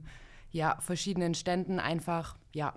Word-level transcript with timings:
ja, 0.52 0.78
verschiedenen 0.80 1.34
Ständen 1.34 1.80
einfach 1.80 2.38
ja, 2.54 2.74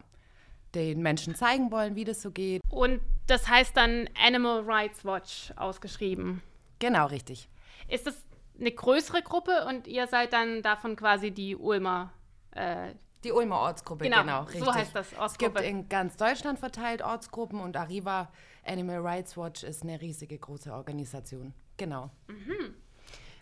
den 0.74 1.02
Menschen 1.02 1.34
zeigen 1.34 1.70
wollen, 1.70 1.96
wie 1.96 2.04
das 2.04 2.22
so 2.22 2.30
geht. 2.30 2.62
Und 2.70 3.00
das 3.26 3.48
heißt 3.48 3.76
dann 3.76 4.08
Animal 4.18 4.60
Rights 4.60 5.04
Watch 5.04 5.52
ausgeschrieben. 5.56 6.42
Genau, 6.78 7.06
richtig. 7.06 7.48
Ist 7.88 8.06
das 8.06 8.16
eine 8.58 8.72
größere 8.72 9.22
Gruppe 9.22 9.66
und 9.68 9.86
ihr 9.86 10.06
seid 10.06 10.32
dann 10.32 10.62
davon 10.62 10.96
quasi 10.96 11.30
die 11.30 11.56
Ulmer? 11.56 12.12
Äh, 12.52 12.94
die 13.24 13.32
Ulmer 13.32 13.60
Ortsgruppe, 13.60 14.04
genau, 14.04 14.20
genau 14.20 14.42
richtig. 14.42 14.64
So 14.64 14.74
heißt 14.74 14.94
das, 14.94 15.14
Ortsgruppe. 15.18 15.60
Es 15.60 15.66
gibt 15.66 15.82
in 15.82 15.88
ganz 15.88 16.16
Deutschland 16.16 16.58
verteilt 16.58 17.02
Ortsgruppen 17.02 17.60
und 17.60 17.76
Arriva 17.76 18.30
Animal 18.64 18.98
Rights 18.98 19.36
Watch 19.36 19.62
ist 19.62 19.82
eine 19.82 20.00
riesige 20.00 20.38
große 20.38 20.72
Organisation. 20.72 21.52
Genau. 21.76 22.10
Mhm. 22.28 22.74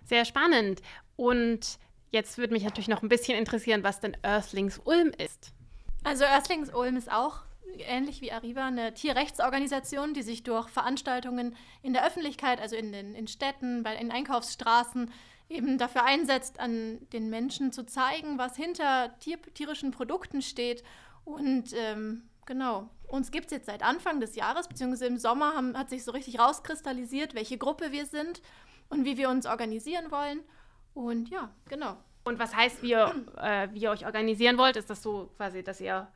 Sehr 0.05 0.25
spannend. 0.25 0.81
Und 1.17 1.79
jetzt 2.11 2.39
würde 2.39 2.53
mich 2.53 2.65
natürlich 2.65 2.89
noch 2.89 3.03
ein 3.03 3.09
bisschen 3.09 3.39
interessieren, 3.39 3.83
was 3.85 4.01
denn 4.01 4.17
Earthlings 4.23 4.81
Ulm 4.85 5.13
ist. 5.19 5.53
Also 6.05 6.25
Earthlings 6.25 6.73
Ulm 6.73 6.97
ist 6.97 7.11
auch 7.11 7.43
ähnlich 7.79 8.21
wie 8.21 8.33
Arriva 8.33 8.67
eine 8.67 8.95
Tierrechtsorganisation, 8.95 10.15
die 10.15 10.23
sich 10.23 10.43
durch 10.43 10.69
Veranstaltungen 10.69 11.57
in 11.83 11.93
der 11.93 12.07
Öffentlichkeit, 12.07 12.61
also 12.61 12.77
in 12.77 12.93
den 12.93 13.15
in 13.15 13.29
Städten, 13.29 13.83
bei, 13.83 13.95
in 13.97 14.11
Einkaufsstraßen, 14.11 15.11
eben 15.51 15.77
dafür 15.79 16.05
einsetzt, 16.05 16.61
an 16.61 16.99
den 17.13 17.29
Menschen 17.29 17.73
zu 17.73 17.85
zeigen, 17.85 18.39
was 18.39 18.57
hinter 18.57 19.19
tier, 19.19 19.41
tierischen 19.55 19.91
Produkten 19.91 20.41
steht. 20.41 20.83
Und 21.25 21.75
ähm, 21.75 22.23
genau, 22.47 22.89
uns 23.09 23.31
gibt 23.31 23.47
es 23.47 23.53
jetzt 23.53 23.67
seit 23.67 23.83
Anfang 23.83 24.21
des 24.21 24.37
Jahres, 24.37 24.69
beziehungsweise 24.69 25.07
im 25.07 25.19
Sommer 25.19 25.55
haben, 25.55 25.77
hat 25.77 25.91
sich 25.91 26.05
so 26.05 26.13
richtig 26.13 26.39
rauskristallisiert, 26.39 27.35
welche 27.35 27.59
Gruppe 27.59 27.91
wir 27.91 28.07
sind 28.07 28.41
und 28.89 29.05
wie 29.05 29.19
wir 29.19 29.29
uns 29.29 29.47
organisieren 29.47 30.11
wollen. 30.11 30.41
Und 30.95 31.29
ja, 31.29 31.51
genau. 31.69 31.97
Und 32.25 32.39
was 32.39 32.55
heißt, 32.55 32.83
wie 32.83 32.91
ihr, 32.91 33.27
äh, 33.37 33.69
wie 33.73 33.81
ihr 33.81 33.91
euch 33.91 34.07
organisieren 34.07 34.57
wollt? 34.57 34.77
Ist 34.77 34.91
das 34.91 35.03
so 35.03 35.31
quasi, 35.37 35.63
dass 35.65 35.81
ihr 35.81 36.09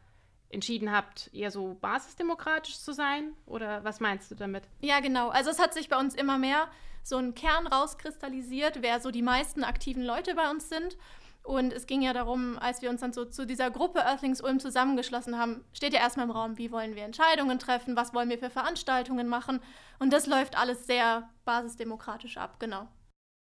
entschieden 0.51 0.93
habt, 0.93 1.31
eher 1.33 1.51
so 1.51 1.77
basisdemokratisch 1.81 2.78
zu 2.78 2.93
sein? 2.93 3.33
Oder 3.47 3.83
was 3.83 4.01
meinst 4.01 4.31
du 4.31 4.34
damit? 4.37 4.65
Ja, 4.81 5.01
genau. 5.01 5.31
Also 5.31 5.51
es 5.51 5.59
hat 5.59 5.75
sich 5.75 5.89
bei 5.89 5.99
uns 5.99 6.15
immer 6.15 6.39
mehr 6.39 6.69
so 7.04 7.16
ein 7.19 7.34
Kern 7.34 7.66
rauskristallisiert, 7.66 8.82
wer 8.82 8.98
so 8.98 9.10
die 9.10 9.22
meisten 9.22 9.62
aktiven 9.62 10.03
Leute 10.03 10.34
bei 10.34 10.50
uns 10.50 10.69
sind. 10.69 10.97
Und 11.44 11.75
es 11.75 11.87
ging 11.87 12.00
ja 12.00 12.15
darum, 12.15 12.59
als 12.59 12.81
wir 12.81 12.88
uns 12.88 13.03
dann 13.03 13.12
so 13.12 13.26
zu 13.26 13.47
dieser 13.47 13.70
Gruppe 13.70 14.00
Earthlings 14.00 14.41
Ulm 14.41 14.59
zusammengeschlossen 14.59 15.38
haben, 15.38 15.62
steht 15.75 15.92
ja 15.92 16.00
erstmal 16.00 16.25
im 16.25 16.32
Raum, 16.32 16.56
wie 16.56 16.72
wollen 16.72 16.97
wir 16.97 17.04
Entscheidungen 17.04 17.59
treffen, 17.59 17.97
was 17.97 18.15
wollen 18.15 18.31
wir 18.31 18.38
für 18.38 18.48
Veranstaltungen 18.48 19.28
machen. 19.28 19.60
Und 19.98 20.15
das 20.15 20.26
läuft 20.26 20.56
alles 20.56 20.87
sehr 20.87 21.28
basisdemokratisch 21.44 22.38
ab, 22.38 22.59
genau. 22.59 22.88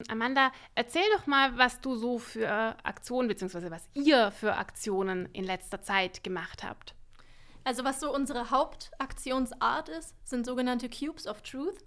Amanda, 0.09 0.51
erzähl 0.75 1.05
doch 1.15 1.27
mal, 1.27 1.59
was 1.59 1.83
du 1.83 1.95
so 1.95 2.19
für 2.19 2.49
Aktionen, 2.83 3.29
beziehungsweise 3.29 3.71
was 3.71 3.87
ihr 3.93 4.31
für 4.33 4.57
Aktionen 4.57 5.29
in 5.35 5.45
letzter 5.45 5.83
Zeit 5.83 6.25
gemacht 6.25 6.65
habt. 6.65 6.95
Also 7.65 7.85
was 7.85 8.01
so 8.01 8.15
unsere 8.15 8.51
Hauptaktionsart 8.51 9.89
ist, 9.91 10.15
sind 10.27 10.47
sogenannte 10.47 10.89
Cubes 10.89 11.27
of 11.27 11.43
Truth. 11.43 11.85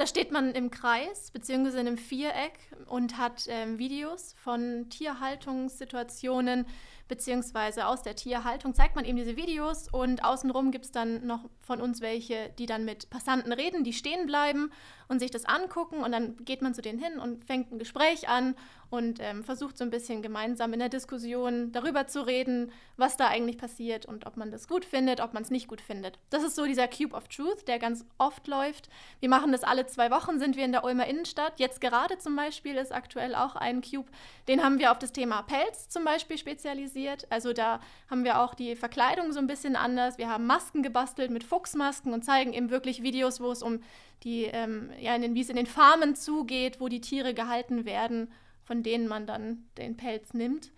Da 0.00 0.06
steht 0.06 0.32
man 0.32 0.54
im 0.54 0.70
Kreis 0.70 1.30
bzw. 1.30 1.72
in 1.72 1.86
einem 1.86 1.98
Viereck 1.98 2.58
und 2.86 3.18
hat 3.18 3.44
ähm, 3.50 3.78
Videos 3.78 4.34
von 4.42 4.88
Tierhaltungssituationen 4.88 6.64
beziehungsweise 7.10 7.86
aus 7.86 8.02
der 8.02 8.16
Tierhaltung 8.16 8.72
zeigt 8.72 8.96
man 8.96 9.04
eben 9.04 9.18
diese 9.18 9.36
Videos 9.36 9.88
und 9.92 10.24
außenrum 10.24 10.70
gibt 10.70 10.86
es 10.86 10.92
dann 10.92 11.26
noch 11.26 11.50
von 11.60 11.82
uns 11.82 12.00
welche, 12.00 12.50
die 12.58 12.66
dann 12.66 12.84
mit 12.84 13.10
Passanten 13.10 13.52
reden, 13.52 13.84
die 13.84 13.92
stehen 13.92 14.26
bleiben 14.26 14.70
und 15.08 15.18
sich 15.18 15.32
das 15.32 15.44
angucken 15.44 16.02
und 16.04 16.12
dann 16.12 16.36
geht 16.44 16.62
man 16.62 16.72
zu 16.72 16.82
denen 16.82 17.00
hin 17.00 17.18
und 17.18 17.44
fängt 17.44 17.72
ein 17.72 17.78
Gespräch 17.78 18.28
an 18.28 18.54
und 18.90 19.18
ähm, 19.20 19.42
versucht 19.42 19.76
so 19.76 19.84
ein 19.84 19.90
bisschen 19.90 20.22
gemeinsam 20.22 20.72
in 20.72 20.78
der 20.78 20.88
Diskussion 20.88 21.72
darüber 21.72 22.06
zu 22.06 22.24
reden, 22.26 22.70
was 22.96 23.16
da 23.16 23.26
eigentlich 23.26 23.58
passiert 23.58 24.06
und 24.06 24.26
ob 24.26 24.36
man 24.36 24.52
das 24.52 24.68
gut 24.68 24.84
findet, 24.84 25.20
ob 25.20 25.34
man 25.34 25.42
es 25.42 25.50
nicht 25.50 25.68
gut 25.68 25.80
findet. 25.80 26.18
Das 26.30 26.44
ist 26.44 26.54
so 26.54 26.64
dieser 26.64 26.86
Cube 26.86 27.14
of 27.14 27.28
Truth, 27.28 27.66
der 27.66 27.80
ganz 27.80 28.04
oft 28.18 28.46
läuft. 28.46 28.88
Wir 29.18 29.28
machen 29.28 29.50
das 29.52 29.64
alle 29.64 29.86
zwei 29.86 30.10
Wochen, 30.12 30.38
sind 30.38 30.56
wir 30.56 30.64
in 30.64 30.72
der 30.72 30.84
Ulmer 30.84 31.06
Innenstadt. 31.06 31.58
Jetzt 31.58 31.80
gerade 31.80 32.18
zum 32.18 32.36
Beispiel 32.36 32.76
ist 32.76 32.92
aktuell 32.92 33.34
auch 33.34 33.56
ein 33.56 33.80
Cube, 33.82 34.10
den 34.46 34.62
haben 34.62 34.78
wir 34.78 34.92
auf 34.92 34.98
das 34.98 35.12
Thema 35.12 35.42
Pelz 35.42 35.88
zum 35.88 36.04
Beispiel 36.04 36.38
spezialisiert. 36.38 36.99
Also 37.30 37.52
da 37.52 37.80
haben 38.10 38.24
wir 38.24 38.40
auch 38.40 38.54
die 38.54 38.76
Verkleidung 38.76 39.32
so 39.32 39.38
ein 39.38 39.46
bisschen 39.46 39.76
anders. 39.76 40.18
Wir 40.18 40.28
haben 40.28 40.46
Masken 40.46 40.82
gebastelt 40.82 41.30
mit 41.30 41.44
Fuchsmasken 41.44 42.12
und 42.12 42.24
zeigen 42.24 42.52
eben 42.52 42.70
wirklich 42.70 43.02
Videos, 43.02 43.40
wo 43.40 43.50
es 43.50 43.62
um 43.62 43.80
die, 44.22 44.44
ähm, 44.44 44.90
ja, 44.98 45.20
wie 45.20 45.40
es 45.40 45.48
in 45.48 45.56
den 45.56 45.66
Farmen 45.66 46.14
zugeht, 46.14 46.80
wo 46.80 46.88
die 46.88 47.00
Tiere 47.00 47.34
gehalten 47.34 47.84
werden, 47.84 48.30
von 48.64 48.82
denen 48.82 49.08
man 49.08 49.26
dann 49.26 49.64
den 49.78 49.96
Pelz 49.96 50.34
nimmt. 50.34 50.70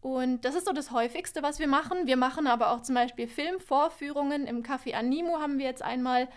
Und 0.00 0.44
das 0.44 0.54
ist 0.54 0.66
so 0.66 0.72
das 0.72 0.90
Häufigste, 0.90 1.42
was 1.42 1.58
wir 1.58 1.66
machen. 1.66 2.06
Wir 2.06 2.16
machen 2.16 2.46
aber 2.46 2.70
auch 2.70 2.82
zum 2.82 2.94
Beispiel 2.94 3.26
Filmvorführungen. 3.26 4.46
Im 4.46 4.62
Café 4.62 4.94
Animo 4.94 5.40
haben 5.40 5.58
wir 5.58 5.66
jetzt 5.66 5.82
einmal 5.82 6.28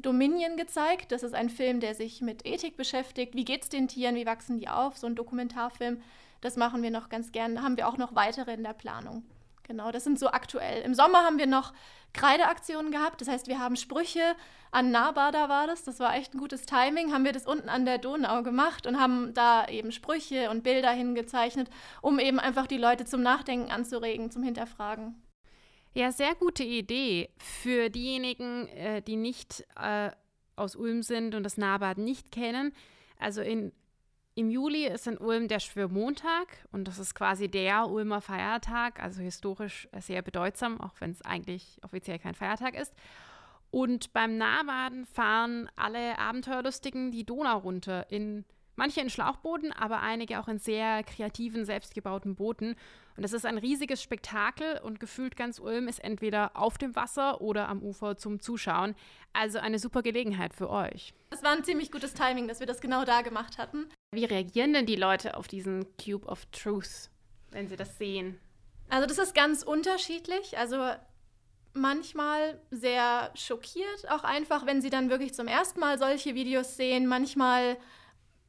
Dominion 0.00 0.56
gezeigt. 0.56 1.12
Das 1.12 1.22
ist 1.22 1.34
ein 1.34 1.50
Film, 1.50 1.80
der 1.80 1.94
sich 1.94 2.20
mit 2.20 2.46
Ethik 2.46 2.76
beschäftigt. 2.76 3.34
Wie 3.34 3.44
geht 3.44 3.62
es 3.64 3.68
den 3.68 3.88
Tieren? 3.88 4.14
Wie 4.14 4.26
wachsen 4.26 4.58
die 4.58 4.68
auf? 4.68 4.96
So 4.96 5.06
ein 5.06 5.14
Dokumentarfilm. 5.14 6.02
Das 6.40 6.56
machen 6.56 6.82
wir 6.82 6.90
noch 6.90 7.08
ganz 7.08 7.32
gern. 7.32 7.56
Da 7.56 7.62
haben 7.62 7.76
wir 7.76 7.88
auch 7.88 7.96
noch 7.96 8.14
weitere 8.14 8.54
in 8.54 8.62
der 8.62 8.72
Planung. 8.72 9.24
Genau, 9.64 9.90
das 9.90 10.04
sind 10.04 10.18
so 10.18 10.28
aktuell. 10.28 10.82
Im 10.82 10.94
Sommer 10.94 11.18
haben 11.24 11.38
wir 11.38 11.46
noch 11.46 11.74
Kreideaktionen 12.14 12.90
gehabt. 12.90 13.20
Das 13.20 13.28
heißt, 13.28 13.48
wir 13.48 13.58
haben 13.58 13.76
Sprüche 13.76 14.34
an 14.70 14.90
Nabada 14.90 15.48
war 15.48 15.66
das. 15.66 15.84
Das 15.84 16.00
war 16.00 16.14
echt 16.16 16.34
ein 16.34 16.38
gutes 16.38 16.64
Timing. 16.64 17.12
Haben 17.12 17.24
wir 17.24 17.32
das 17.32 17.46
unten 17.46 17.68
an 17.68 17.84
der 17.84 17.98
Donau 17.98 18.42
gemacht 18.42 18.86
und 18.86 18.98
haben 18.98 19.34
da 19.34 19.66
eben 19.66 19.92
Sprüche 19.92 20.50
und 20.50 20.62
Bilder 20.62 20.90
hingezeichnet, 20.90 21.68
um 22.00 22.18
eben 22.18 22.38
einfach 22.38 22.66
die 22.66 22.78
Leute 22.78 23.04
zum 23.04 23.22
Nachdenken 23.22 23.70
anzuregen, 23.70 24.30
zum 24.30 24.42
Hinterfragen. 24.42 25.20
Ja, 25.94 26.12
sehr 26.12 26.34
gute 26.34 26.64
Idee. 26.64 27.30
Für 27.38 27.90
diejenigen, 27.90 28.68
äh, 28.68 29.02
die 29.02 29.16
nicht 29.16 29.64
äh, 29.80 30.10
aus 30.56 30.76
Ulm 30.76 31.02
sind 31.02 31.34
und 31.34 31.42
das 31.42 31.56
Nabad 31.56 31.98
nicht 31.98 32.30
kennen. 32.30 32.72
Also 33.18 33.40
in 33.40 33.72
Im 34.34 34.50
Juli 34.50 34.86
ist 34.86 35.08
in 35.08 35.18
Ulm 35.18 35.48
der 35.48 35.58
Schwörmontag 35.58 36.46
und 36.70 36.86
das 36.86 37.00
ist 37.00 37.14
quasi 37.14 37.48
der 37.48 37.88
Ulmer 37.88 38.20
Feiertag, 38.20 39.02
also 39.02 39.20
historisch 39.20 39.88
sehr 39.98 40.22
bedeutsam, 40.22 40.80
auch 40.80 40.94
wenn 41.00 41.10
es 41.10 41.22
eigentlich 41.22 41.80
offiziell 41.82 42.20
kein 42.20 42.36
Feiertag 42.36 42.76
ist. 42.76 42.94
Und 43.70 44.12
beim 44.12 44.38
Nahbaden 44.38 45.06
fahren 45.06 45.68
alle 45.74 46.18
Abenteuerlustigen 46.18 47.10
die 47.10 47.24
Donau 47.24 47.58
runter 47.58 48.10
in 48.10 48.44
Manche 48.78 49.00
in 49.00 49.10
Schlauchbooten, 49.10 49.72
aber 49.72 50.02
einige 50.02 50.38
auch 50.38 50.46
in 50.46 50.60
sehr 50.60 51.02
kreativen, 51.02 51.64
selbstgebauten 51.64 52.36
Booten. 52.36 52.76
Und 53.16 53.24
das 53.24 53.32
ist 53.32 53.44
ein 53.44 53.58
riesiges 53.58 54.00
Spektakel 54.00 54.78
und 54.84 55.00
gefühlt 55.00 55.34
ganz 55.34 55.58
Ulm 55.58 55.88
ist 55.88 55.98
entweder 55.98 56.52
auf 56.54 56.78
dem 56.78 56.94
Wasser 56.94 57.40
oder 57.40 57.68
am 57.68 57.82
Ufer 57.82 58.16
zum 58.16 58.40
Zuschauen. 58.40 58.94
Also 59.32 59.58
eine 59.58 59.80
super 59.80 60.02
Gelegenheit 60.02 60.54
für 60.54 60.70
euch. 60.70 61.12
Es 61.30 61.42
war 61.42 61.50
ein 61.50 61.64
ziemlich 61.64 61.90
gutes 61.90 62.14
Timing, 62.14 62.46
dass 62.46 62.60
wir 62.60 62.68
das 62.68 62.80
genau 62.80 63.04
da 63.04 63.22
gemacht 63.22 63.58
hatten. 63.58 63.88
Wie 64.12 64.24
reagieren 64.24 64.72
denn 64.72 64.86
die 64.86 64.94
Leute 64.94 65.36
auf 65.36 65.48
diesen 65.48 65.84
Cube 65.96 66.28
of 66.28 66.46
Truth, 66.52 67.10
wenn 67.50 67.66
sie 67.66 67.74
das 67.74 67.98
sehen? 67.98 68.38
Also 68.88 69.08
das 69.08 69.18
ist 69.18 69.34
ganz 69.34 69.64
unterschiedlich. 69.64 70.56
Also 70.56 70.88
manchmal 71.72 72.60
sehr 72.70 73.32
schockiert, 73.34 74.08
auch 74.08 74.22
einfach, 74.22 74.66
wenn 74.66 74.80
sie 74.80 74.90
dann 74.90 75.10
wirklich 75.10 75.34
zum 75.34 75.48
ersten 75.48 75.80
Mal 75.80 75.98
solche 75.98 76.36
Videos 76.36 76.76
sehen. 76.76 77.08
Manchmal 77.08 77.76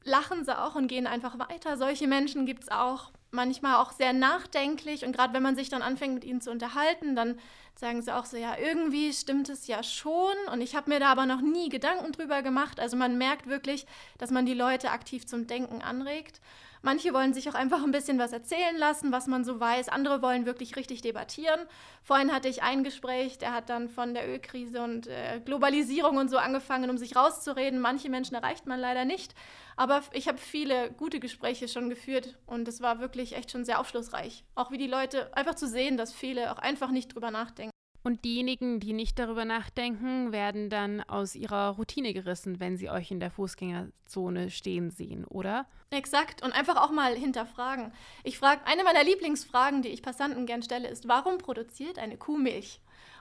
lachen 0.10 0.44
sie 0.44 0.58
auch 0.58 0.76
und 0.76 0.88
gehen 0.88 1.08
einfach 1.08 1.40
weiter. 1.40 1.78
Solche 1.78 2.08
Menschen 2.08 2.46
gibt 2.46 2.64
es 2.64 2.70
auch 2.70 3.12
manchmal 3.32 3.76
auch 3.76 3.92
sehr 3.92 4.12
nachdenklich 4.12 5.06
und 5.06 5.16
gerade 5.16 5.34
wenn 5.34 5.44
man 5.44 5.56
sich 5.56 5.70
dann 5.70 5.84
anfängt 5.84 6.16
mit 6.16 6.24
ihnen 6.26 6.42
zu 6.42 6.52
unterhalten, 6.52 7.16
dann 7.16 7.40
sagen 7.80 8.02
sie 8.02 8.14
auch 8.14 8.26
so, 8.26 8.36
ja, 8.36 8.58
irgendwie 8.58 9.14
stimmt 9.14 9.48
es 9.48 9.68
ja 9.68 9.84
schon 9.84 10.36
und 10.52 10.60
ich 10.60 10.76
habe 10.76 10.90
mir 10.90 11.00
da 11.00 11.08
aber 11.12 11.26
noch 11.26 11.42
nie 11.42 11.70
Gedanken 11.70 12.12
drüber 12.12 12.42
gemacht. 12.42 12.80
Also 12.80 12.98
man 12.98 13.18
merkt 13.18 13.48
wirklich, 13.48 13.86
dass 14.18 14.32
man 14.32 14.46
die 14.46 14.54
Leute 14.54 14.92
aktiv 14.92 15.26
zum 15.26 15.48
Denken 15.48 15.82
anregt. 15.82 16.42
Manche 16.82 17.14
wollen 17.14 17.34
sich 17.34 17.50
auch 17.50 17.56
einfach 17.56 17.84
ein 17.84 17.92
bisschen 17.92 18.20
was 18.20 18.32
erzählen 18.32 18.78
lassen, 18.78 19.12
was 19.12 19.28
man 19.28 19.44
so 19.44 19.60
weiß. 19.60 19.90
Andere 19.90 20.22
wollen 20.22 20.46
wirklich 20.46 20.78
richtig 20.78 21.02
debattieren. 21.02 21.60
Vorhin 22.04 22.32
hatte 22.32 22.48
ich 22.48 22.64
ein 22.64 22.84
Gespräch, 22.84 23.38
der 23.38 23.54
hat 23.54 23.70
dann 23.70 23.90
von 23.90 24.14
der 24.14 24.30
Ölkrise 24.30 24.82
und 24.82 25.08
äh, 25.08 25.42
Globalisierung 25.44 26.18
und 26.18 26.30
so 26.30 26.38
angefangen, 26.38 26.90
um 26.90 26.98
sich 26.98 27.18
rauszureden. 27.18 27.82
Manche 27.82 28.10
Menschen 28.10 28.36
erreicht 28.36 28.66
man 28.66 28.80
leider 28.80 29.04
nicht. 29.04 29.36
Aber 29.76 30.02
ich 30.14 30.28
habe 30.28 30.38
viele 30.38 30.92
gute 30.92 31.20
Gespräche 31.20 31.68
schon 31.68 31.90
geführt 31.90 32.38
und 32.46 32.68
es 32.68 32.82
war 32.82 33.00
wirklich 33.00 33.36
echt 33.36 33.52
schon 33.52 33.66
sehr 33.66 33.80
aufschlussreich. 33.80 34.46
Auch 34.56 34.72
wie 34.72 34.78
die 34.78 34.88
Leute 34.88 35.36
einfach 35.36 35.56
zu 35.56 35.68
sehen, 35.68 35.98
dass 35.98 36.14
viele 36.14 36.52
auch 36.52 36.60
einfach 36.60 36.92
nicht 36.92 37.14
drüber 37.14 37.32
nachdenken. 37.32 37.69
Und 38.02 38.24
diejenigen, 38.24 38.80
die 38.80 38.94
nicht 38.94 39.20
darüber 39.20 39.44
nachdenken, 39.44 40.32
werden 40.32 40.70
dann 40.70 41.02
aus 41.02 41.36
ihrer 41.36 41.72
Routine 41.72 42.14
gerissen, 42.14 42.60
wenn 42.60 42.78
sie 42.78 42.90
euch 42.90 43.12
in 43.12 43.20
der 43.20 43.30
Fußgängerzone 43.30 44.50
stehen 44.50 44.90
sehen, 44.90 45.26
oder? 45.26 45.66
Exakt. 45.92 46.42
Und 46.42 46.54
einfach 46.54 46.78
auch 46.78 46.92
mal 46.92 47.16
hinterfragen. 47.16 47.92
Ich 48.24 48.38
frage, 48.38 48.62
eine 48.66 48.84
meiner 48.84 49.04
Lieblingsfragen, 49.04 49.82
die 49.82 49.90
ich 49.90 50.02
Passanten 50.02 50.46
gern 50.46 50.64
stelle, 50.64 50.88
ist, 50.88 51.08
warum 51.08 51.40
produziert 51.40 52.00
eine 52.00 52.18
Kuh 52.18 52.38
Milch? 52.38 52.80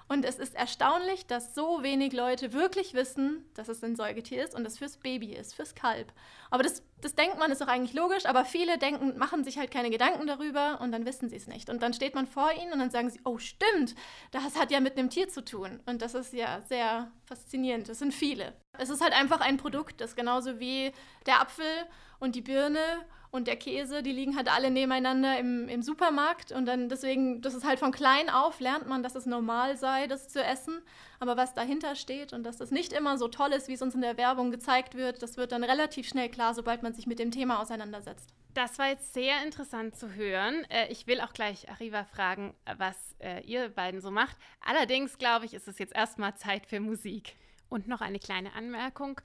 Und 0.09 0.25
es 0.25 0.39
ist 0.39 0.55
erstaunlich, 0.55 1.27
dass 1.27 1.55
so 1.55 1.83
wenig 1.83 2.15
Leute 2.15 2.55
wirklich 2.55 2.95
wissen, 2.95 3.45
dass 3.55 3.69
es 3.69 3.85
ein 3.85 3.95
Säugetier 3.95 4.43
ist 4.43 4.55
und 4.55 4.67
es 4.67 4.79
fürs 4.79 4.97
Baby 4.97 5.35
ist, 5.35 5.55
fürs 5.55 5.75
Kalb. 5.75 6.13
Aber 6.51 6.63
das, 6.63 6.83
das 7.03 7.15
denkt 7.15 7.39
man, 7.39 7.53
ist 7.53 7.61
doch 7.61 7.69
eigentlich 7.69 7.93
logisch, 7.93 8.25
aber 8.25 8.47
viele 8.47 8.79
denken, 8.79 9.19
machen 9.19 9.45
sich 9.45 9.59
halt 9.59 9.71
keine 9.71 9.91
Gedanken 9.91 10.27
darüber 10.27 10.81
und 10.81 10.93
dann 10.93 11.05
wissen 11.05 11.29
sie 11.29 11.37
es 11.37 11.47
nicht. 11.47 11.69
Und 11.69 11.83
dann 11.83 11.93
steht 11.93 12.15
man 12.15 12.27
vor 12.27 12.51
ihnen 12.53 12.73
und 12.73 12.79
dann 12.79 12.91
sagen 12.91 13.11
sie, 13.11 13.21
oh 13.25 13.37
stimmt, 13.37 13.95
das 14.31 14.59
hat 14.59 14.71
ja 14.71 14.81
mit 14.81 14.99
einem 14.99 15.11
Tier 15.11 15.29
zu 15.29 15.45
tun. 15.45 15.81
Und 15.85 16.01
das 16.01 16.15
ist 16.15 16.33
ja 16.33 16.63
sehr 16.63 17.11
faszinierend. 17.27 17.89
Das 17.89 17.99
sind 17.99 18.15
viele. 18.15 18.55
Es 18.79 18.89
ist 18.89 19.03
halt 19.03 19.13
einfach 19.13 19.41
ein 19.41 19.59
Produkt, 19.59 20.01
das 20.01 20.17
genauso 20.17 20.59
wie 20.59 20.93
der 21.27 21.43
Apfel 21.43 21.67
und 22.19 22.35
die 22.35 22.43
Birne 22.43 23.05
und 23.31 23.47
der 23.47 23.57
Käse, 23.57 24.03
die 24.03 24.13
liegen 24.13 24.37
halt 24.37 24.51
alle 24.51 24.71
nebeneinander 24.71 25.39
im, 25.39 25.69
im 25.69 25.83
Supermarkt 25.83 26.51
und 26.51 26.67
dann 26.67 26.89
deswegen, 26.89 27.43
das 27.43 27.55
ist 27.55 27.67
halt 27.67 27.79
von 27.79 27.93
klein 27.93 28.31
auf, 28.31 28.59
lernt 28.61 28.89
man, 28.89 29.03
dass 29.03 29.15
es 29.15 29.27
normal 29.27 29.77
sei, 29.77 30.07
das 30.07 30.29
zu 30.29 30.43
essen. 30.43 30.81
Aber 31.21 31.37
was 31.37 31.53
dahinter 31.53 31.95
steht 31.95 32.33
und 32.33 32.45
dass 32.45 32.57
das 32.57 32.71
nicht 32.71 32.93
immer 32.93 33.19
so 33.19 33.29
toll 33.29 33.53
ist, 33.53 33.69
wie 33.69 33.75
es 33.75 33.83
uns 33.83 33.95
in 33.95 34.01
der 34.01 34.17
Werbung 34.17 34.51
gezeigt 34.51 34.95
wird, 34.95 35.23
das 35.23 35.37
wird 35.37 35.53
dann 35.53 35.65
relativ 35.65 36.09
schnell 36.09 36.31
klar, 36.31 36.55
sobald 36.55 36.83
man 36.83 36.95
sich 36.95 37.07
mit 37.07 37.19
dem 37.19 37.31
Thema 37.31 37.61
auseinandersetzt. 37.61 38.33
Das 38.55 38.79
war 38.79 38.89
jetzt 38.89 39.13
sehr 39.13 39.45
interessant 39.45 39.95
zu 39.95 40.15
hören. 40.15 40.65
Äh, 40.71 40.91
ich 40.91 41.07
will 41.07 41.21
auch 41.21 41.33
gleich 41.33 41.69
Arriva 41.69 42.05
fragen, 42.05 42.55
was 42.79 42.97
äh, 43.19 43.43
ihr 43.45 43.69
beiden 43.69 44.01
so 44.01 44.11
macht. 44.11 44.37
Allerdings 44.65 45.19
glaube 45.19 45.45
ich, 45.45 45.53
ist 45.53 45.69
es 45.69 45.79
jetzt 45.79 45.95
erstmal 45.95 46.35
Zeit 46.37 46.67
für 46.67 46.81
Musik. 46.81 47.37
Und 47.69 47.87
noch 47.87 48.01
eine 48.01 48.19
kleine 48.19 48.55
Anmerkung, 48.55 49.21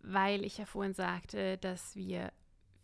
weil 0.00 0.44
ich 0.44 0.58
ja 0.58 0.66
vorhin 0.66 0.94
sagte, 0.94 1.56
dass 1.58 1.94
wir 1.94 2.32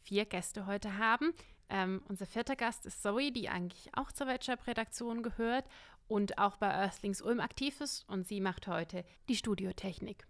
vier 0.02 0.24
Gäste 0.24 0.66
heute 0.66 0.98
haben. 0.98 1.32
Ähm, 1.68 2.02
unser 2.08 2.26
vierter 2.26 2.56
Gast 2.56 2.86
ist 2.86 3.02
Zoe, 3.02 3.30
die 3.30 3.48
eigentlich 3.48 3.90
auch 3.94 4.10
zur 4.12 4.26
Weltschap-Redaktion 4.26 5.22
gehört 5.22 5.64
und 6.08 6.38
auch 6.38 6.56
bei 6.56 6.68
Earthlings 6.68 7.22
Ulm 7.22 7.40
aktiv 7.40 7.80
ist. 7.80 8.08
Und 8.08 8.26
sie 8.26 8.40
macht 8.40 8.66
heute 8.66 9.04
die 9.28 9.36
Studiotechnik. 9.36 10.26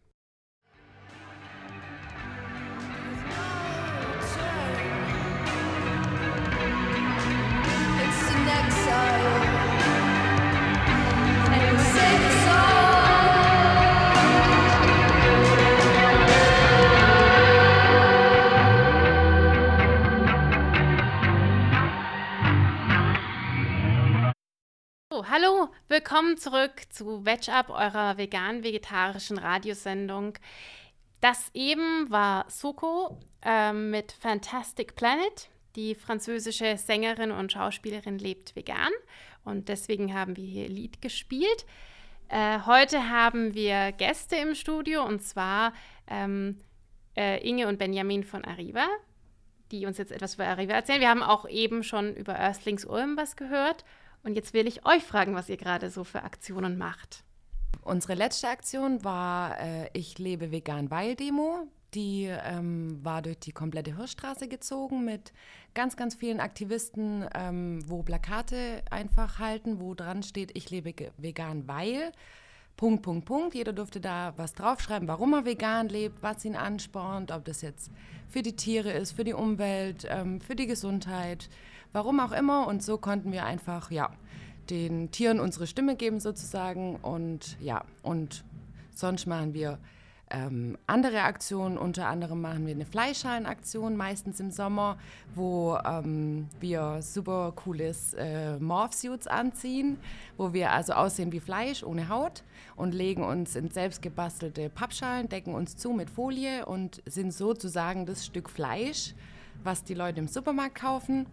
Hallo, 25.29 25.69
willkommen 25.89 26.39
zurück 26.39 26.83
zu 26.91 27.25
Veg 27.27 27.49
Up, 27.49 27.69
eurer 27.69 28.17
vegan-vegetarischen 28.17 29.39
Radiosendung. 29.39 30.35
Das 31.21 31.51
eben 31.53 32.11
war 32.11 32.47
Soko 32.49 33.19
äh, 33.43 33.73
mit 33.73 34.13
Fantastic 34.13 34.97
Planet. 34.97 35.51
Die 35.77 35.95
französische 35.95 36.77
Sängerin 36.79 37.33
und 37.33 37.53
Schauspielerin 37.53 38.19
lebt 38.19 38.57
vegan 38.57 38.93
und 39.45 39.69
deswegen 39.69 40.15
haben 40.15 40.37
wir 40.37 40.45
hier 40.45 40.69
Lied 40.69 41.03
gespielt. 41.03 41.67
Äh, 42.29 42.61
heute 42.65 43.11
haben 43.11 43.55
wir 43.55 43.93
Gäste 43.93 44.37
im 44.37 44.55
Studio 44.55 45.05
und 45.05 45.23
zwar 45.23 45.75
ähm, 46.07 46.59
äh, 47.17 47.47
Inge 47.47 47.69
und 47.69 47.79
Benjamin 47.79 48.25
von 48.25 48.45
Arriva, 48.45 48.87
die 49.71 49.85
uns 49.87 49.99
jetzt 49.99 50.13
etwas 50.13 50.37
über 50.37 50.47
Arriva 50.47 50.73
erzählen. 50.73 51.01
Wir 51.01 51.11
haben 51.11 51.23
auch 51.23 51.49
eben 51.49 51.83
schon 51.83 52.15
über 52.15 52.39
Earthlings 52.39 52.85
Ulm 52.85 53.17
was 53.17 53.37
gehört 53.37 53.85
und 54.23 54.35
jetzt 54.35 54.53
will 54.53 54.67
ich 54.67 54.85
euch 54.87 55.03
fragen, 55.03 55.35
was 55.35 55.49
ihr 55.49 55.57
gerade 55.57 55.91
so 55.91 56.05
für 56.05 56.23
Aktionen 56.23 56.79
macht. 56.79 57.25
Unsere 57.83 58.15
letzte 58.15 58.49
Aktion 58.49 59.05
war 59.05 59.59
äh, 59.61 59.89
Ich 59.95 60.19
lebe 60.19 60.50
vegan 60.50 60.91
weil 60.91 61.15
Demo. 61.17 61.67
Die 61.95 62.27
ähm, 62.27 63.05
war 63.05 63.21
durch 63.21 63.41
die 63.41 63.50
komplette 63.50 63.97
Hirschstraße 63.97 64.47
gezogen 64.47 65.05
mit 65.05 65.33
ganz, 65.75 65.97
ganz 65.97 66.15
vielen 66.15 66.39
Aktivisten, 66.39 67.27
ähm, 67.35 67.83
wo 67.89 68.05
Plakate 68.05 68.83
einfach 68.91 69.41
halten, 69.41 69.81
wo 69.81 69.95
dran 69.95 70.23
steht, 70.23 70.57
ich 70.57 70.71
lebe 70.71 70.95
vegan 71.17 71.67
weil. 71.67 72.12
Punkt, 72.81 73.03
Punkt, 73.03 73.27
Punkt. 73.27 73.55
Jeder 73.55 73.75
durfte 73.75 74.01
da 74.01 74.33
was 74.39 74.55
draufschreiben, 74.55 75.07
warum 75.07 75.35
er 75.35 75.45
vegan 75.45 75.91
lebt, 75.91 76.23
was 76.23 76.47
ihn 76.47 76.57
anspornt, 76.57 77.31
ob 77.31 77.45
das 77.45 77.61
jetzt 77.61 77.91
für 78.31 78.41
die 78.41 78.57
Tiere 78.57 78.91
ist, 78.91 79.13
für 79.13 79.23
die 79.23 79.35
Umwelt, 79.35 80.07
ähm, 80.09 80.41
für 80.41 80.57
die 80.57 80.67
Gesundheit, 80.67 81.51
warum 81.93 82.21
auch 82.21 82.33
immer. 82.33 82.67
Und 82.67 82.83
so 82.83 82.97
konnten 82.97 83.33
wir 83.33 83.45
einfach, 83.45 83.91
ja, 83.91 84.09
den 84.71 85.11
Tieren 85.11 85.41
unsere 85.41 85.67
Stimme 85.67 85.95
geben 85.95 86.21
sozusagen. 86.21 86.97
Und 86.97 87.59
ja, 87.61 87.85
und 88.03 88.45
sonst 88.95 89.27
machen 89.27 89.53
wir 89.53 89.79
ähm, 90.31 90.79
andere 90.87 91.23
Aktionen. 91.23 91.77
Unter 91.77 92.09
anderem 92.09 92.41
machen 92.41 92.67
wir 92.67 92.75
eine 92.75 92.87
Fleischhalenaktion, 92.87 93.97
meistens 93.97 94.41
im 94.41 94.51
Sommer, 94.51 94.99
wo 95.35 95.79
ähm, 95.85 96.49
wir 96.61 97.03
super 97.03 97.53
cooles 97.57 98.15
äh, 98.15 98.59
Morphsuits 98.59 99.27
anziehen, 99.27 99.99
wo 100.37 100.53
wir 100.53 100.73
also 100.73 100.95
aussehen 100.95 101.33
wie 101.33 101.41
Fleisch 101.41 101.83
ohne 101.83 102.09
Haut 102.09 102.43
und 102.77 102.95
legen 102.95 103.25
uns 103.25 103.57
in 103.57 103.71
selbstgebastelte 103.71 104.71
Pappschalen, 104.71 105.29
decken 105.29 105.55
uns 105.55 105.77
zu 105.77 105.91
mit 105.91 106.11
Folie 106.11 106.65
und 106.67 107.03
sind 107.07 107.33
sozusagen 107.33 108.07
das 108.07 108.25
Stück 108.25 108.49
Fleisch, 108.49 109.15
was 109.63 109.85
die 109.85 109.95
Leute 109.95 110.21
im 110.21 110.29
Supermarkt 110.29 110.77
kaufen. 110.77 111.27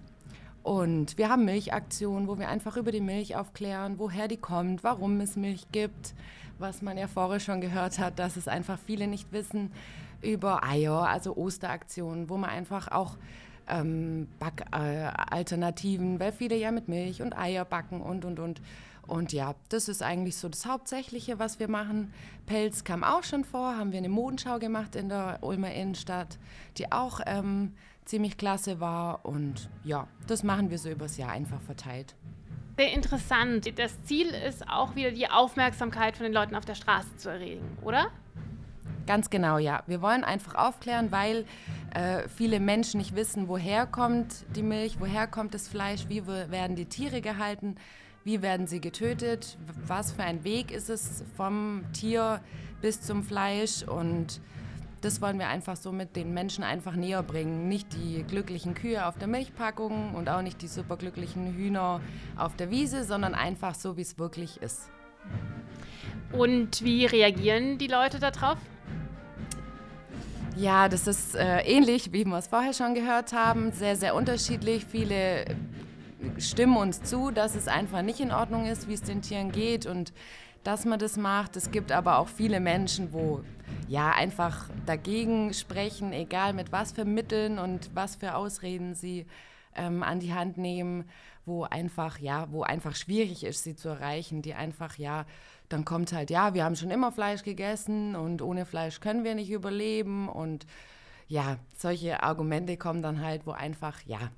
Und 0.63 1.17
wir 1.17 1.29
haben 1.29 1.45
Milchaktionen, 1.45 2.27
wo 2.27 2.37
wir 2.37 2.49
einfach 2.49 2.75
über 2.75 2.91
die 2.91 2.99
Milch 2.99 3.37
aufklären, 3.37 3.99
woher 3.99 4.27
die 4.27 4.35
kommt, 4.35 4.83
warum 4.83 5.21
es 5.21 5.37
Milch 5.37 5.67
gibt, 5.71 6.13
was 6.59 6.81
man 6.81 6.97
ja 6.97 7.07
vorher 7.07 7.39
schon 7.39 7.61
gehört 7.61 7.99
hat, 7.99 8.19
dass 8.19 8.37
es 8.37 8.47
einfach 8.47 8.79
viele 8.79 9.07
nicht 9.07 9.31
wissen 9.31 9.71
über 10.21 10.63
Eier, 10.63 11.07
also 11.07 11.35
Osteraktionen, 11.37 12.29
wo 12.29 12.37
man 12.37 12.49
einfach 12.49 12.89
auch 12.89 13.17
ähm, 13.67 14.27
Backalternativen, 14.39 16.15
äh, 16.15 16.19
weil 16.19 16.31
viele 16.31 16.55
ja 16.55 16.71
mit 16.71 16.87
Milch 16.87 17.21
und 17.21 17.37
Eier 17.37 17.65
backen 17.65 18.01
und 18.01 18.25
und 18.25 18.39
und. 18.39 18.61
Und 19.05 19.31
ja, 19.31 19.55
das 19.69 19.87
ist 19.87 20.03
eigentlich 20.03 20.35
so 20.35 20.49
das 20.49 20.65
Hauptsächliche, 20.65 21.39
was 21.39 21.59
wir 21.59 21.69
machen. 21.69 22.13
Pelz 22.45 22.83
kam 22.83 23.05
auch 23.05 23.23
schon 23.23 23.45
vor, 23.45 23.77
haben 23.77 23.93
wir 23.93 23.99
eine 23.99 24.09
Modenschau 24.09 24.59
gemacht 24.59 24.97
in 24.97 25.07
der 25.07 25.39
Ulmer 25.41 25.71
Innenstadt, 25.73 26.37
die 26.77 26.91
auch 26.91 27.21
ähm, 27.25 27.73
ziemlich 28.03 28.37
klasse 28.37 28.81
war. 28.81 29.25
Und 29.25 29.69
ja, 29.85 30.07
das 30.27 30.43
machen 30.43 30.69
wir 30.71 30.77
so 30.77 30.89
übers 30.89 31.15
Jahr 31.15 31.31
einfach 31.31 31.61
verteilt. 31.61 32.15
Sehr 32.77 32.93
interessant. 32.93 33.79
Das 33.79 34.03
Ziel 34.03 34.27
ist 34.27 34.69
auch 34.69 34.95
wieder 34.95 35.09
die 35.09 35.27
Aufmerksamkeit 35.27 36.15
von 36.15 36.25
den 36.25 36.33
Leuten 36.33 36.53
auf 36.53 36.63
der 36.63 36.75
Straße 36.75 37.17
zu 37.17 37.29
erregen, 37.29 37.65
oder? 37.83 38.11
Ganz 39.07 39.31
genau, 39.31 39.57
ja. 39.57 39.81
Wir 39.87 40.03
wollen 40.03 40.23
einfach 40.23 40.53
aufklären, 40.53 41.11
weil 41.11 41.45
äh, 41.95 42.27
viele 42.27 42.59
Menschen 42.59 42.99
nicht 42.99 43.15
wissen, 43.15 43.47
woher 43.47 43.87
kommt 43.87 44.45
die 44.55 44.61
Milch, 44.61 44.97
woher 44.99 45.25
kommt 45.25 45.55
das 45.55 45.67
Fleisch, 45.67 46.05
wie 46.07 46.27
werden 46.27 46.75
die 46.75 46.85
Tiere 46.85 47.21
gehalten, 47.21 47.77
wie 48.23 48.43
werden 48.43 48.67
sie 48.67 48.79
getötet, 48.79 49.57
was 49.87 50.11
für 50.11 50.23
ein 50.23 50.43
Weg 50.43 50.71
ist 50.71 50.89
es 50.89 51.23
vom 51.35 51.83
Tier 51.93 52.41
bis 52.81 53.01
zum 53.01 53.23
Fleisch 53.23 53.81
und 53.81 54.39
das 55.01 55.21
wollen 55.21 55.39
wir 55.39 55.47
einfach 55.47 55.75
so 55.75 55.91
mit 55.91 56.15
den 56.15 56.33
Menschen 56.33 56.63
einfach 56.63 56.95
näher 56.95 57.23
bringen. 57.23 57.67
Nicht 57.67 57.93
die 57.93 58.23
glücklichen 58.23 58.73
Kühe 58.73 59.05
auf 59.05 59.17
der 59.17 59.27
Milchpackung 59.27 60.15
und 60.15 60.29
auch 60.29 60.41
nicht 60.41 60.61
die 60.61 60.67
superglücklichen 60.67 61.53
Hühner 61.53 62.01
auf 62.35 62.55
der 62.55 62.69
Wiese, 62.69 63.03
sondern 63.03 63.35
einfach 63.35 63.75
so, 63.75 63.97
wie 63.97 64.01
es 64.01 64.17
wirklich 64.17 64.61
ist. 64.61 64.89
Und 66.31 66.83
wie 66.83 67.05
reagieren 67.05 67.77
die 67.77 67.87
Leute 67.87 68.19
darauf? 68.19 68.57
Ja, 70.55 70.89
das 70.89 71.05
ist 71.05 71.35
äh, 71.35 71.59
ähnlich, 71.59 72.11
wie 72.13 72.25
wir 72.25 72.37
es 72.37 72.47
vorher 72.47 72.73
schon 72.73 72.95
gehört 72.95 73.31
haben. 73.31 73.71
Sehr, 73.71 73.95
sehr 73.95 74.15
unterschiedlich. 74.15 74.85
Viele 74.85 75.45
stimmen 76.39 76.77
uns 76.77 77.03
zu, 77.03 77.29
dass 77.29 77.55
es 77.55 77.67
einfach 77.67 78.01
nicht 78.01 78.19
in 78.19 78.31
Ordnung 78.31 78.65
ist, 78.65 78.87
wie 78.87 78.93
es 78.93 79.03
den 79.03 79.21
Tieren 79.21 79.51
geht 79.51 79.85
und 79.85 80.13
dass 80.67 80.83
man 80.83 80.99
das 80.99 81.15
macht. 81.15 81.55
Es 81.55 81.71
gibt 81.71 81.93
aber 81.93 82.19
auch 82.19 82.27
viele 82.27 82.59
Menschen, 82.59 83.13
wo 83.13 83.41
ja 83.87 84.11
einfach 84.11 84.69
dagegen 84.85 85.53
sprechen, 85.53 86.11
egal 86.11 86.51
mit 86.51 86.73
was 86.73 86.91
für 86.91 87.05
Mitteln 87.05 87.57
und 87.57 87.89
was 87.95 88.17
für 88.17 88.35
Ausreden 88.35 88.93
sie 88.93 89.25
ähm, 89.75 90.03
an 90.03 90.19
die 90.19 90.33
Hand 90.33 90.57
nehmen, 90.57 91.05
wo 91.45 91.63
einfach 91.63 92.19
ja, 92.19 92.47
wo 92.51 92.63
einfach 92.63 92.97
schwierig 92.97 93.45
ist, 93.45 93.63
sie 93.63 93.77
zu 93.77 93.87
erreichen, 93.87 94.41
die 94.41 94.55
einfach 94.55 94.97
ja 94.97 95.25
dann 95.69 95.85
kommt 95.85 96.11
halt, 96.13 96.29
ja, 96.29 96.53
wir 96.53 96.63
haben 96.63 96.75
schon 96.75 96.91
immer 96.91 97.11
Fleisch 97.11 97.43
gegessen 97.43 98.15
und 98.15 98.41
ohne 98.41 98.65
Fleisch 98.65 98.99
können 98.99 99.23
wir 99.23 99.35
nicht 99.35 99.51
überleben. 99.51 100.29
Und 100.29 100.65
ja, 101.27 101.57
solche 101.75 102.23
Argumente 102.23 102.77
kommen 102.77 103.01
dann 103.01 103.21
halt, 103.21 103.45
wo 103.45 103.51
einfach, 103.51 104.01
ja, 104.05 104.31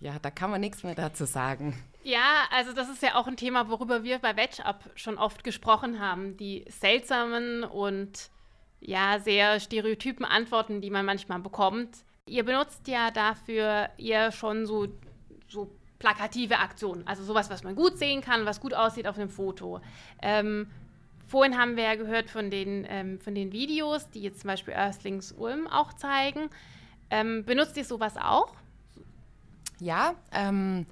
ja, 0.00 0.18
da 0.20 0.30
kann 0.30 0.50
man 0.50 0.60
nichts 0.60 0.82
mehr 0.82 0.94
dazu 0.94 1.24
sagen. 1.24 1.74
Ja, 2.06 2.44
also 2.52 2.72
das 2.72 2.88
ist 2.88 3.02
ja 3.02 3.16
auch 3.16 3.26
ein 3.26 3.36
Thema, 3.36 3.68
worüber 3.68 4.04
wir 4.04 4.20
bei 4.20 4.36
WetchUp 4.36 4.76
schon 4.94 5.18
oft 5.18 5.42
gesprochen 5.42 5.98
haben. 5.98 6.36
Die 6.36 6.64
seltsamen 6.68 7.64
und 7.64 8.30
ja, 8.80 9.18
sehr 9.18 9.58
stereotypen 9.58 10.24
Antworten, 10.24 10.80
die 10.80 10.90
man 10.90 11.04
manchmal 11.04 11.40
bekommt. 11.40 11.96
Ihr 12.26 12.44
benutzt 12.44 12.86
ja 12.86 13.10
dafür 13.10 13.90
eher 13.98 14.30
schon 14.30 14.66
so, 14.66 14.86
so 15.48 15.72
plakative 15.98 16.60
Aktion. 16.60 17.02
Also 17.08 17.24
sowas, 17.24 17.50
was 17.50 17.64
man 17.64 17.74
gut 17.74 17.98
sehen 17.98 18.20
kann, 18.20 18.46
was 18.46 18.60
gut 18.60 18.72
aussieht 18.72 19.08
auf 19.08 19.18
einem 19.18 19.28
Foto. 19.28 19.80
Ähm, 20.22 20.70
vorhin 21.26 21.58
haben 21.58 21.76
wir 21.76 21.82
ja 21.82 21.96
gehört 21.96 22.30
von 22.30 22.52
den, 22.52 22.86
ähm, 22.88 23.18
von 23.18 23.34
den 23.34 23.50
Videos, 23.50 24.08
die 24.10 24.22
jetzt 24.22 24.42
zum 24.42 24.48
Beispiel 24.48 24.74
Earthlings 24.74 25.32
Ulm 25.32 25.66
auch 25.66 25.92
zeigen. 25.92 26.50
Ähm, 27.10 27.44
benutzt 27.44 27.76
ihr 27.76 27.84
sowas 27.84 28.16
auch? 28.16 28.54
Ja, 29.80 30.14
ähm, 30.30 30.86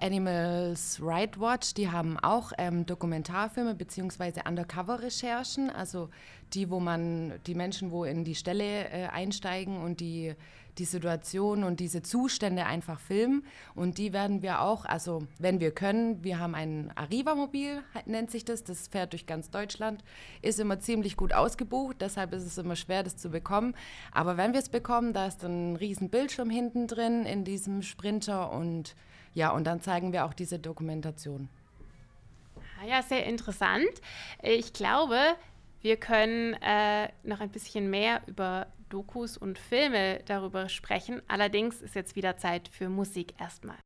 Animals 0.00 0.98
Right 1.02 1.38
Watch, 1.40 1.74
die 1.74 1.90
haben 1.90 2.18
auch 2.18 2.52
ähm, 2.58 2.86
Dokumentarfilme 2.86 3.74
bzw. 3.74 4.40
Undercover-Recherchen, 4.46 5.70
also 5.70 6.08
die, 6.52 6.70
wo 6.70 6.80
man 6.80 7.34
die 7.46 7.54
Menschen, 7.54 7.90
wo 7.90 8.04
in 8.04 8.24
die 8.24 8.34
Stelle 8.34 8.88
äh, 8.90 9.06
einsteigen 9.08 9.80
und 9.82 10.00
die 10.00 10.34
die 10.78 10.84
Situation 10.84 11.62
und 11.62 11.80
diese 11.80 12.02
Zustände 12.02 12.66
einfach 12.66 13.00
filmen. 13.00 13.44
Und 13.74 13.98
die 13.98 14.12
werden 14.12 14.42
wir 14.42 14.60
auch, 14.62 14.84
also 14.84 15.22
wenn 15.38 15.60
wir 15.60 15.72
können, 15.72 16.24
wir 16.24 16.38
haben 16.38 16.54
ein 16.54 16.90
Arriva-Mobil, 16.94 17.82
nennt 18.06 18.30
sich 18.30 18.44
das, 18.44 18.64
das 18.64 18.88
fährt 18.88 19.12
durch 19.12 19.26
ganz 19.26 19.50
Deutschland, 19.50 20.02
ist 20.42 20.58
immer 20.58 20.80
ziemlich 20.80 21.16
gut 21.16 21.32
ausgebucht, 21.32 21.96
deshalb 22.00 22.32
ist 22.32 22.44
es 22.44 22.58
immer 22.58 22.76
schwer, 22.76 23.02
das 23.02 23.16
zu 23.16 23.30
bekommen. 23.30 23.74
Aber 24.12 24.36
wenn 24.36 24.52
wir 24.52 24.60
es 24.60 24.68
bekommen, 24.68 25.12
da 25.12 25.26
ist 25.26 25.44
ein 25.44 25.76
riesen 25.76 26.08
Bildschirm 26.08 26.50
hinten 26.50 26.86
drin 26.86 27.26
in 27.26 27.44
diesem 27.44 27.82
Sprinter 27.82 28.50
und 28.50 28.96
ja, 29.34 29.50
und 29.50 29.64
dann 29.64 29.80
zeigen 29.80 30.12
wir 30.12 30.24
auch 30.24 30.34
diese 30.34 30.58
Dokumentation. 30.58 31.48
Ah 32.80 32.86
ja, 32.86 33.02
sehr 33.02 33.26
interessant. 33.26 33.90
Ich 34.42 34.72
glaube, 34.72 35.18
wir 35.82 35.96
können 35.96 36.54
äh, 36.54 37.08
noch 37.22 37.40
ein 37.40 37.50
bisschen 37.50 37.90
mehr 37.90 38.22
über 38.26 38.66
Dokus 38.88 39.36
und 39.36 39.58
Filme 39.58 40.20
darüber 40.26 40.68
sprechen. 40.68 41.22
Allerdings 41.28 41.80
ist 41.80 41.94
jetzt 41.94 42.16
wieder 42.16 42.36
Zeit 42.36 42.68
für 42.68 42.88
Musik 42.88 43.34
erstmal. 43.38 43.78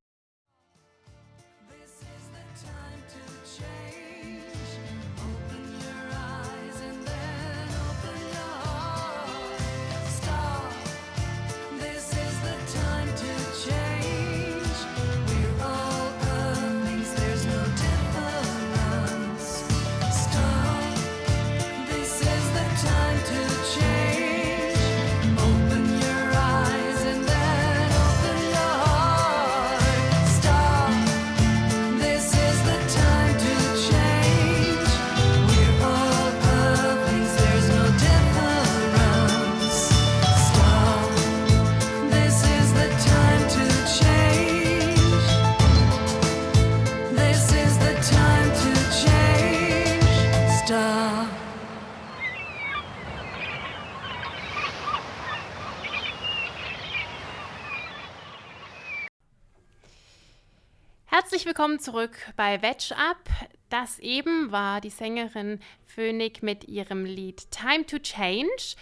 Herzlich 61.16 61.46
willkommen 61.46 61.78
zurück 61.78 62.16
bei 62.34 62.60
Veg 62.60 62.90
Up. 62.90 63.30
Das 63.68 64.00
eben 64.00 64.50
war 64.50 64.80
die 64.80 64.90
Sängerin 64.90 65.60
Phoenix 65.86 66.42
mit 66.42 66.64
ihrem 66.64 67.04
Lied 67.04 67.52
Time 67.52 67.86
to 67.86 68.00
Change. 68.00 68.74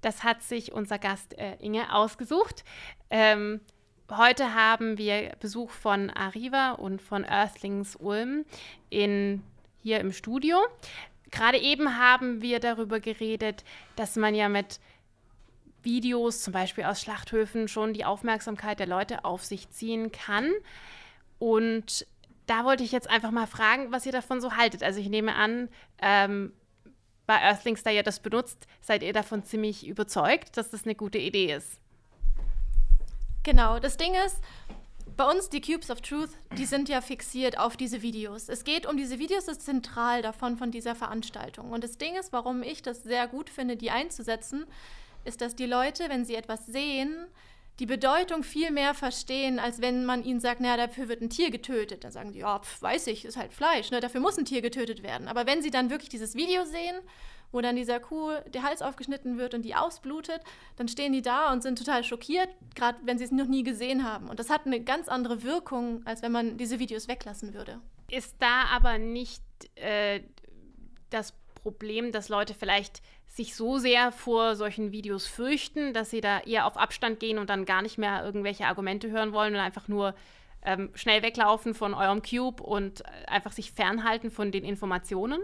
Das 0.00 0.24
hat 0.24 0.42
sich 0.42 0.72
unser 0.72 0.98
Gast 0.98 1.38
äh, 1.38 1.54
Inge 1.60 1.94
ausgesucht. 1.94 2.64
Ähm, 3.08 3.60
heute 4.10 4.52
haben 4.52 4.98
wir 4.98 5.36
Besuch 5.38 5.70
von 5.70 6.10
Arriva 6.10 6.72
und 6.72 7.00
von 7.00 7.22
Earthlings 7.22 7.94
Ulm 7.94 8.44
in, 8.90 9.44
hier 9.80 10.00
im 10.00 10.10
Studio. 10.10 10.58
Gerade 11.30 11.58
eben 11.58 11.96
haben 11.96 12.42
wir 12.42 12.58
darüber 12.58 12.98
geredet, 12.98 13.62
dass 13.94 14.16
man 14.16 14.34
ja 14.34 14.48
mit 14.48 14.80
Videos, 15.84 16.42
zum 16.42 16.52
Beispiel 16.52 16.82
aus 16.82 17.00
Schlachthöfen, 17.00 17.68
schon 17.68 17.94
die 17.94 18.04
Aufmerksamkeit 18.04 18.80
der 18.80 18.88
Leute 18.88 19.24
auf 19.24 19.44
sich 19.44 19.70
ziehen 19.70 20.10
kann. 20.10 20.50
Und 21.38 22.06
da 22.46 22.64
wollte 22.64 22.84
ich 22.84 22.92
jetzt 22.92 23.10
einfach 23.10 23.30
mal 23.30 23.46
fragen, 23.46 23.92
was 23.92 24.06
ihr 24.06 24.12
davon 24.12 24.40
so 24.40 24.56
haltet. 24.56 24.82
Also 24.82 25.00
ich 25.00 25.08
nehme 25.08 25.34
an, 25.34 25.68
ähm, 26.00 26.52
bei 27.26 27.40
Earthlings, 27.40 27.82
da 27.82 27.90
ihr 27.90 28.04
das 28.04 28.20
benutzt, 28.20 28.66
seid 28.80 29.02
ihr 29.02 29.12
davon 29.12 29.42
ziemlich 29.42 29.86
überzeugt, 29.86 30.56
dass 30.56 30.70
das 30.70 30.84
eine 30.84 30.94
gute 30.94 31.18
Idee 31.18 31.52
ist. 31.52 31.80
Genau, 33.42 33.78
das 33.78 33.96
Ding 33.96 34.14
ist, 34.26 34.40
bei 35.16 35.24
uns 35.24 35.48
die 35.48 35.60
Cubes 35.60 35.90
of 35.90 36.00
Truth, 36.02 36.30
die 36.58 36.66
sind 36.66 36.88
ja 36.88 37.00
fixiert 37.00 37.58
auf 37.58 37.76
diese 37.76 38.02
Videos. 38.02 38.48
Es 38.48 38.64
geht 38.64 38.86
um 38.86 38.96
diese 38.96 39.18
Videos, 39.18 39.46
das 39.46 39.58
ist 39.58 39.66
zentral 39.66 40.22
davon, 40.22 40.56
von 40.56 40.70
dieser 40.70 40.94
Veranstaltung. 40.94 41.70
Und 41.70 41.82
das 41.82 41.96
Ding 41.96 42.16
ist, 42.16 42.32
warum 42.32 42.62
ich 42.62 42.82
das 42.82 43.02
sehr 43.02 43.26
gut 43.26 43.48
finde, 43.48 43.76
die 43.76 43.90
einzusetzen, 43.90 44.66
ist, 45.24 45.40
dass 45.40 45.56
die 45.56 45.66
Leute, 45.66 46.08
wenn 46.08 46.24
sie 46.24 46.34
etwas 46.34 46.66
sehen, 46.66 47.26
die 47.78 47.86
Bedeutung 47.86 48.42
viel 48.42 48.70
mehr 48.70 48.94
verstehen, 48.94 49.58
als 49.58 49.80
wenn 49.80 50.04
man 50.06 50.24
ihnen 50.24 50.40
sagt, 50.40 50.60
naja, 50.60 50.76
dafür 50.76 51.08
wird 51.08 51.20
ein 51.20 51.30
Tier 51.30 51.50
getötet. 51.50 52.04
Dann 52.04 52.12
sagen 52.12 52.32
die, 52.32 52.38
ja, 52.38 52.58
pf, 52.58 52.80
weiß 52.80 53.06
ich, 53.08 53.24
ist 53.24 53.36
halt 53.36 53.52
Fleisch, 53.52 53.90
ne? 53.90 54.00
dafür 54.00 54.20
muss 54.20 54.38
ein 54.38 54.46
Tier 54.46 54.62
getötet 54.62 55.02
werden. 55.02 55.28
Aber 55.28 55.46
wenn 55.46 55.62
sie 55.62 55.70
dann 55.70 55.90
wirklich 55.90 56.08
dieses 56.08 56.34
Video 56.34 56.64
sehen, 56.64 56.96
wo 57.52 57.60
dann 57.60 57.76
dieser 57.76 58.00
Kuh 58.00 58.32
der 58.52 58.62
Hals 58.62 58.82
aufgeschnitten 58.82 59.38
wird 59.38 59.54
und 59.54 59.62
die 59.62 59.74
ausblutet, 59.74 60.40
dann 60.76 60.88
stehen 60.88 61.12
die 61.12 61.22
da 61.22 61.52
und 61.52 61.62
sind 61.62 61.78
total 61.78 62.02
schockiert, 62.02 62.48
gerade 62.74 62.98
wenn 63.04 63.18
sie 63.18 63.24
es 63.24 63.30
noch 63.30 63.46
nie 63.46 63.62
gesehen 63.62 64.04
haben. 64.04 64.28
Und 64.28 64.40
das 64.40 64.50
hat 64.50 64.66
eine 64.66 64.80
ganz 64.80 65.08
andere 65.08 65.42
Wirkung, 65.42 66.02
als 66.06 66.22
wenn 66.22 66.32
man 66.32 66.56
diese 66.56 66.78
Videos 66.78 67.08
weglassen 67.08 67.54
würde. 67.54 67.80
Ist 68.10 68.36
da 68.40 68.64
aber 68.74 68.98
nicht 68.98 69.42
äh, 69.76 70.20
das 71.10 71.32
Problem, 71.32 71.45
dass 72.12 72.28
Leute 72.28 72.54
vielleicht 72.54 73.02
sich 73.26 73.54
so 73.54 73.78
sehr 73.78 74.12
vor 74.12 74.56
solchen 74.56 74.92
Videos 74.92 75.26
fürchten, 75.26 75.92
dass 75.92 76.10
sie 76.10 76.20
da 76.20 76.40
eher 76.40 76.66
auf 76.66 76.76
Abstand 76.76 77.20
gehen 77.20 77.38
und 77.38 77.50
dann 77.50 77.64
gar 77.64 77.82
nicht 77.82 77.98
mehr 77.98 78.24
irgendwelche 78.24 78.66
Argumente 78.66 79.10
hören 79.10 79.32
wollen 79.32 79.54
und 79.54 79.60
einfach 79.60 79.88
nur 79.88 80.14
ähm, 80.62 80.90
schnell 80.94 81.22
weglaufen 81.22 81.74
von 81.74 81.94
eurem 81.94 82.22
Cube 82.22 82.62
und 82.62 83.04
einfach 83.28 83.52
sich 83.52 83.72
fernhalten 83.72 84.30
von 84.30 84.52
den 84.52 84.64
Informationen? 84.64 85.40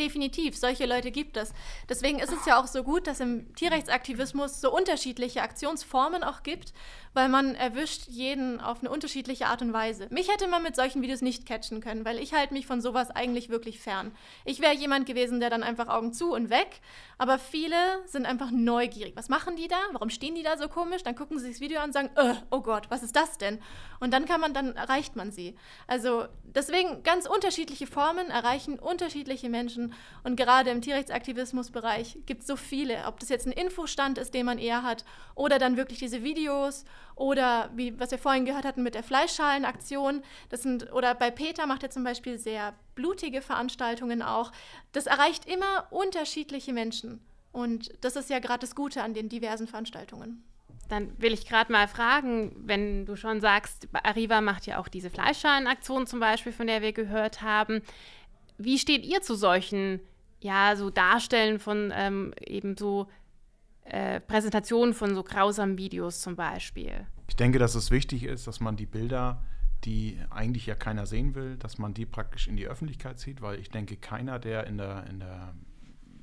Definitiv, 0.00 0.56
solche 0.56 0.86
Leute 0.86 1.10
gibt 1.10 1.36
es. 1.36 1.52
Deswegen 1.86 2.20
ist 2.20 2.32
es 2.32 2.46
ja 2.46 2.58
auch 2.58 2.66
so 2.66 2.82
gut, 2.82 3.06
dass 3.06 3.20
im 3.20 3.54
Tierrechtsaktivismus 3.54 4.58
so 4.62 4.74
unterschiedliche 4.74 5.42
Aktionsformen 5.42 6.24
auch 6.24 6.42
gibt, 6.42 6.72
weil 7.12 7.28
man 7.28 7.54
erwischt 7.54 8.04
jeden 8.08 8.60
auf 8.60 8.80
eine 8.80 8.88
unterschiedliche 8.88 9.46
Art 9.46 9.60
und 9.60 9.74
Weise. 9.74 10.06
Mich 10.10 10.32
hätte 10.32 10.48
man 10.48 10.62
mit 10.62 10.74
solchen 10.74 11.02
Videos 11.02 11.20
nicht 11.20 11.44
catchen 11.44 11.82
können, 11.82 12.06
weil 12.06 12.18
ich 12.18 12.32
halte 12.32 12.54
mich 12.54 12.66
von 12.66 12.80
sowas 12.80 13.10
eigentlich 13.10 13.50
wirklich 13.50 13.78
fern. 13.78 14.12
Ich 14.46 14.60
wäre 14.60 14.74
jemand 14.74 15.04
gewesen, 15.04 15.38
der 15.38 15.50
dann 15.50 15.62
einfach 15.62 15.88
Augen 15.88 16.14
zu 16.14 16.32
und 16.32 16.48
weg, 16.48 16.80
aber 17.18 17.38
viele 17.38 17.76
sind 18.06 18.24
einfach 18.24 18.50
neugierig. 18.50 19.14
Was 19.16 19.28
machen 19.28 19.56
die 19.56 19.68
da? 19.68 19.76
Warum 19.92 20.08
stehen 20.08 20.34
die 20.34 20.42
da 20.42 20.56
so 20.56 20.68
komisch? 20.68 21.02
Dann 21.02 21.14
gucken 21.14 21.38
sie 21.38 21.50
das 21.50 21.60
Video 21.60 21.80
an 21.80 21.90
und 21.90 21.92
sagen, 21.92 22.10
äh, 22.16 22.36
oh 22.50 22.62
Gott, 22.62 22.86
was 22.88 23.02
ist 23.02 23.16
das 23.16 23.36
denn? 23.36 23.60
Und 23.98 24.14
dann 24.14 24.24
kann 24.24 24.40
man, 24.40 24.54
dann 24.54 24.76
erreicht 24.76 25.14
man 25.16 25.30
sie. 25.30 25.56
Also 25.86 26.24
deswegen 26.44 27.02
ganz 27.02 27.26
unterschiedliche 27.26 27.86
Formen 27.86 28.30
erreichen 28.30 28.78
unterschiedliche 28.78 29.50
Menschen 29.50 29.89
und 30.24 30.36
gerade 30.36 30.70
im 30.70 30.80
Tierrechtsaktivismusbereich 30.80 32.18
gibt 32.26 32.42
es 32.42 32.46
so 32.46 32.56
viele, 32.56 33.04
ob 33.06 33.20
das 33.20 33.28
jetzt 33.28 33.46
ein 33.46 33.52
Infostand 33.52 34.18
ist, 34.18 34.34
den 34.34 34.46
man 34.46 34.58
eher 34.58 34.82
hat 34.82 35.04
oder 35.34 35.58
dann 35.58 35.76
wirklich 35.76 35.98
diese 35.98 36.22
Videos 36.22 36.84
oder 37.14 37.70
wie, 37.74 37.98
was 37.98 38.10
wir 38.10 38.18
vorhin 38.18 38.44
gehört 38.44 38.64
hatten 38.64 38.82
mit 38.82 38.94
der 38.94 39.02
Fleischschalenaktion. 39.02 40.22
Das 40.48 40.62
sind, 40.62 40.92
oder 40.92 41.14
bei 41.14 41.30
Peter 41.30 41.66
macht 41.66 41.82
er 41.82 41.90
zum 41.90 42.04
Beispiel 42.04 42.38
sehr 42.38 42.74
blutige 42.94 43.42
Veranstaltungen 43.42 44.22
auch. 44.22 44.52
Das 44.92 45.06
erreicht 45.06 45.46
immer 45.46 45.86
unterschiedliche 45.90 46.72
Menschen. 46.72 47.20
Und 47.52 47.90
das 48.00 48.16
ist 48.16 48.30
ja 48.30 48.38
gerade 48.38 48.60
das 48.60 48.74
Gute 48.74 49.02
an 49.02 49.14
den 49.14 49.28
diversen 49.28 49.66
Veranstaltungen. 49.66 50.42
Dann 50.88 51.12
will 51.20 51.32
ich 51.32 51.46
gerade 51.46 51.70
mal 51.70 51.86
fragen, 51.86 52.52
wenn 52.56 53.06
du 53.06 53.14
schon 53.14 53.40
sagst, 53.40 53.88
Arriva 53.92 54.40
macht 54.40 54.66
ja 54.66 54.78
auch 54.78 54.88
diese 54.88 55.08
Fleischschalenaktion 55.08 56.06
zum 56.06 56.18
Beispiel, 56.18 56.52
von 56.52 56.66
der 56.66 56.82
wir 56.82 56.92
gehört 56.92 57.42
haben. 57.42 57.82
Wie 58.62 58.78
steht 58.78 59.06
ihr 59.06 59.22
zu 59.22 59.34
solchen, 59.34 60.00
ja, 60.40 60.76
so 60.76 60.90
Darstellen 60.90 61.58
von 61.58 61.90
ähm, 61.94 62.34
eben 62.38 62.76
so 62.76 63.08
äh, 63.84 64.20
Präsentationen 64.20 64.92
von 64.92 65.14
so 65.14 65.22
grausamen 65.22 65.78
Videos 65.78 66.20
zum 66.20 66.36
Beispiel? 66.36 67.06
Ich 67.26 67.36
denke, 67.36 67.58
dass 67.58 67.74
es 67.74 67.90
wichtig 67.90 68.24
ist, 68.24 68.46
dass 68.46 68.60
man 68.60 68.76
die 68.76 68.84
Bilder, 68.84 69.42
die 69.84 70.18
eigentlich 70.28 70.66
ja 70.66 70.74
keiner 70.74 71.06
sehen 71.06 71.34
will, 71.34 71.56
dass 71.56 71.78
man 71.78 71.94
die 71.94 72.04
praktisch 72.04 72.48
in 72.48 72.56
die 72.56 72.66
Öffentlichkeit 72.66 73.18
zieht, 73.18 73.40
weil 73.40 73.58
ich 73.58 73.70
denke, 73.70 73.96
keiner, 73.96 74.38
der 74.38 74.66
in 74.66 74.76
der, 74.76 75.06
in 75.06 75.20
der, 75.20 75.54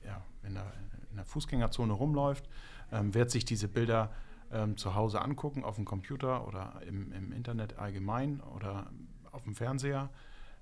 ja, 0.06 0.24
in 0.44 0.53
der, 0.53 0.72
in 1.10 1.15
der 1.15 1.25
Fußgängerzone 1.25 1.91
rumläuft, 1.91 2.48
ähm, 2.91 3.15
wird 3.15 3.32
sich 3.32 3.46
diese 3.46 3.67
Bilder 3.67 4.12
ähm, 4.51 4.77
zu 4.77 4.94
Hause 4.94 5.22
angucken, 5.22 5.63
auf 5.63 5.75
dem 5.75 5.86
Computer 5.86 6.48
oder 6.48 6.82
im, 6.88 7.12
im 7.13 7.32
Internet 7.32 7.79
allgemein 7.79 8.41
oder 8.41 8.91
auf 9.32 9.44
dem 9.44 9.56
Fernseher. 9.56 10.12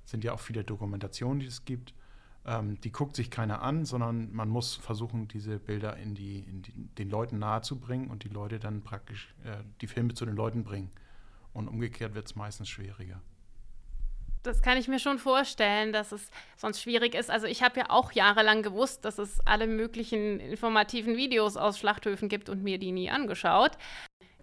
Sind 0.05 0.23
ja 0.23 0.33
auch 0.33 0.39
viele 0.39 0.63
Dokumentationen, 0.63 1.39
die 1.39 1.47
es 1.47 1.65
gibt 1.65 1.93
ähm, 2.47 2.79
die 2.81 2.91
guckt 2.91 3.15
sich 3.15 3.31
keiner 3.31 3.61
an, 3.61 3.85
sondern 3.85 4.31
man 4.31 4.49
muss 4.49 4.75
versuchen, 4.75 5.27
diese 5.27 5.57
Bilder 5.57 5.97
in 5.97 6.13
die, 6.13 6.39
in 6.39 6.61
die, 6.61 6.73
den 6.97 7.09
Leuten 7.09 7.39
nahezubringen 7.39 8.09
und 8.09 8.23
die 8.23 8.29
Leute 8.29 8.59
dann 8.59 8.83
praktisch 8.83 9.33
äh, 9.43 9.57
die 9.81 9.87
Filme 9.87 10.13
zu 10.13 10.25
den 10.25 10.35
Leuten 10.35 10.63
bringen. 10.63 10.91
Und 11.53 11.67
umgekehrt 11.67 12.13
wird 12.13 12.27
es 12.27 12.35
meistens 12.35 12.69
schwieriger. 12.69 13.21
Das 14.43 14.61
kann 14.61 14.77
ich 14.77 14.87
mir 14.87 14.99
schon 14.99 15.17
vorstellen, 15.17 15.91
dass 15.91 16.11
es 16.11 16.29
sonst 16.55 16.81
schwierig 16.81 17.15
ist. 17.15 17.31
Also 17.31 17.47
ich 17.47 17.63
habe 17.63 17.79
ja 17.79 17.89
auch 17.89 18.11
jahrelang 18.11 18.61
gewusst, 18.61 19.03
dass 19.05 19.17
es 19.17 19.39
alle 19.47 19.65
möglichen 19.65 20.39
informativen 20.39 21.17
Videos 21.17 21.57
aus 21.57 21.79
Schlachthöfen 21.79 22.29
gibt 22.29 22.49
und 22.49 22.61
mir 22.61 22.77
die 22.77 22.91
nie 22.91 23.09
angeschaut. 23.09 23.71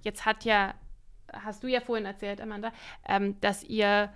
Jetzt 0.01 0.27
hat 0.27 0.45
ja, 0.45 0.75
hast 1.45 1.63
du 1.63 1.67
ja 1.69 1.81
vorhin 1.81 2.07
erzählt, 2.07 2.41
Amanda, 2.41 2.73
ähm, 3.09 3.41
dass 3.41 3.63
ihr 3.65 4.13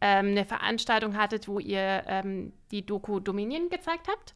ähm, 0.00 0.28
eine 0.28 0.44
Veranstaltung 0.44 1.16
hattet, 1.16 1.48
wo 1.48 1.58
ihr 1.58 2.04
ähm, 2.06 2.52
die 2.70 2.84
Doku 2.84 3.20
Dominion 3.20 3.68
gezeigt 3.68 4.08
habt. 4.08 4.34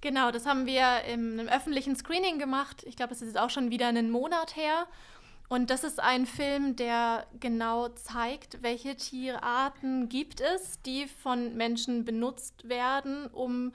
Genau, 0.00 0.30
das 0.30 0.46
haben 0.46 0.66
wir 0.66 1.02
in 1.12 1.40
einem 1.40 1.48
öffentlichen 1.48 1.96
Screening 1.96 2.38
gemacht. 2.38 2.84
Ich 2.86 2.96
glaube, 2.96 3.12
es 3.12 3.20
ist 3.20 3.28
jetzt 3.28 3.40
auch 3.40 3.50
schon 3.50 3.70
wieder 3.70 3.88
einen 3.88 4.10
Monat 4.10 4.54
her. 4.54 4.86
Und 5.48 5.70
das 5.70 5.82
ist 5.82 5.98
ein 5.98 6.26
Film, 6.26 6.76
der 6.76 7.26
genau 7.40 7.88
zeigt, 7.88 8.62
welche 8.62 8.96
Tierarten 8.96 10.08
gibt 10.08 10.40
es, 10.40 10.80
die 10.82 11.06
von 11.06 11.56
Menschen 11.56 12.04
benutzt 12.04 12.68
werden, 12.68 13.26
um 13.28 13.72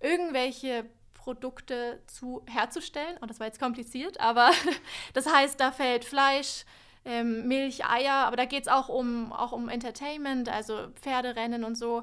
irgendwelche 0.00 0.84
Produkte 1.14 2.02
zu 2.08 2.42
herzustellen. 2.46 3.16
Und 3.18 3.22
oh, 3.22 3.26
das 3.26 3.38
war 3.38 3.46
jetzt 3.46 3.60
kompliziert, 3.60 4.20
aber 4.20 4.50
das 5.14 5.32
heißt, 5.32 5.60
da 5.60 5.70
fällt 5.70 6.04
Fleisch, 6.04 6.64
ähm, 7.04 7.48
Milch, 7.48 7.84
Eier, 7.84 8.26
aber 8.26 8.36
da 8.36 8.44
geht 8.44 8.62
es 8.62 8.68
auch 8.68 8.88
um, 8.88 9.32
auch 9.32 9.52
um 9.52 9.68
Entertainment, 9.68 10.48
also 10.48 10.88
Pferderennen 11.00 11.64
und 11.64 11.76
so. 11.76 12.02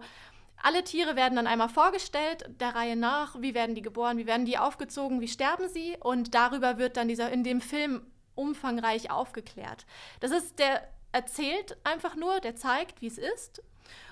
Alle 0.61 0.83
Tiere 0.83 1.15
werden 1.15 1.35
dann 1.35 1.47
einmal 1.47 1.69
vorgestellt, 1.69 2.49
der 2.59 2.75
Reihe 2.75 2.95
nach, 2.95 3.39
wie 3.41 3.53
werden 3.53 3.75
die 3.75 3.81
geboren, 3.81 4.17
wie 4.17 4.27
werden 4.27 4.45
die 4.45 4.57
aufgezogen, 4.57 5.21
wie 5.21 5.27
sterben 5.27 5.69
sie 5.69 5.95
und 6.01 6.35
darüber 6.35 6.77
wird 6.77 6.97
dann 6.97 7.07
dieser 7.07 7.31
in 7.31 7.43
dem 7.43 7.61
Film 7.61 8.01
umfangreich 8.35 9.09
aufgeklärt. 9.09 9.85
Das 10.19 10.31
ist 10.31 10.59
der 10.59 10.81
erzählt 11.11 11.77
einfach 11.83 12.15
nur, 12.15 12.39
der 12.39 12.55
zeigt, 12.55 13.01
wie 13.01 13.07
es 13.07 13.17
ist 13.17 13.63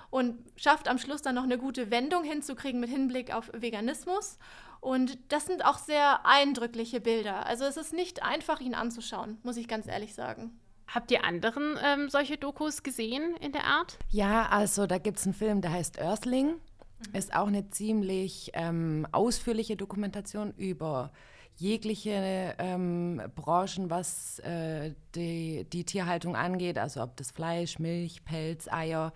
und 0.09 0.37
schafft 0.55 0.87
am 0.87 0.97
Schluss 0.97 1.21
dann 1.21 1.35
noch 1.35 1.43
eine 1.43 1.57
gute 1.57 1.91
Wendung 1.91 2.23
hinzukriegen 2.23 2.79
mit 2.79 2.89
Hinblick 2.89 3.33
auf 3.33 3.51
Veganismus. 3.53 4.37
Und 4.79 5.17
das 5.29 5.45
sind 5.45 5.65
auch 5.65 5.77
sehr 5.77 6.25
eindrückliche 6.25 7.01
Bilder. 7.01 7.45
Also 7.45 7.65
es 7.65 7.77
ist 7.77 7.93
nicht 7.93 8.23
einfach, 8.23 8.61
ihn 8.61 8.75
anzuschauen, 8.75 9.37
muss 9.43 9.57
ich 9.57 9.67
ganz 9.67 9.87
ehrlich 9.87 10.13
sagen. 10.13 10.57
Habt 10.87 11.11
ihr 11.11 11.23
anderen 11.23 11.77
ähm, 11.83 12.09
solche 12.09 12.37
Dokus 12.37 12.81
gesehen 12.81 13.35
in 13.41 13.51
der 13.51 13.65
Art? 13.65 13.99
Ja, 14.09 14.47
also 14.47 14.87
da 14.87 14.97
gibt 14.97 15.17
es 15.19 15.25
einen 15.25 15.33
Film, 15.33 15.61
der 15.61 15.71
heißt 15.71 15.99
Earthling. 15.99 16.47
Mhm. 16.47 17.15
Ist 17.15 17.35
auch 17.35 17.47
eine 17.47 17.69
ziemlich 17.69 18.51
ähm, 18.53 19.05
ausführliche 19.11 19.75
Dokumentation 19.75 20.53
über 20.57 21.11
jegliche 21.57 22.55
ähm, 22.59 23.21
Branchen, 23.35 23.89
was 23.89 24.39
äh, 24.39 24.93
die, 25.15 25.65
die 25.65 25.83
Tierhaltung 25.83 26.35
angeht, 26.35 26.77
also 26.77 27.01
ob 27.01 27.17
das 27.17 27.31
Fleisch, 27.31 27.79
Milch, 27.79 28.23
Pelz, 28.23 28.67
Eier, 28.67 29.11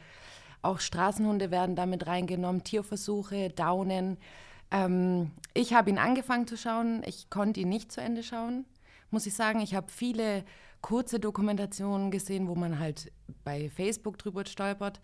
auch 0.63 0.79
Straßenhunde 0.79 1.51
werden 1.51 1.75
damit 1.75 2.07
reingenommen, 2.07 2.63
Tierversuche, 2.63 3.49
Daunen. 3.49 4.17
Ähm, 4.71 5.31
ich 5.53 5.73
habe 5.73 5.89
ihn 5.91 5.99
angefangen 5.99 6.47
zu 6.47 6.57
schauen, 6.57 7.03
ich 7.05 7.29
konnte 7.29 7.59
ihn 7.59 7.69
nicht 7.69 7.91
zu 7.91 8.01
Ende 8.01 8.23
schauen, 8.23 8.65
muss 9.11 9.25
ich 9.25 9.33
sagen. 9.35 9.59
Ich 9.61 9.75
habe 9.75 9.91
viele 9.91 10.43
kurze 10.81 11.19
Dokumentationen 11.19 12.11
gesehen, 12.11 12.47
wo 12.47 12.55
man 12.55 12.79
halt 12.79 13.11
bei 13.43 13.69
Facebook 13.69 14.17
drüber 14.17 14.45
stolpert. 14.45 15.01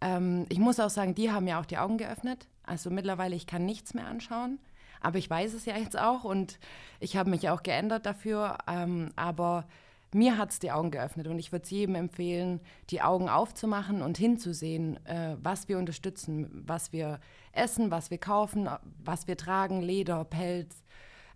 Ähm, 0.00 0.46
ich 0.48 0.58
muss 0.58 0.80
auch 0.80 0.90
sagen, 0.90 1.14
die 1.14 1.30
haben 1.30 1.44
mir 1.44 1.58
auch 1.58 1.66
die 1.66 1.78
Augen 1.78 1.98
geöffnet. 1.98 2.48
Also 2.64 2.90
mittlerweile, 2.90 3.36
ich 3.36 3.46
kann 3.46 3.64
nichts 3.64 3.94
mehr 3.94 4.06
anschauen. 4.06 4.58
Aber 5.00 5.18
ich 5.18 5.30
weiß 5.30 5.54
es 5.54 5.64
ja 5.64 5.76
jetzt 5.76 5.98
auch 5.98 6.24
und 6.24 6.58
ich 7.00 7.16
habe 7.16 7.30
mich 7.30 7.48
auch 7.48 7.62
geändert 7.62 8.04
dafür. 8.06 8.58
Ähm, 8.66 9.10
aber 9.16 9.66
mir 10.12 10.38
hat 10.38 10.50
es 10.50 10.58
die 10.58 10.72
Augen 10.72 10.90
geöffnet 10.90 11.28
und 11.28 11.38
ich 11.38 11.52
würde 11.52 11.64
es 11.64 11.70
jedem 11.70 11.94
empfehlen, 11.94 12.60
die 12.90 13.02
Augen 13.02 13.28
aufzumachen 13.28 14.02
und 14.02 14.16
hinzusehen, 14.16 15.04
äh, 15.06 15.36
was 15.40 15.68
wir 15.68 15.78
unterstützen, 15.78 16.64
was 16.66 16.92
wir 16.92 17.20
essen, 17.52 17.90
was 17.90 18.10
wir 18.10 18.18
kaufen, 18.18 18.68
was 19.04 19.26
wir 19.26 19.36
tragen, 19.36 19.82
Leder, 19.82 20.24
Pelz. 20.24 20.82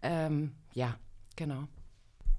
Ähm, 0.03 0.53
ja, 0.73 0.97
genau. 1.37 1.69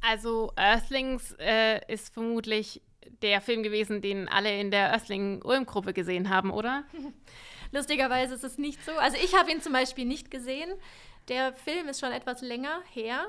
Also 0.06 0.52
Earthlings 0.58 1.34
äh, 1.40 1.80
ist 1.92 2.14
vermutlich 2.14 2.82
der 3.22 3.40
Film 3.40 3.64
gewesen, 3.64 4.02
den 4.02 4.28
alle 4.28 4.60
in 4.60 4.70
der 4.70 4.92
Earthling-Ulm-Gruppe 4.92 5.94
gesehen 5.94 6.30
haben, 6.30 6.52
oder? 6.52 6.84
Lustigerweise 7.72 8.36
ist 8.36 8.44
es 8.44 8.58
nicht 8.58 8.84
so. 8.84 8.92
Also 8.94 9.18
ich 9.24 9.34
habe 9.34 9.50
ihn 9.50 9.62
zum 9.62 9.72
Beispiel 9.72 10.04
nicht 10.04 10.30
gesehen. 10.30 10.70
Der 11.30 11.54
Film 11.54 11.88
ist 11.88 12.02
schon 12.02 12.12
etwas 12.12 12.42
länger 12.42 12.82
her. 12.92 13.26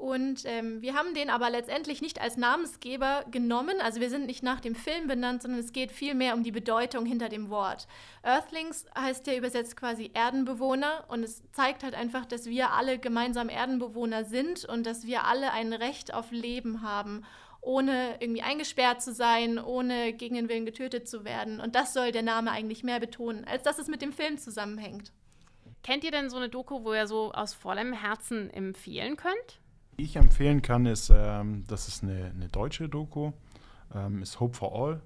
Und 0.00 0.44
ähm, 0.46 0.80
wir 0.80 0.94
haben 0.94 1.12
den 1.12 1.28
aber 1.28 1.50
letztendlich 1.50 2.00
nicht 2.00 2.22
als 2.22 2.38
Namensgeber 2.38 3.26
genommen. 3.30 3.82
Also 3.82 4.00
wir 4.00 4.08
sind 4.08 4.24
nicht 4.24 4.42
nach 4.42 4.58
dem 4.60 4.74
Film 4.74 5.08
benannt, 5.08 5.42
sondern 5.42 5.60
es 5.60 5.74
geht 5.74 5.92
vielmehr 5.92 6.32
um 6.32 6.42
die 6.42 6.52
Bedeutung 6.52 7.04
hinter 7.04 7.28
dem 7.28 7.50
Wort. 7.50 7.86
Earthlings 8.22 8.86
heißt 8.98 9.26
ja 9.26 9.36
übersetzt 9.36 9.76
quasi 9.76 10.10
Erdenbewohner 10.14 11.04
und 11.08 11.22
es 11.22 11.42
zeigt 11.52 11.82
halt 11.82 11.94
einfach, 11.94 12.24
dass 12.24 12.46
wir 12.46 12.70
alle 12.72 12.98
gemeinsam 12.98 13.50
Erdenbewohner 13.50 14.24
sind 14.24 14.64
und 14.64 14.86
dass 14.86 15.04
wir 15.04 15.26
alle 15.26 15.52
ein 15.52 15.74
Recht 15.74 16.14
auf 16.14 16.30
Leben 16.30 16.80
haben, 16.80 17.22
ohne 17.60 18.16
irgendwie 18.20 18.40
eingesperrt 18.40 19.02
zu 19.02 19.12
sein, 19.12 19.58
ohne 19.58 20.14
gegen 20.14 20.34
den 20.34 20.48
Willen 20.48 20.64
getötet 20.64 21.10
zu 21.10 21.26
werden. 21.26 21.60
Und 21.60 21.74
das 21.74 21.92
soll 21.92 22.10
der 22.10 22.22
Name 22.22 22.52
eigentlich 22.52 22.82
mehr 22.84 23.00
betonen, 23.00 23.44
als 23.44 23.64
dass 23.64 23.78
es 23.78 23.86
mit 23.86 24.00
dem 24.00 24.14
Film 24.14 24.38
zusammenhängt. 24.38 25.12
Kennt 25.82 26.04
ihr 26.04 26.10
denn 26.10 26.30
so 26.30 26.38
eine 26.38 26.48
Doku, 26.48 26.84
wo 26.84 26.94
ihr 26.94 27.06
so 27.06 27.32
aus 27.32 27.52
vollem 27.52 27.92
Herzen 27.92 28.48
empfehlen 28.48 29.18
könnt? 29.18 29.60
Ich 29.96 30.16
empfehlen 30.16 30.62
kann, 30.62 30.86
ist, 30.86 31.10
ähm, 31.14 31.64
das 31.66 31.88
ist 31.88 32.02
eine, 32.02 32.26
eine 32.34 32.48
deutsche 32.48 32.88
Doku, 32.88 33.32
ähm, 33.94 34.22
ist 34.22 34.40
Hope 34.40 34.56
for 34.56 34.74
All, 34.74 35.02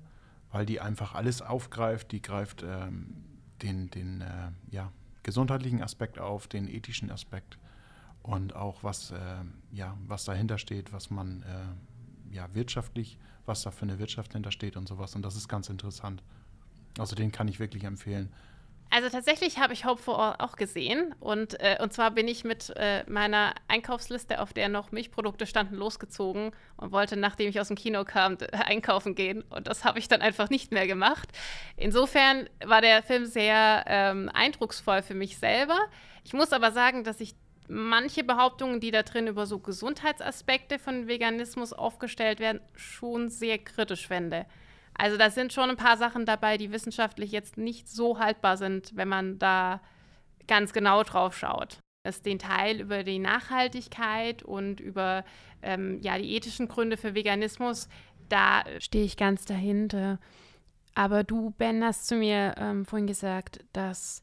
weil 0.52 0.66
die 0.66 0.80
einfach 0.80 1.14
alles 1.14 1.42
aufgreift. 1.42 2.12
Die 2.12 2.22
greift 2.22 2.62
ähm, 2.62 3.16
den, 3.62 3.90
den 3.90 4.20
äh, 4.20 4.50
ja, 4.70 4.92
gesundheitlichen 5.22 5.82
Aspekt 5.82 6.18
auf, 6.18 6.46
den 6.46 6.68
ethischen 6.68 7.10
Aspekt 7.10 7.58
und 8.22 8.56
auch 8.56 8.82
was, 8.82 9.10
äh, 9.10 9.16
ja, 9.72 9.96
was 10.06 10.24
dahinter 10.24 10.58
steht, 10.58 10.92
was 10.92 11.10
man 11.10 11.42
äh, 11.42 12.34
ja, 12.34 12.48
wirtschaftlich, 12.54 13.18
was 13.46 13.62
da 13.62 13.70
für 13.70 13.82
eine 13.82 13.98
Wirtschaft 13.98 14.32
hintersteht 14.32 14.76
und 14.76 14.88
sowas. 14.88 15.14
Und 15.14 15.22
das 15.22 15.36
ist 15.36 15.48
ganz 15.48 15.68
interessant. 15.68 16.22
Also 16.98 17.14
den 17.16 17.32
kann 17.32 17.48
ich 17.48 17.60
wirklich 17.60 17.84
empfehlen. 17.84 18.32
Also 18.90 19.08
tatsächlich 19.08 19.58
habe 19.58 19.72
ich 19.72 19.84
Hope 19.84 20.00
for 20.00 20.18
All 20.18 20.36
auch 20.38 20.56
gesehen 20.56 21.14
und, 21.18 21.60
äh, 21.60 21.78
und 21.80 21.92
zwar 21.92 22.12
bin 22.12 22.28
ich 22.28 22.44
mit 22.44 22.72
äh, 22.76 23.02
meiner 23.10 23.54
Einkaufsliste, 23.66 24.40
auf 24.40 24.52
der 24.52 24.68
noch 24.68 24.92
Milchprodukte 24.92 25.46
standen, 25.46 25.74
losgezogen 25.74 26.52
und 26.76 26.92
wollte, 26.92 27.16
nachdem 27.16 27.48
ich 27.48 27.58
aus 27.58 27.68
dem 27.68 27.76
Kino 27.76 28.04
kam, 28.04 28.38
einkaufen 28.52 29.16
gehen 29.16 29.42
und 29.50 29.66
das 29.66 29.84
habe 29.84 29.98
ich 29.98 30.06
dann 30.06 30.22
einfach 30.22 30.48
nicht 30.48 30.70
mehr 30.70 30.86
gemacht. 30.86 31.28
Insofern 31.76 32.48
war 32.64 32.80
der 32.80 33.02
Film 33.02 33.26
sehr 33.26 33.84
ähm, 33.88 34.30
eindrucksvoll 34.32 35.02
für 35.02 35.14
mich 35.14 35.38
selber. 35.38 35.78
Ich 36.22 36.32
muss 36.32 36.52
aber 36.52 36.70
sagen, 36.70 37.02
dass 37.02 37.20
ich 37.20 37.34
manche 37.68 38.24
Behauptungen, 38.24 38.80
die 38.80 38.90
da 38.90 39.02
drin 39.02 39.26
über 39.26 39.46
so 39.46 39.58
Gesundheitsaspekte 39.58 40.78
von 40.78 41.08
Veganismus 41.08 41.72
aufgestellt 41.72 42.40
werden, 42.40 42.60
schon 42.74 43.28
sehr 43.28 43.58
kritisch 43.58 44.06
finde. 44.06 44.46
Also 44.96 45.16
da 45.16 45.30
sind 45.30 45.52
schon 45.52 45.70
ein 45.70 45.76
paar 45.76 45.96
Sachen 45.96 46.24
dabei, 46.24 46.56
die 46.56 46.72
wissenschaftlich 46.72 47.32
jetzt 47.32 47.56
nicht 47.56 47.88
so 47.88 48.18
haltbar 48.18 48.56
sind, 48.56 48.94
wenn 48.94 49.08
man 49.08 49.38
da 49.38 49.80
ganz 50.46 50.72
genau 50.72 51.02
drauf 51.02 51.36
schaut. 51.36 51.78
Das 52.04 52.22
den 52.22 52.38
Teil 52.38 52.80
über 52.80 53.02
die 53.02 53.18
Nachhaltigkeit 53.18 54.42
und 54.42 54.78
über 54.78 55.24
ähm, 55.62 56.00
ja, 56.02 56.18
die 56.18 56.34
ethischen 56.34 56.68
Gründe 56.68 56.96
für 56.96 57.14
Veganismus, 57.14 57.88
da 58.28 58.62
stehe 58.78 59.04
ich 59.04 59.16
ganz 59.16 59.46
dahinter. 59.46 60.18
Aber 60.94 61.24
du, 61.24 61.50
Ben, 61.58 61.82
hast 61.82 62.06
zu 62.06 62.14
mir 62.14 62.54
ähm, 62.58 62.84
vorhin 62.84 63.06
gesagt, 63.06 63.64
dass 63.72 64.22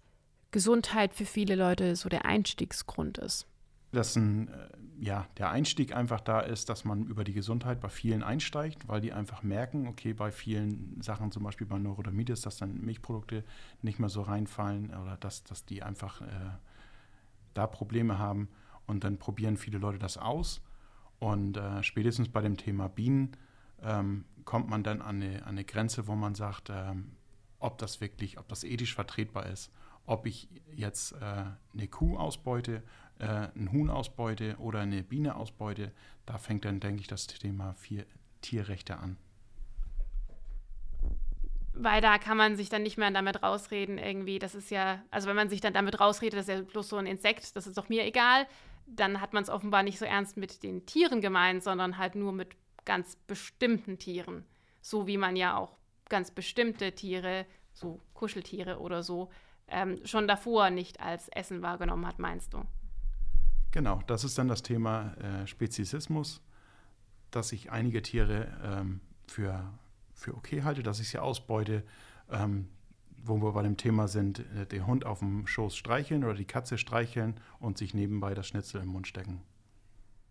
Gesundheit 0.51 1.13
für 1.13 1.25
viele 1.25 1.55
Leute 1.55 1.95
so 1.95 2.07
der 2.07 2.25
Einstiegsgrund 2.25 3.17
ist. 3.17 3.47
Dass 3.91 4.15
ein, 4.15 4.47
äh, 4.47 4.67
ja, 5.01 5.25
der 5.39 5.49
Einstieg 5.49 5.95
einfach 5.95 6.21
da 6.21 6.41
ist, 6.41 6.69
dass 6.69 6.85
man 6.85 7.07
über 7.07 7.23
die 7.23 7.33
Gesundheit 7.33 7.81
bei 7.81 7.89
vielen 7.89 8.21
einsteigt, 8.21 8.87
weil 8.87 9.01
die 9.01 9.11
einfach 9.11 9.41
merken, 9.41 9.87
okay, 9.87 10.13
bei 10.13 10.31
vielen 10.31 11.01
Sachen, 11.01 11.31
zum 11.31 11.41
Beispiel 11.41 11.65
bei 11.65 11.79
Neurodermitis, 11.79 12.41
dass 12.41 12.57
dann 12.57 12.79
Milchprodukte 12.81 13.43
nicht 13.81 13.97
mehr 13.97 14.09
so 14.09 14.21
reinfallen 14.21 14.93
oder 14.93 15.17
dass, 15.17 15.43
dass 15.43 15.65
die 15.65 15.81
einfach 15.81 16.21
äh, 16.21 16.25
da 17.55 17.65
Probleme 17.65 18.19
haben. 18.19 18.49
Und 18.85 19.03
dann 19.03 19.17
probieren 19.17 19.57
viele 19.57 19.79
Leute 19.79 19.97
das 19.97 20.19
aus. 20.19 20.61
Und 21.17 21.57
äh, 21.57 21.81
spätestens 21.81 22.29
bei 22.29 22.41
dem 22.41 22.55
Thema 22.55 22.87
Bienen 22.87 23.31
ähm, 23.81 24.25
kommt 24.45 24.69
man 24.69 24.83
dann 24.83 25.01
an 25.01 25.19
eine, 25.23 25.41
an 25.41 25.49
eine 25.49 25.65
Grenze, 25.65 26.05
wo 26.05 26.13
man 26.13 26.35
sagt, 26.35 26.69
ähm, 26.69 27.13
ob 27.57 27.79
das 27.79 28.01
wirklich, 28.01 28.37
ob 28.37 28.47
das 28.49 28.63
ethisch 28.63 28.93
vertretbar 28.93 29.47
ist 29.47 29.71
ob 30.05 30.25
ich 30.25 30.49
jetzt 30.75 31.13
äh, 31.13 31.45
eine 31.73 31.87
Kuh 31.87 32.17
ausbeute, 32.17 32.83
äh, 33.21 33.49
ein 33.55 33.71
Huhn 33.71 33.89
ausbeute 33.89 34.55
oder 34.57 34.79
eine 34.79 35.03
Biene 35.03 35.35
ausbeute, 35.35 35.91
da 36.25 36.37
fängt 36.37 36.65
dann, 36.65 36.79
denke 36.79 37.01
ich, 37.01 37.07
das 37.07 37.27
Thema 37.27 37.73
vier 37.73 38.05
Tierrechte 38.41 38.97
an. 38.97 39.17
Weil 41.73 42.01
da 42.01 42.17
kann 42.17 42.35
man 42.35 42.55
sich 42.55 42.69
dann 42.69 42.83
nicht 42.83 42.97
mehr 42.97 43.11
damit 43.11 43.43
rausreden, 43.43 43.97
irgendwie, 43.97 44.39
das 44.39 44.55
ist 44.55 44.71
ja, 44.71 45.01
also 45.09 45.29
wenn 45.29 45.35
man 45.35 45.49
sich 45.49 45.61
dann 45.61 45.73
damit 45.73 45.99
rausredet, 45.99 46.37
das 46.37 46.47
ist 46.47 46.55
ja 46.55 46.61
bloß 46.61 46.89
so 46.89 46.97
ein 46.97 47.05
Insekt, 47.05 47.55
das 47.55 47.67
ist 47.67 47.77
doch 47.77 47.89
mir 47.89 48.05
egal, 48.05 48.47
dann 48.87 49.21
hat 49.21 49.33
man 49.33 49.43
es 49.43 49.49
offenbar 49.49 49.83
nicht 49.83 49.99
so 49.99 50.05
ernst 50.05 50.35
mit 50.35 50.63
den 50.63 50.85
Tieren 50.85 51.21
gemeint, 51.21 51.63
sondern 51.63 51.97
halt 51.97 52.15
nur 52.15 52.33
mit 52.33 52.55
ganz 52.83 53.15
bestimmten 53.15 53.99
Tieren. 53.99 54.45
So 54.81 55.07
wie 55.07 55.17
man 55.17 55.35
ja 55.35 55.55
auch 55.55 55.77
ganz 56.09 56.31
bestimmte 56.31 56.93
Tiere, 56.93 57.45
so 57.71 58.01
Kuscheltiere 58.13 58.79
oder 58.79 59.01
so, 59.03 59.29
ähm, 59.67 60.05
schon 60.05 60.27
davor 60.27 60.71
nicht 60.71 60.99
als 60.99 61.29
Essen 61.29 61.61
wahrgenommen 61.61 62.05
hat, 62.05 62.19
meinst 62.19 62.53
du? 62.53 62.65
Genau, 63.71 64.01
das 64.07 64.23
ist 64.23 64.37
dann 64.37 64.47
das 64.47 64.63
Thema 64.63 65.13
äh, 65.15 65.47
Speziesismus, 65.47 66.41
dass 67.31 67.53
ich 67.53 67.71
einige 67.71 68.01
Tiere 68.01 68.47
ähm, 68.63 68.99
für, 69.27 69.71
für 70.13 70.35
okay 70.35 70.63
halte, 70.63 70.83
dass 70.83 70.99
ich 70.99 71.09
sie 71.09 71.19
ausbeute, 71.19 71.83
ähm, 72.29 72.67
wo 73.23 73.37
wir 73.37 73.53
bei 73.53 73.63
dem 73.63 73.77
Thema 73.77 74.07
sind, 74.07 74.39
äh, 74.39 74.65
den 74.65 74.85
Hund 74.87 75.05
auf 75.05 75.19
dem 75.19 75.47
Schoß 75.47 75.75
streicheln 75.75 76.23
oder 76.23 76.33
die 76.33 76.45
Katze 76.45 76.77
streicheln 76.77 77.39
und 77.59 77.77
sich 77.77 77.93
nebenbei 77.93 78.33
das 78.33 78.47
Schnitzel 78.47 78.81
im 78.81 78.89
Mund 78.89 79.07
stecken. 79.07 79.41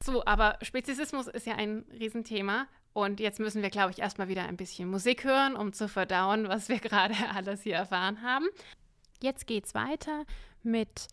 So, 0.02 0.24
aber 0.24 0.58
Speziesismus 0.62 1.26
ist 1.26 1.46
ja 1.46 1.56
ein 1.56 1.84
Riesenthema. 1.98 2.66
Und 2.92 3.20
jetzt 3.20 3.38
müssen 3.38 3.62
wir, 3.62 3.70
glaube 3.70 3.92
ich, 3.92 4.00
erstmal 4.00 4.28
wieder 4.28 4.44
ein 4.44 4.56
bisschen 4.56 4.88
Musik 4.90 5.24
hören, 5.24 5.54
um 5.54 5.72
zu 5.72 5.88
verdauen, 5.88 6.48
was 6.48 6.68
wir 6.68 6.78
gerade 6.80 7.14
alles 7.34 7.62
hier 7.62 7.76
erfahren 7.76 8.22
haben. 8.22 8.46
Jetzt 9.22 9.46
geht's 9.46 9.74
weiter 9.74 10.24
mit 10.62 11.08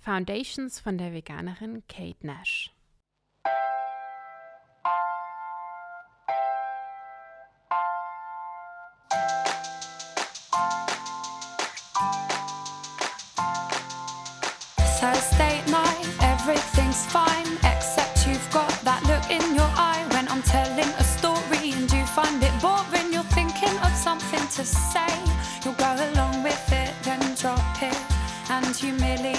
Foundations 0.00 0.80
von 0.80 0.98
der 0.98 1.12
Veganerin 1.12 1.82
Kate 1.88 2.24
Nash. 2.24 2.70
Thursday 15.00 15.62
night, 15.70 16.06
everything's 16.20 17.04
fine, 17.06 17.46
except 17.64 18.26
you've 18.26 18.50
got 18.52 18.70
that 18.84 19.02
look 19.04 19.30
in 19.30 19.54
your 19.54 19.70
eye 19.76 20.04
when 20.12 20.28
I'm 20.28 20.42
telling 20.42 20.88
a 20.98 21.04
story 21.04 21.72
and 21.72 21.90
you 21.92 22.04
find 22.06 22.42
it 22.42 22.52
boring. 22.60 23.12
You're 23.12 23.30
thinking 23.34 23.76
of 23.82 23.92
something 23.94 24.46
to 24.56 24.64
say, 24.64 25.12
you'll 25.64 25.74
go 25.74 25.94
along 26.12 26.42
with 26.42 26.72
it 26.72 26.94
then 27.04 27.34
drop 27.34 27.82
it 27.82 27.96
and 28.48 28.74
humiliate 28.74 29.22
me 29.22 29.33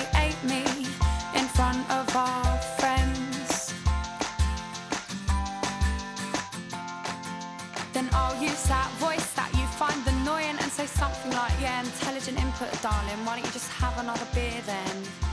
darling. 12.86 13.26
Why 13.26 13.38
don't 13.38 13.45
you 13.48 13.52
just 13.52 13.71
have 13.71 13.98
another 13.98 14.28
beer 14.36 14.62
then? 14.63 15.25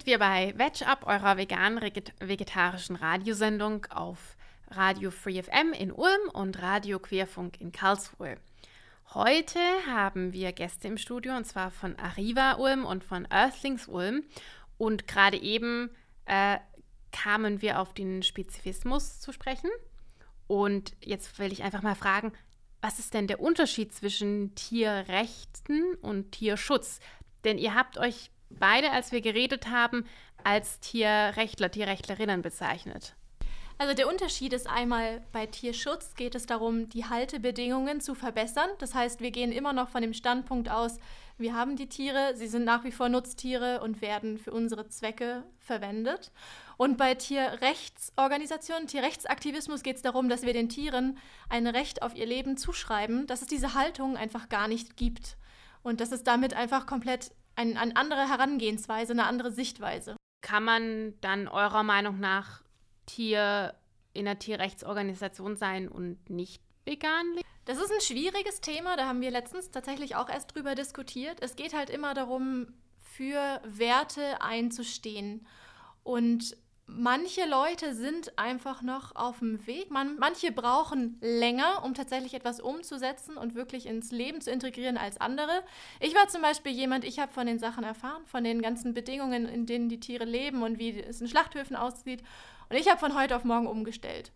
Sind 0.00 0.06
wir 0.06 0.18
bei 0.18 0.54
Veg 0.56 0.88
Up, 0.88 1.06
eurer 1.06 1.36
vegan-vegetarischen 1.36 2.96
Radiosendung 2.96 3.84
auf 3.90 4.38
Radio 4.70 5.10
Free 5.10 5.42
FM 5.42 5.74
in 5.74 5.92
Ulm 5.92 6.30
und 6.32 6.62
Radio 6.62 6.98
Querfunk 6.98 7.60
in 7.60 7.70
Karlsruhe. 7.70 8.38
Heute 9.12 9.58
haben 9.86 10.32
wir 10.32 10.52
Gäste 10.52 10.88
im 10.88 10.96
Studio 10.96 11.36
und 11.36 11.44
zwar 11.44 11.70
von 11.70 11.98
Arriva 11.98 12.54
Ulm 12.54 12.86
und 12.86 13.04
von 13.04 13.26
Earthlings 13.26 13.88
Ulm. 13.88 14.24
Und 14.78 15.06
gerade 15.06 15.36
eben 15.36 15.90
äh, 16.24 16.56
kamen 17.12 17.60
wir 17.60 17.78
auf 17.78 17.92
den 17.92 18.22
Spezifismus 18.22 19.20
zu 19.20 19.32
sprechen. 19.32 19.68
Und 20.46 20.96
jetzt 21.04 21.38
will 21.38 21.52
ich 21.52 21.62
einfach 21.62 21.82
mal 21.82 21.94
fragen, 21.94 22.32
was 22.80 22.98
ist 22.98 23.12
denn 23.12 23.26
der 23.26 23.40
Unterschied 23.40 23.92
zwischen 23.92 24.54
Tierrechten 24.54 25.94
und 25.96 26.32
Tierschutz? 26.32 27.00
Denn 27.44 27.58
ihr 27.58 27.74
habt 27.74 27.98
euch 27.98 28.30
beide, 28.50 28.90
als 28.90 29.12
wir 29.12 29.20
geredet 29.20 29.68
haben, 29.68 30.04
als 30.44 30.80
Tierrechtler, 30.80 31.70
Tierrechtlerinnen 31.70 32.42
bezeichnet. 32.42 33.14
Also 33.78 33.94
der 33.94 34.08
Unterschied 34.08 34.52
ist 34.52 34.68
einmal 34.68 35.22
bei 35.32 35.46
Tierschutz 35.46 36.14
geht 36.14 36.34
es 36.34 36.44
darum, 36.44 36.90
die 36.90 37.06
Haltebedingungen 37.06 38.02
zu 38.02 38.14
verbessern. 38.14 38.68
Das 38.78 38.94
heißt, 38.94 39.20
wir 39.20 39.30
gehen 39.30 39.52
immer 39.52 39.72
noch 39.72 39.88
von 39.88 40.02
dem 40.02 40.12
Standpunkt 40.12 40.68
aus, 40.68 40.98
wir 41.38 41.54
haben 41.54 41.76
die 41.76 41.88
Tiere, 41.88 42.34
sie 42.36 42.48
sind 42.48 42.64
nach 42.64 42.84
wie 42.84 42.92
vor 42.92 43.08
Nutztiere 43.08 43.80
und 43.80 44.02
werden 44.02 44.36
für 44.36 44.52
unsere 44.52 44.88
Zwecke 44.88 45.44
verwendet. 45.58 46.30
Und 46.76 46.98
bei 46.98 47.14
Tierrechtsorganisationen, 47.14 48.86
Tierrechtsaktivismus 48.86 49.82
geht 49.82 49.96
es 49.96 50.02
darum, 50.02 50.28
dass 50.28 50.42
wir 50.42 50.52
den 50.52 50.68
Tieren 50.68 51.16
ein 51.48 51.66
Recht 51.66 52.02
auf 52.02 52.14
ihr 52.14 52.26
Leben 52.26 52.58
zuschreiben, 52.58 53.26
dass 53.26 53.40
es 53.40 53.48
diese 53.48 53.72
Haltung 53.72 54.18
einfach 54.18 54.50
gar 54.50 54.68
nicht 54.68 54.98
gibt. 54.98 55.38
Und 55.82 56.02
das 56.02 56.12
ist 56.12 56.26
damit 56.26 56.52
einfach 56.52 56.84
komplett 56.84 57.32
ein, 57.60 57.76
eine 57.76 57.96
andere 57.96 58.28
Herangehensweise, 58.28 59.12
eine 59.12 59.26
andere 59.26 59.52
Sichtweise. 59.52 60.16
Kann 60.40 60.64
man 60.64 61.14
dann 61.20 61.48
eurer 61.48 61.82
Meinung 61.82 62.18
nach 62.18 62.62
Tier 63.06 63.74
in 64.12 64.26
einer 64.26 64.38
Tierrechtsorganisation 64.38 65.56
sein 65.56 65.88
und 65.88 66.30
nicht 66.30 66.62
vegan 66.84 67.26
leben? 67.34 67.46
Das 67.66 67.78
ist 67.78 67.92
ein 67.92 68.00
schwieriges 68.00 68.60
Thema, 68.60 68.96
da 68.96 69.06
haben 69.06 69.20
wir 69.20 69.30
letztens 69.30 69.70
tatsächlich 69.70 70.16
auch 70.16 70.28
erst 70.28 70.54
drüber 70.54 70.74
diskutiert. 70.74 71.38
Es 71.40 71.54
geht 71.54 71.74
halt 71.74 71.90
immer 71.90 72.14
darum, 72.14 72.68
für 72.98 73.60
Werte 73.64 74.40
einzustehen. 74.40 75.46
Und 76.02 76.56
manche 76.96 77.46
Leute 77.46 77.94
sind 77.94 78.38
einfach 78.38 78.82
noch 78.82 79.14
auf 79.16 79.38
dem 79.38 79.66
Weg. 79.66 79.90
Man, 79.90 80.16
manche 80.18 80.52
brauchen 80.52 81.18
länger, 81.20 81.82
um 81.84 81.94
tatsächlich 81.94 82.34
etwas 82.34 82.60
umzusetzen 82.60 83.36
und 83.36 83.54
wirklich 83.54 83.86
ins 83.86 84.10
Leben 84.10 84.40
zu 84.40 84.50
integrieren 84.50 84.96
als 84.96 85.20
andere. 85.20 85.62
Ich 86.00 86.14
war 86.14 86.28
zum 86.28 86.42
Beispiel 86.42 86.72
jemand, 86.72 87.04
ich 87.04 87.18
habe 87.18 87.32
von 87.32 87.46
den 87.46 87.58
Sachen 87.58 87.84
erfahren, 87.84 88.22
von 88.26 88.44
den 88.44 88.62
ganzen 88.62 88.94
Bedingungen, 88.94 89.46
in 89.46 89.66
denen 89.66 89.88
die 89.88 90.00
Tiere 90.00 90.24
leben 90.24 90.62
und 90.62 90.78
wie 90.78 91.00
es 91.00 91.20
in 91.20 91.28
Schlachthöfen 91.28 91.76
aussieht. 91.76 92.22
Und 92.68 92.76
ich 92.76 92.88
habe 92.88 92.98
von 92.98 93.14
heute 93.18 93.36
auf 93.36 93.44
morgen 93.44 93.66
umgestellt. 93.66 94.32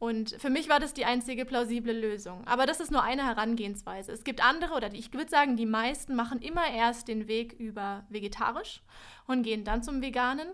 Und 0.00 0.30
für 0.38 0.48
mich 0.48 0.70
war 0.70 0.80
das 0.80 0.94
die 0.94 1.04
einzige 1.04 1.44
plausible 1.44 1.92
Lösung. 1.92 2.46
Aber 2.46 2.64
das 2.64 2.80
ist 2.80 2.90
nur 2.90 3.02
eine 3.02 3.26
Herangehensweise. 3.26 4.12
Es 4.12 4.24
gibt 4.24 4.42
andere, 4.42 4.72
oder 4.72 4.92
ich 4.94 5.12
würde 5.12 5.28
sagen, 5.28 5.56
die 5.56 5.66
meisten 5.66 6.16
machen 6.16 6.40
immer 6.40 6.66
erst 6.72 7.06
den 7.06 7.28
Weg 7.28 7.52
über 7.58 8.04
vegetarisch 8.08 8.80
und 9.26 9.42
gehen 9.42 9.62
dann 9.62 9.82
zum 9.82 10.00
Veganen. 10.00 10.48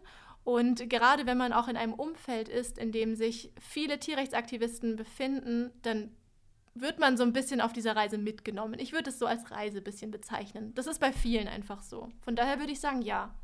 Und 0.47 0.89
gerade 0.89 1.27
wenn 1.27 1.39
man 1.39 1.53
auch 1.53 1.67
in 1.67 1.77
einem 1.77 1.93
Umfeld 1.93 2.49
ist, 2.49 2.79
in 2.79 2.93
dem 2.93 3.17
sich 3.17 3.53
viele 3.59 3.99
Tierrechtsaktivisten 3.99 4.95
befinden, 4.95 5.73
dann 5.83 6.15
wird 6.73 7.01
man 7.01 7.17
so 7.17 7.25
ein 7.25 7.33
bisschen 7.33 7.61
auf 7.61 7.73
dieser 7.73 7.97
Reise 7.97 8.17
mitgenommen. 8.17 8.79
Ich 8.79 8.93
würde 8.93 9.11
es 9.11 9.19
so 9.19 9.27
als 9.27 9.51
Reise 9.51 9.79
ein 9.79 9.85
bisschen 9.85 10.13
bezeichnen. 10.13 10.73
Das 10.77 10.87
ist 10.87 11.01
bei 11.01 11.13
vielen 11.13 11.49
einfach 11.49 11.83
so. 11.83 12.11
Von 12.21 12.37
daher 12.37 12.61
würde 12.61 12.71
ich 12.71 12.79
sagen, 12.79 13.03
ja. 13.03 13.35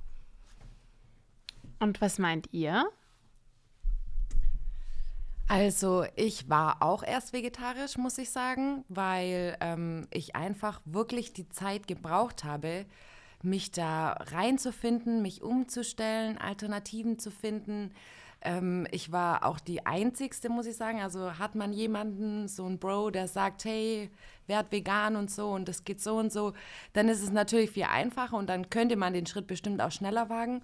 Und 1.80 2.00
was 2.00 2.20
meint 2.20 2.46
ihr? 2.52 2.88
Also 5.48 6.04
ich 6.14 6.48
war 6.48 6.84
auch 6.84 7.02
erst 7.02 7.32
vegetarisch, 7.32 7.98
muss 7.98 8.16
ich 8.16 8.30
sagen, 8.30 8.84
weil 8.88 9.56
ähm, 9.60 10.06
ich 10.12 10.36
einfach 10.36 10.80
wirklich 10.84 11.32
die 11.32 11.48
Zeit 11.48 11.88
gebraucht 11.88 12.44
habe, 12.44 12.86
mich 13.44 13.70
da 13.70 14.12
reinzufinden, 14.12 15.22
mich 15.22 15.42
umzustellen, 15.42 16.38
Alternativen 16.38 17.18
zu 17.18 17.30
finden. 17.30 17.92
Ähm, 18.40 18.86
ich 18.90 19.12
war 19.12 19.44
auch 19.44 19.60
die 19.60 19.86
Einzigste, 19.86 20.48
muss 20.48 20.66
ich 20.66 20.76
sagen. 20.76 21.00
Also 21.00 21.38
hat 21.38 21.54
man 21.54 21.72
jemanden, 21.72 22.48
so 22.48 22.66
ein 22.66 22.78
Bro, 22.78 23.10
der 23.10 23.28
sagt, 23.28 23.64
hey, 23.64 24.10
werd 24.46 24.72
vegan 24.72 25.16
und 25.16 25.30
so 25.30 25.50
und 25.50 25.68
das 25.68 25.84
geht 25.84 26.00
so 26.00 26.16
und 26.16 26.32
so, 26.32 26.52
dann 26.92 27.08
ist 27.08 27.22
es 27.22 27.30
natürlich 27.30 27.70
viel 27.70 27.84
einfacher 27.84 28.36
und 28.36 28.48
dann 28.48 28.70
könnte 28.70 28.96
man 28.96 29.12
den 29.12 29.26
Schritt 29.26 29.46
bestimmt 29.46 29.80
auch 29.80 29.92
schneller 29.92 30.28
wagen. 30.28 30.62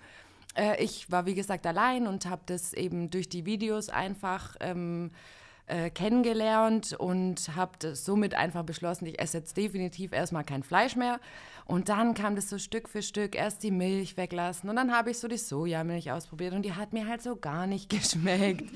Äh, 0.56 0.82
ich 0.82 1.10
war, 1.10 1.26
wie 1.26 1.34
gesagt, 1.34 1.66
allein 1.66 2.06
und 2.06 2.26
habe 2.26 2.42
das 2.46 2.72
eben 2.72 3.10
durch 3.10 3.28
die 3.28 3.46
Videos 3.46 3.88
einfach... 3.88 4.56
Ähm, 4.60 5.10
äh, 5.68 5.90
kennengelernt 5.90 6.94
und 6.94 7.54
habe 7.54 7.94
somit 7.94 8.34
einfach 8.34 8.64
beschlossen, 8.64 9.06
ich 9.06 9.20
esse 9.20 9.38
jetzt 9.38 9.56
definitiv 9.56 10.12
erstmal 10.12 10.44
kein 10.44 10.62
Fleisch 10.62 10.96
mehr. 10.96 11.20
Und 11.66 11.90
dann 11.90 12.14
kam 12.14 12.34
das 12.34 12.48
so 12.48 12.56
Stück 12.56 12.88
für 12.88 13.02
Stück, 13.02 13.34
erst 13.36 13.62
die 13.62 13.70
Milch 13.70 14.16
weglassen 14.16 14.70
und 14.70 14.76
dann 14.76 14.90
habe 14.90 15.10
ich 15.10 15.18
so 15.18 15.28
die 15.28 15.36
Sojamilch 15.36 16.10
ausprobiert 16.10 16.54
und 16.54 16.62
die 16.62 16.72
hat 16.72 16.94
mir 16.94 17.06
halt 17.06 17.20
so 17.20 17.36
gar 17.36 17.66
nicht 17.66 17.90
geschmeckt. 17.90 18.70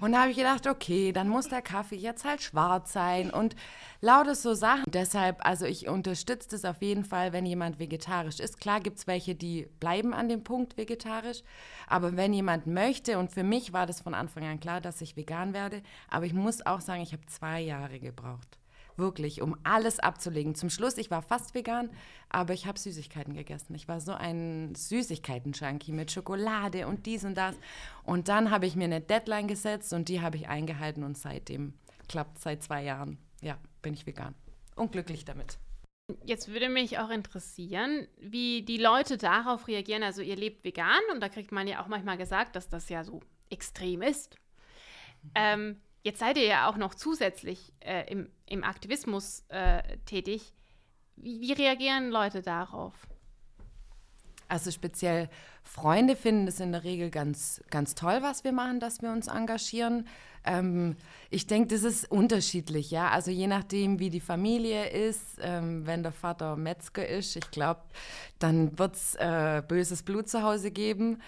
Und 0.00 0.12
da 0.12 0.20
habe 0.20 0.30
ich 0.30 0.36
gedacht, 0.36 0.68
okay, 0.68 1.10
dann 1.12 1.28
muss 1.28 1.48
der 1.48 1.62
Kaffee 1.62 1.96
jetzt 1.96 2.24
halt 2.24 2.40
schwarz 2.40 2.92
sein 2.92 3.30
und 3.30 3.56
lauter 4.00 4.34
so 4.34 4.54
Sachen. 4.54 4.84
Deshalb, 4.88 5.44
also 5.44 5.66
ich 5.66 5.88
unterstütze 5.88 6.48
das 6.50 6.64
auf 6.64 6.82
jeden 6.82 7.04
Fall, 7.04 7.32
wenn 7.32 7.46
jemand 7.46 7.78
vegetarisch 7.78 8.40
ist. 8.40 8.60
Klar 8.60 8.80
gibt 8.80 8.98
es 8.98 9.06
welche, 9.06 9.34
die 9.34 9.68
bleiben 9.80 10.14
an 10.14 10.28
dem 10.28 10.44
Punkt 10.44 10.76
vegetarisch, 10.76 11.42
aber 11.86 12.16
wenn 12.16 12.32
jemand 12.32 12.66
möchte, 12.66 13.18
und 13.18 13.32
für 13.32 13.42
mich 13.42 13.72
war 13.72 13.86
das 13.86 14.00
von 14.00 14.14
Anfang 14.14 14.44
an 14.44 14.60
klar, 14.60 14.80
dass 14.80 15.00
ich 15.00 15.16
vegan 15.16 15.52
werde, 15.52 15.82
aber 16.08 16.26
ich 16.26 16.34
muss 16.34 16.64
auch 16.64 16.80
sagen, 16.80 17.02
ich 17.02 17.12
habe 17.12 17.26
zwei 17.26 17.60
Jahre 17.60 17.98
gebraucht 17.98 18.58
wirklich, 18.98 19.40
um 19.40 19.56
alles 19.62 20.00
abzulegen. 20.00 20.54
Zum 20.54 20.70
Schluss, 20.70 20.98
ich 20.98 21.10
war 21.10 21.22
fast 21.22 21.54
vegan, 21.54 21.88
aber 22.28 22.52
ich 22.52 22.66
habe 22.66 22.78
Süßigkeiten 22.78 23.34
gegessen. 23.34 23.74
Ich 23.74 23.88
war 23.88 24.00
so 24.00 24.12
ein 24.12 24.74
Süßigkeiten-Junkie 24.74 25.92
mit 25.92 26.10
Schokolade 26.10 26.86
und 26.86 27.06
dies 27.06 27.24
und 27.24 27.36
das. 27.36 27.54
Und 28.02 28.28
dann 28.28 28.50
habe 28.50 28.66
ich 28.66 28.76
mir 28.76 28.84
eine 28.84 29.00
Deadline 29.00 29.48
gesetzt 29.48 29.92
und 29.92 30.08
die 30.08 30.20
habe 30.20 30.36
ich 30.36 30.48
eingehalten 30.48 31.04
und 31.04 31.16
seitdem 31.16 31.74
klappt 32.08 32.40
seit 32.40 32.62
zwei 32.62 32.82
Jahren. 32.82 33.18
Ja, 33.40 33.58
bin 33.82 33.94
ich 33.94 34.06
vegan. 34.06 34.34
Und 34.74 34.92
glücklich 34.92 35.24
damit. 35.24 35.58
Jetzt 36.24 36.48
würde 36.48 36.68
mich 36.68 36.98
auch 36.98 37.10
interessieren, 37.10 38.08
wie 38.18 38.62
die 38.62 38.78
Leute 38.78 39.18
darauf 39.18 39.68
reagieren. 39.68 40.02
Also 40.02 40.22
ihr 40.22 40.36
lebt 40.36 40.64
vegan 40.64 41.02
und 41.12 41.20
da 41.20 41.28
kriegt 41.28 41.52
man 41.52 41.68
ja 41.68 41.82
auch 41.82 41.88
manchmal 41.88 42.16
gesagt, 42.16 42.56
dass 42.56 42.68
das 42.68 42.88
ja 42.88 43.04
so 43.04 43.20
extrem 43.50 44.02
ist. 44.02 44.36
Ähm, 45.34 45.80
Jetzt 46.08 46.20
seid 46.20 46.38
ihr 46.38 46.46
ja 46.46 46.70
auch 46.70 46.76
noch 46.76 46.94
zusätzlich 46.94 47.72
äh, 47.80 48.10
im, 48.10 48.30
im 48.46 48.64
Aktivismus 48.64 49.44
äh, 49.48 49.98
tätig. 50.06 50.54
Wie, 51.16 51.40
wie 51.40 51.52
reagieren 51.52 52.10
Leute 52.10 52.40
darauf? 52.40 52.94
Also 54.48 54.70
speziell 54.70 55.28
Freunde 55.62 56.16
finden 56.16 56.48
es 56.48 56.58
in 56.58 56.72
der 56.72 56.82
Regel 56.82 57.10
ganz, 57.10 57.62
ganz 57.70 57.94
toll, 57.94 58.18
was 58.22 58.44
wir 58.44 58.52
machen, 58.52 58.80
dass 58.80 59.02
wir 59.02 59.10
uns 59.10 59.28
engagieren. 59.28 60.08
Ähm, 60.44 60.96
ich 61.28 61.46
denke, 61.46 61.74
das 61.74 61.82
ist 61.82 62.10
unterschiedlich, 62.10 62.90
ja. 62.90 63.10
Also 63.10 63.30
je 63.30 63.46
nachdem, 63.46 63.98
wie 63.98 64.08
die 64.08 64.20
Familie 64.20 64.88
ist, 64.88 65.38
ähm, 65.42 65.86
wenn 65.86 66.02
der 66.02 66.12
Vater 66.12 66.56
Metzger 66.56 67.06
ist, 67.06 67.36
ich 67.36 67.50
glaube, 67.50 67.82
dann 68.38 68.78
wird 68.78 68.94
es 68.94 69.14
äh, 69.16 69.62
böses 69.66 70.02
Blut 70.02 70.28
zu 70.28 70.42
Hause 70.42 70.70
geben. 70.70 71.20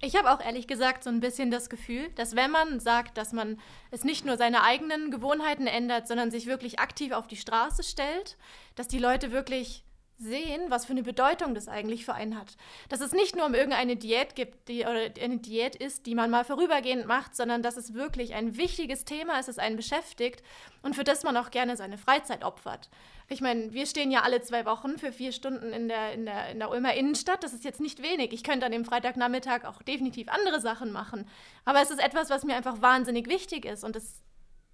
Ich 0.00 0.16
habe 0.16 0.30
auch 0.30 0.40
ehrlich 0.40 0.68
gesagt 0.68 1.02
so 1.02 1.10
ein 1.10 1.20
bisschen 1.20 1.50
das 1.50 1.68
Gefühl, 1.68 2.08
dass 2.14 2.36
wenn 2.36 2.52
man 2.52 2.78
sagt, 2.78 3.18
dass 3.18 3.32
man 3.32 3.58
es 3.90 4.04
nicht 4.04 4.24
nur 4.24 4.36
seine 4.36 4.62
eigenen 4.62 5.10
Gewohnheiten 5.10 5.66
ändert, 5.66 6.06
sondern 6.06 6.30
sich 6.30 6.46
wirklich 6.46 6.78
aktiv 6.78 7.12
auf 7.12 7.26
die 7.26 7.36
Straße 7.36 7.82
stellt, 7.82 8.38
dass 8.76 8.86
die 8.86 8.98
Leute 8.98 9.32
wirklich 9.32 9.84
sehen, 10.18 10.62
was 10.68 10.84
für 10.84 10.92
eine 10.92 11.02
Bedeutung 11.02 11.54
das 11.54 11.68
eigentlich 11.68 12.04
für 12.04 12.14
einen 12.14 12.36
hat. 12.36 12.56
Dass 12.88 13.00
es 13.00 13.12
nicht 13.12 13.36
nur 13.36 13.46
um 13.46 13.54
irgendeine 13.54 13.96
Diät 13.96 14.34
gibt, 14.34 14.68
die, 14.68 14.80
oder 14.80 15.08
eine 15.20 15.38
Diät 15.38 15.76
ist, 15.76 16.06
die 16.06 16.14
man 16.14 16.30
mal 16.30 16.44
vorübergehend 16.44 17.06
macht, 17.06 17.36
sondern 17.36 17.62
dass 17.62 17.76
es 17.76 17.94
wirklich 17.94 18.34
ein 18.34 18.56
wichtiges 18.56 19.04
Thema 19.04 19.38
ist, 19.38 19.48
das 19.48 19.58
einen 19.58 19.76
beschäftigt 19.76 20.42
und 20.82 20.96
für 20.96 21.04
das 21.04 21.22
man 21.22 21.36
auch 21.36 21.50
gerne 21.50 21.76
seine 21.76 21.98
Freizeit 21.98 22.44
opfert. 22.44 22.90
Ich 23.28 23.40
meine, 23.40 23.72
wir 23.72 23.86
stehen 23.86 24.10
ja 24.10 24.22
alle 24.22 24.40
zwei 24.40 24.64
Wochen 24.64 24.98
für 24.98 25.12
vier 25.12 25.32
Stunden 25.32 25.72
in 25.72 25.88
der, 25.88 26.12
in, 26.12 26.24
der, 26.24 26.50
in 26.50 26.58
der 26.58 26.70
Ulmer 26.70 26.94
Innenstadt. 26.94 27.44
Das 27.44 27.52
ist 27.52 27.64
jetzt 27.64 27.80
nicht 27.80 28.02
wenig. 28.02 28.32
Ich 28.32 28.42
könnte 28.42 28.66
an 28.66 28.72
dem 28.72 28.86
Freitagnachmittag 28.86 29.64
auch 29.64 29.82
definitiv 29.82 30.28
andere 30.28 30.60
Sachen 30.60 30.90
machen. 30.90 31.28
Aber 31.64 31.80
es 31.80 31.90
ist 31.90 32.02
etwas, 32.02 32.30
was 32.30 32.44
mir 32.44 32.56
einfach 32.56 32.80
wahnsinnig 32.80 33.28
wichtig 33.28 33.66
ist. 33.66 33.84
Und 33.84 33.96
das, 33.96 34.22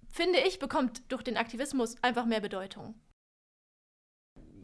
finde 0.07 0.39
ich, 0.39 0.57
bekommt 0.57 1.01
durch 1.09 1.21
den 1.21 1.35
Aktivismus 1.35 1.95
einfach 2.01 2.25
mehr 2.25 2.39
Bedeutung 2.39 2.95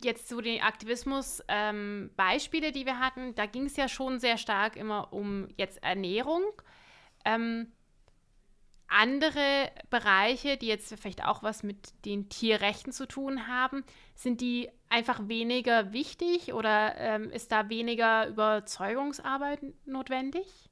jetzt 0.06 0.28
zu 0.28 0.42
den 0.42 0.62
Aktivismus-Beispiele, 0.62 2.68
ähm, 2.68 2.74
die 2.74 2.86
wir 2.86 3.00
hatten, 3.00 3.34
da 3.36 3.46
ging 3.46 3.66
es 3.66 3.78
ja 3.78 3.88
schon 3.88 4.20
sehr 4.20 4.38
stark 4.38 4.76
immer 4.76 5.14
um 5.14 5.48
jetzt 5.58 5.82
Ernährung. 5.84 6.44
Ähm, 7.26 7.72
andere 8.88 9.72
Bereiche, 9.90 10.58
die 10.58 10.68
jetzt 10.68 10.94
vielleicht 11.00 11.24
auch 11.24 11.44
was 11.44 11.64
mit 11.64 11.94
den 12.06 12.28
Tierrechten 12.28 12.92
zu 12.92 13.08
tun 13.08 13.48
haben, 13.48 13.86
sind 14.16 14.42
die 14.42 14.70
einfach 14.90 15.30
weniger 15.30 15.94
wichtig 15.94 16.54
oder 16.54 16.98
ähm, 16.98 17.32
ist 17.32 17.54
da 17.54 17.70
weniger 17.70 18.28
Überzeugungsarbeit 18.28 19.62
notwendig? 19.86 20.71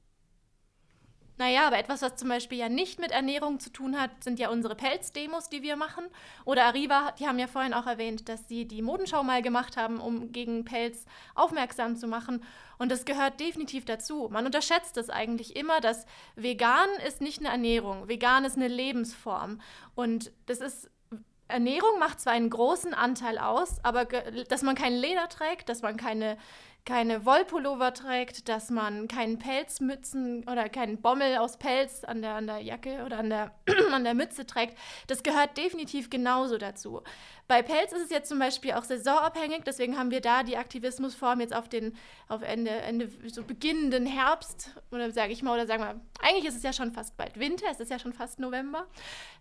Naja, 1.40 1.66
aber 1.66 1.78
etwas, 1.78 2.02
was 2.02 2.16
zum 2.16 2.28
Beispiel 2.28 2.58
ja 2.58 2.68
nicht 2.68 3.00
mit 3.00 3.12
Ernährung 3.12 3.60
zu 3.60 3.72
tun 3.72 3.98
hat, 3.98 4.10
sind 4.22 4.38
ja 4.38 4.50
unsere 4.50 4.74
Pelzdemos, 4.74 5.48
die 5.48 5.62
wir 5.62 5.74
machen. 5.74 6.04
Oder 6.44 6.66
Arriva, 6.66 7.12
die 7.12 7.26
haben 7.26 7.38
ja 7.38 7.46
vorhin 7.46 7.72
auch 7.72 7.86
erwähnt, 7.86 8.28
dass 8.28 8.46
sie 8.46 8.66
die 8.66 8.82
Modenschau 8.82 9.22
mal 9.22 9.40
gemacht 9.40 9.78
haben, 9.78 10.00
um 10.00 10.32
gegen 10.32 10.66
Pelz 10.66 11.06
aufmerksam 11.34 11.96
zu 11.96 12.08
machen. 12.08 12.44
Und 12.76 12.92
das 12.92 13.06
gehört 13.06 13.40
definitiv 13.40 13.86
dazu. 13.86 14.28
Man 14.30 14.44
unterschätzt 14.44 14.98
es 14.98 15.08
eigentlich 15.08 15.56
immer, 15.56 15.80
dass 15.80 16.04
vegan 16.36 16.90
ist 17.08 17.22
nicht 17.22 17.38
eine 17.38 17.48
Ernährung, 17.48 18.06
vegan 18.06 18.44
ist 18.44 18.56
eine 18.56 18.68
Lebensform. 18.68 19.62
Und 19.94 20.32
das 20.44 20.60
ist 20.60 20.90
Ernährung 21.48 21.98
macht 21.98 22.20
zwar 22.20 22.34
einen 22.34 22.50
großen 22.50 22.94
Anteil 22.94 23.38
aus, 23.38 23.82
aber 23.82 24.04
dass 24.04 24.62
man 24.62 24.74
kein 24.74 24.94
Leder 24.94 25.28
trägt, 25.28 25.68
dass 25.68 25.82
man 25.82 25.96
keine 25.96 26.36
keine 26.84 27.24
Wollpullover 27.24 27.92
trägt, 27.94 28.48
dass 28.48 28.70
man 28.70 29.08
keinen 29.08 29.38
Pelzmützen 29.38 30.44
oder 30.48 30.68
keinen 30.68 31.00
Bommel 31.00 31.36
aus 31.36 31.56
Pelz 31.56 32.04
an 32.04 32.22
der, 32.22 32.34
an 32.34 32.46
der 32.46 32.58
Jacke 32.60 33.04
oder 33.04 33.18
an 33.18 33.30
der, 33.30 33.52
an 33.92 34.04
der 34.04 34.14
Mütze 34.14 34.46
trägt. 34.46 34.76
Das 35.06 35.22
gehört 35.22 35.56
definitiv 35.56 36.10
genauso 36.10 36.58
dazu. 36.58 37.02
Bei 37.50 37.62
Pelz 37.62 37.90
ist 37.90 38.02
es 38.04 38.10
jetzt 38.10 38.28
zum 38.28 38.38
Beispiel 38.38 38.74
auch 38.74 38.84
saisonabhängig, 38.84 39.62
deswegen 39.66 39.98
haben 39.98 40.12
wir 40.12 40.20
da 40.20 40.44
die 40.44 40.56
Aktivismusform 40.56 41.40
jetzt 41.40 41.52
auf 41.52 41.68
den 41.68 41.96
auf 42.28 42.42
Ende, 42.42 42.70
Ende 42.70 43.10
so 43.26 43.42
beginnenden 43.42 44.06
Herbst, 44.06 44.70
oder 44.92 45.10
sage 45.10 45.32
ich 45.32 45.42
mal, 45.42 45.54
oder 45.54 45.66
sagen 45.66 45.82
wir, 45.82 46.00
eigentlich 46.20 46.44
ist 46.44 46.54
es 46.54 46.62
ja 46.62 46.72
schon 46.72 46.92
fast 46.92 47.16
bald 47.16 47.40
Winter, 47.40 47.66
es 47.68 47.80
ist 47.80 47.90
ja 47.90 47.98
schon 47.98 48.12
fast 48.12 48.38
November, 48.38 48.86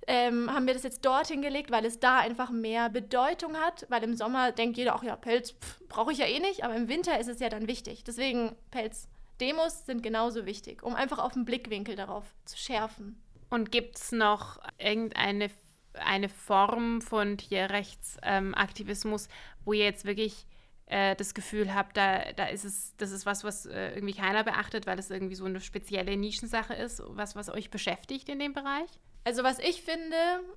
ähm, 0.08 0.52
haben 0.52 0.65
wir 0.65 0.74
das 0.74 0.82
jetzt 0.82 1.06
dorthin 1.06 1.43
gelegt, 1.43 1.69
weil 1.69 1.86
es 1.86 2.00
da 2.00 2.17
einfach 2.17 2.50
mehr 2.50 2.89
Bedeutung 2.89 3.56
hat, 3.58 3.86
weil 3.89 4.04
im 4.04 4.15
Sommer 4.15 4.54
denkt 4.54 4.78
jeder, 4.78 4.95
ach 4.95 5.04
ja, 5.04 5.15
Pelz 5.15 5.54
brauche 5.88 6.12
ich 6.12 6.17
ja 6.17 6.26
eh 6.26 6.39
nicht, 6.39 6.63
aber 6.63 6.76
im 6.76 6.88
Winter 6.88 7.19
ist 7.19 7.28
es 7.28 7.39
ja 7.39 7.50
dann 7.50 7.67
wichtig. 7.67 8.04
Deswegen 8.06 8.56
Pelz. 8.72 9.08
Demos 9.39 9.86
sind 9.86 10.02
genauso 10.02 10.48
wichtig, 10.48 10.82
um 10.82 10.95
einfach 10.95 11.19
auf 11.19 11.34
den 11.34 11.45
Blickwinkel 11.45 11.95
darauf 11.95 12.26
zu 12.45 12.58
schärfen. 12.58 13.22
Und 13.52 13.72
gibt 13.72 13.98
es 13.98 14.12
noch 14.12 14.60
irgendeine 14.80 15.50
eine 16.00 16.30
Form 16.30 17.02
von 17.02 17.38
Tierrechtsaktivismus, 17.38 19.26
ähm, 19.26 19.32
wo 19.66 19.74
ihr 19.74 19.86
jetzt 19.86 20.06
wirklich 20.06 20.46
äh, 20.90 21.16
das 21.16 21.34
Gefühl 21.34 21.74
habe, 21.74 21.90
da, 21.94 22.32
da 22.36 22.46
ist 22.46 22.66
es, 22.66 22.96
das 22.98 23.12
ist 23.12 23.26
was, 23.26 23.44
was 23.44 23.66
äh, 23.66 23.94
irgendwie 23.94 24.16
keiner 24.16 24.44
beachtet, 24.44 24.88
weil 24.88 24.98
es 25.00 25.12
irgendwie 25.12 25.36
so 25.36 25.46
eine 25.46 25.62
spezielle 25.62 26.18
Nischensache 26.18 26.74
ist, 26.74 27.02
was, 27.06 27.36
was 27.36 27.50
euch 27.50 27.70
beschäftigt 27.70 28.28
in 28.28 28.40
dem 28.40 28.54
Bereich? 28.54 28.90
Also 29.24 29.44
was 29.44 29.60
ich 29.60 29.84
finde, 29.84 30.16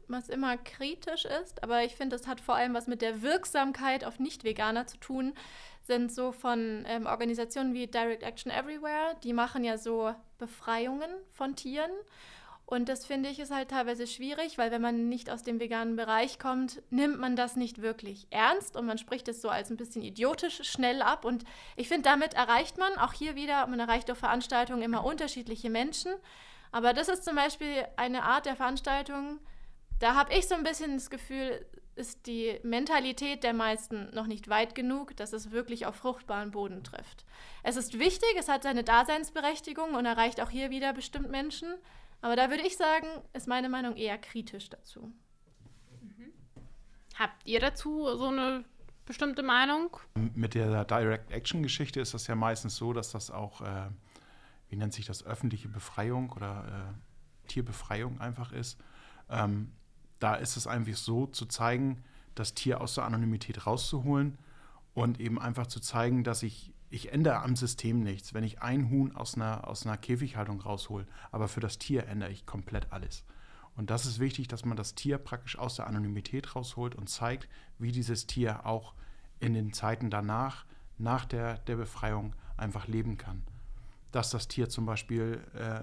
was 0.08 0.28
immer 0.28 0.56
kritisch 0.56 1.26
ist, 1.26 1.62
aber 1.62 1.84
ich 1.84 1.96
finde, 1.96 2.16
es 2.16 2.26
hat 2.26 2.40
vor 2.40 2.54
allem 2.54 2.74
was 2.74 2.86
mit 2.86 3.02
der 3.02 3.20
Wirksamkeit 3.20 4.04
auf 4.04 4.18
Nicht-Veganer 4.18 4.86
zu 4.86 4.96
tun, 4.98 5.34
sind 5.82 6.12
so 6.12 6.32
von 6.32 6.84
ähm, 6.86 7.06
Organisationen 7.06 7.74
wie 7.74 7.86
Direct 7.86 8.22
Action 8.22 8.50
Everywhere, 8.50 9.16
die 9.24 9.32
machen 9.32 9.64
ja 9.64 9.76
so 9.76 10.14
Befreiungen 10.38 11.10
von 11.32 11.56
Tieren. 11.56 11.90
Und 12.72 12.88
das 12.88 13.04
finde 13.04 13.28
ich 13.28 13.38
ist 13.38 13.52
halt 13.52 13.68
teilweise 13.68 14.06
schwierig, 14.06 14.56
weil 14.56 14.70
wenn 14.70 14.80
man 14.80 15.10
nicht 15.10 15.28
aus 15.28 15.42
dem 15.42 15.60
veganen 15.60 15.94
Bereich 15.94 16.38
kommt, 16.38 16.80
nimmt 16.88 17.20
man 17.20 17.36
das 17.36 17.54
nicht 17.54 17.82
wirklich 17.82 18.26
ernst 18.30 18.78
und 18.78 18.86
man 18.86 18.96
spricht 18.96 19.28
es 19.28 19.42
so 19.42 19.50
als 19.50 19.68
ein 19.68 19.76
bisschen 19.76 20.00
idiotisch 20.00 20.62
schnell 20.62 21.02
ab. 21.02 21.26
Und 21.26 21.44
ich 21.76 21.88
finde, 21.88 22.08
damit 22.08 22.32
erreicht 22.32 22.78
man 22.78 22.94
auch 22.94 23.12
hier 23.12 23.34
wieder, 23.34 23.66
man 23.66 23.78
erreicht 23.78 24.10
auf 24.10 24.16
Veranstaltungen 24.16 24.80
immer 24.80 25.04
unterschiedliche 25.04 25.68
Menschen. 25.68 26.14
Aber 26.70 26.94
das 26.94 27.10
ist 27.10 27.24
zum 27.24 27.36
Beispiel 27.36 27.86
eine 27.96 28.22
Art 28.22 28.46
der 28.46 28.56
Veranstaltung, 28.56 29.38
da 29.98 30.14
habe 30.14 30.32
ich 30.32 30.48
so 30.48 30.54
ein 30.54 30.64
bisschen 30.64 30.94
das 30.94 31.10
Gefühl, 31.10 31.66
ist 31.94 32.26
die 32.26 32.58
Mentalität 32.62 33.44
der 33.44 33.52
meisten 33.52 34.08
noch 34.14 34.26
nicht 34.26 34.48
weit 34.48 34.74
genug, 34.74 35.14
dass 35.18 35.34
es 35.34 35.50
wirklich 35.50 35.84
auf 35.84 35.96
fruchtbaren 35.96 36.52
Boden 36.52 36.82
trifft. 36.84 37.26
Es 37.62 37.76
ist 37.76 37.98
wichtig, 37.98 38.34
es 38.38 38.48
hat 38.48 38.62
seine 38.62 38.82
Daseinsberechtigung 38.82 39.94
und 39.94 40.06
erreicht 40.06 40.40
auch 40.40 40.48
hier 40.48 40.70
wieder 40.70 40.94
bestimmt 40.94 41.30
Menschen. 41.30 41.68
Aber 42.22 42.36
da 42.36 42.48
würde 42.50 42.62
ich 42.62 42.76
sagen, 42.76 43.06
ist 43.32 43.48
meine 43.48 43.68
Meinung 43.68 43.96
eher 43.96 44.16
kritisch 44.16 44.70
dazu. 44.70 45.12
Mhm. 46.00 46.32
Habt 47.18 47.46
ihr 47.46 47.60
dazu 47.60 48.06
so 48.16 48.28
eine 48.28 48.64
bestimmte 49.04 49.42
Meinung? 49.42 49.96
Mit 50.14 50.54
der 50.54 50.84
Direct-Action-Geschichte 50.84 52.00
ist 52.00 52.14
das 52.14 52.28
ja 52.28 52.34
meistens 52.34 52.76
so, 52.76 52.92
dass 52.92 53.10
das 53.10 53.30
auch, 53.30 53.60
äh, 53.60 53.90
wie 54.68 54.76
nennt 54.76 54.94
sich 54.94 55.04
das, 55.04 55.26
öffentliche 55.26 55.68
Befreiung 55.68 56.30
oder 56.30 56.94
äh, 56.94 57.48
Tierbefreiung 57.48 58.20
einfach 58.20 58.52
ist. 58.52 58.78
Ähm, 59.28 59.72
da 60.20 60.36
ist 60.36 60.56
es 60.56 60.66
einfach 60.68 60.94
so 60.94 61.26
zu 61.26 61.46
zeigen, 61.46 62.04
das 62.34 62.54
Tier 62.54 62.80
aus 62.80 62.94
der 62.94 63.04
Anonymität 63.04 63.66
rauszuholen 63.66 64.38
und 64.94 65.20
eben 65.20 65.40
einfach 65.40 65.66
zu 65.66 65.80
zeigen, 65.80 66.22
dass 66.22 66.42
ich, 66.42 66.71
ich 66.92 67.10
ändere 67.10 67.42
am 67.42 67.56
System 67.56 68.02
nichts, 68.02 68.34
wenn 68.34 68.44
ich 68.44 68.60
ein 68.60 68.90
Huhn 68.90 69.16
aus 69.16 69.34
einer, 69.34 69.66
aus 69.66 69.86
einer 69.86 69.96
Käfighaltung 69.96 70.60
raushole, 70.60 71.06
aber 71.30 71.48
für 71.48 71.60
das 71.60 71.78
Tier 71.78 72.06
ändere 72.06 72.30
ich 72.30 72.44
komplett 72.44 72.92
alles. 72.92 73.24
Und 73.74 73.88
das 73.88 74.04
ist 74.04 74.18
wichtig, 74.18 74.48
dass 74.48 74.66
man 74.66 74.76
das 74.76 74.94
Tier 74.94 75.16
praktisch 75.16 75.58
aus 75.58 75.76
der 75.76 75.86
Anonymität 75.86 76.54
rausholt 76.54 76.94
und 76.94 77.08
zeigt, 77.08 77.48
wie 77.78 77.92
dieses 77.92 78.26
Tier 78.26 78.66
auch 78.66 78.94
in 79.40 79.54
den 79.54 79.72
Zeiten 79.72 80.10
danach, 80.10 80.66
nach 80.98 81.24
der, 81.24 81.58
der 81.60 81.76
Befreiung, 81.76 82.34
einfach 82.58 82.86
leben 82.86 83.16
kann. 83.16 83.42
Dass 84.10 84.28
das 84.28 84.46
Tier 84.46 84.68
zum 84.68 84.84
Beispiel 84.84 85.42
äh, 85.54 85.80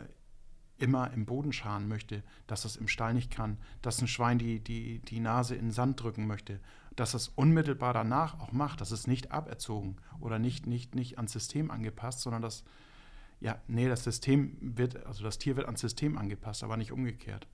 immer 0.77 1.11
im 1.11 1.25
Boden 1.25 1.51
scharen 1.51 1.87
möchte, 1.87 2.21
dass 2.45 2.65
es 2.65 2.75
im 2.75 2.87
Stall 2.87 3.15
nicht 3.15 3.31
kann, 3.31 3.57
dass 3.81 3.99
ein 3.99 4.07
Schwein 4.07 4.37
die, 4.37 4.59
die, 4.59 4.99
die 4.99 5.19
Nase 5.19 5.55
in 5.55 5.65
den 5.65 5.71
Sand 5.71 6.01
drücken 6.01 6.27
möchte, 6.27 6.59
dass 6.99 7.13
es 7.13 7.29
unmittelbar 7.29 7.93
danach 7.93 8.39
auch 8.39 8.51
macht, 8.51 8.81
dass 8.81 8.91
es 8.91 9.07
nicht 9.07 9.31
aberzogen 9.31 9.95
oder 10.19 10.37
nicht, 10.37 10.67
nicht, 10.67 10.95
nicht 10.95 11.17
ans 11.17 11.31
System 11.31 11.71
angepasst, 11.71 12.21
sondern 12.21 12.41
dass, 12.41 12.63
ja, 13.39 13.57
nee, 13.67 13.87
das 13.87 14.03
System 14.03 14.57
wird, 14.59 15.05
also 15.05 15.23
das 15.23 15.37
Tier 15.37 15.55
wird 15.55 15.65
ans 15.65 15.81
System 15.81 16.17
angepasst, 16.17 16.63
aber 16.63 16.75
nicht 16.75 16.91
umgekehrt. 16.91 17.47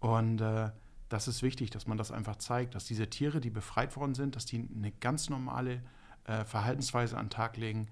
Und 0.00 0.40
äh, 0.40 0.70
das 1.10 1.28
ist 1.28 1.42
wichtig, 1.42 1.70
dass 1.70 1.86
man 1.86 1.98
das 1.98 2.10
einfach 2.10 2.36
zeigt, 2.36 2.74
dass 2.74 2.86
diese 2.86 3.10
Tiere, 3.10 3.40
die 3.40 3.50
befreit 3.50 3.96
worden 3.96 4.14
sind, 4.14 4.34
dass 4.34 4.46
die 4.46 4.66
eine 4.74 4.92
ganz 4.92 5.28
normale 5.28 5.82
äh, 6.24 6.44
Verhaltensweise 6.44 7.18
an 7.18 7.26
den 7.26 7.30
Tag 7.30 7.56
legen, 7.58 7.88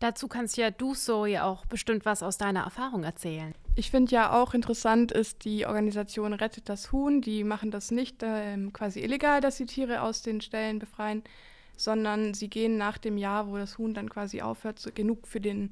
Dazu 0.00 0.28
kannst 0.28 0.56
ja 0.56 0.70
du, 0.70 0.94
Zoe, 0.94 1.42
auch 1.42 1.66
bestimmt 1.66 2.04
was 2.04 2.22
aus 2.22 2.38
deiner 2.38 2.60
Erfahrung 2.60 3.02
erzählen. 3.02 3.52
Ich 3.74 3.90
finde 3.90 4.12
ja 4.12 4.32
auch 4.32 4.54
interessant 4.54 5.10
ist 5.10 5.44
die 5.44 5.66
Organisation 5.66 6.32
Rettet 6.32 6.68
das 6.68 6.92
Huhn. 6.92 7.20
Die 7.20 7.42
machen 7.42 7.70
das 7.70 7.90
nicht 7.90 8.22
äh, 8.22 8.56
quasi 8.72 9.00
illegal, 9.00 9.40
dass 9.40 9.56
sie 9.56 9.66
Tiere 9.66 10.02
aus 10.02 10.22
den 10.22 10.40
Ställen 10.40 10.78
befreien, 10.78 11.24
sondern 11.76 12.32
sie 12.34 12.48
gehen 12.48 12.76
nach 12.76 12.98
dem 12.98 13.18
Jahr, 13.18 13.48
wo 13.48 13.56
das 13.56 13.78
Huhn 13.78 13.92
dann 13.92 14.08
quasi 14.08 14.40
aufhört, 14.40 14.78
so 14.78 14.90
genug 14.92 15.26
für 15.26 15.40
den 15.40 15.70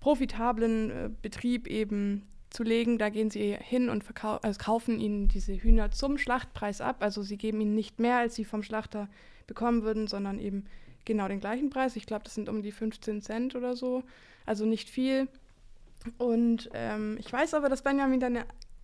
profitablen 0.00 0.90
äh, 0.90 1.10
Betrieb 1.20 1.66
eben 1.66 2.26
zu 2.48 2.62
legen. 2.62 2.96
Da 2.96 3.10
gehen 3.10 3.30
sie 3.30 3.56
hin 3.60 3.90
und 3.90 4.04
also 4.22 4.58
kaufen 4.58 4.98
ihnen 4.98 5.28
diese 5.28 5.54
Hühner 5.54 5.90
zum 5.90 6.16
Schlachtpreis 6.16 6.80
ab. 6.80 6.96
Also 7.00 7.22
sie 7.22 7.36
geben 7.36 7.60
ihnen 7.60 7.74
nicht 7.74 7.98
mehr, 7.98 8.16
als 8.16 8.34
sie 8.34 8.46
vom 8.46 8.62
Schlachter 8.62 9.08
bekommen 9.46 9.82
würden, 9.82 10.06
sondern 10.06 10.38
eben 10.38 10.64
genau 11.04 11.28
den 11.28 11.40
gleichen 11.40 11.70
Preis. 11.70 11.96
Ich 11.96 12.06
glaube, 12.06 12.24
das 12.24 12.34
sind 12.34 12.48
um 12.48 12.62
die 12.62 12.72
15 12.72 13.22
Cent 13.22 13.54
oder 13.54 13.76
so. 13.76 14.02
Also 14.46 14.66
nicht 14.66 14.88
viel. 14.88 15.28
Und 16.18 16.70
ähm, 16.72 17.16
ich 17.18 17.32
weiß 17.32 17.54
aber, 17.54 17.68
dass 17.68 17.82
Benjamin 17.82 18.20
dann 18.20 18.38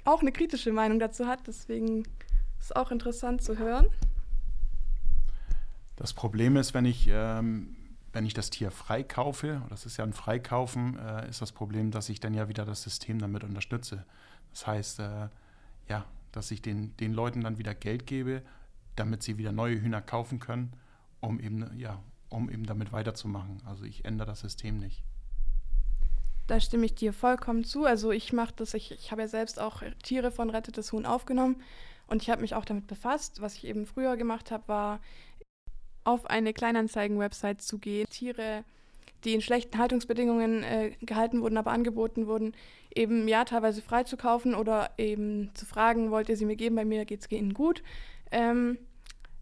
auch 0.05 0.21
eine 0.21 0.33
kritische 0.33 0.73
Meinung 0.73 0.99
dazu 0.99 1.27
hat. 1.27 1.47
Deswegen 1.47 2.01
ist 2.01 2.71
es 2.71 2.73
auch 2.73 2.91
interessant 2.91 3.43
zu 3.43 3.59
hören. 3.59 3.87
Das 5.97 6.13
Problem 6.13 6.57
ist, 6.57 6.75
wenn 6.75 6.85
ich, 6.85 7.09
ähm, 7.11 7.75
wenn 8.13 8.27
ich 8.27 8.35
das 8.35 8.51
Tier 8.51 8.71
freikaufe, 8.71 9.63
das 9.71 9.87
ist 9.87 9.97
ja 9.97 10.05
ein 10.05 10.13
Freikaufen, 10.13 10.99
äh, 10.99 11.29
ist 11.29 11.41
das 11.41 11.53
Problem, 11.53 11.91
dass 11.91 12.09
ich 12.09 12.21
dann 12.21 12.35
ja 12.35 12.49
wieder 12.49 12.65
das 12.65 12.83
System 12.83 13.19
damit 13.19 13.45
unterstütze. 13.45 14.05
Das 14.51 14.67
heißt, 14.67 15.01
äh, 15.01 15.29
ja, 15.89 16.05
dass 16.33 16.51
ich 16.51 16.61
den, 16.61 16.97
den 16.99 17.15
Leuten 17.15 17.41
dann 17.41 17.57
wieder 17.57 17.75
Geld 17.75 18.07
gebe, 18.07 18.43
damit 18.95 19.23
sie 19.23 19.39
wieder 19.39 19.53
neue 19.53 19.81
Hühner 19.81 20.03
kaufen 20.03 20.39
können 20.39 20.73
um 21.27 21.41
eben, 21.41 21.79
ja, 21.79 22.03
um 22.29 22.51
eben 22.51 22.65
damit 22.65 22.93
weiterzumachen. 22.93 23.61
Also 23.67 23.85
ich 23.85 24.05
ändere 24.05 24.29
das 24.29 24.41
System 24.41 24.79
nicht. 24.79 25.03
Da 26.47 26.61
stimme 26.61 26.87
ich 26.87 26.95
dir 26.95 27.13
vollkommen 27.13 27.65
zu. 27.65 27.85
Also 27.85 28.13
ich 28.13 28.33
mache 28.33 28.55
das, 28.57 28.75
ich, 28.75 28.93
ich 28.93 29.11
habe 29.11 29.23
ja 29.23 29.29
selbst 29.29 29.61
auch 29.61 29.83
Tiere 30.03 30.31
von 30.31 30.49
Rettetes 30.49 30.93
Huhn 30.93 31.05
aufgenommen 31.05 31.57
und 32.07 32.23
ich 32.23 32.31
habe 32.31 32.41
mich 32.41 32.55
auch 32.55 32.65
damit 32.65 32.87
befasst. 32.87 33.41
Was 33.41 33.57
ich 33.57 33.67
eben 33.67 33.85
früher 33.85 34.17
gemacht 34.17 34.51
habe, 34.51 34.69
war 34.69 35.01
auf 36.05 36.27
eine 36.27 36.53
Kleinanzeigen-Website 36.53 37.61
zu 37.61 37.79
gehen, 37.79 38.07
Tiere, 38.09 38.65
die 39.25 39.35
in 39.35 39.41
schlechten 39.41 39.77
Haltungsbedingungen 39.77 40.63
äh, 40.63 40.93
gehalten 41.01 41.43
wurden, 41.43 41.57
aber 41.57 41.73
angeboten 41.73 42.29
wurden, 42.29 42.55
eben 42.95 43.27
ja 43.27 43.45
teilweise 43.45 43.83
freizukaufen 43.83 44.55
oder 44.55 44.91
eben 44.99 45.51
zu 45.55 45.67
fragen, 45.67 46.13
wollt 46.13 46.29
ihr 46.29 46.37
sie 46.37 46.47
mir 46.47 46.55
geben, 46.55 46.77
bei 46.77 46.85
mir 46.85 47.05
geht 47.05 47.23
es 47.23 47.31
ihnen 47.33 47.55
gut. 47.55 47.83
Ähm, 48.31 48.79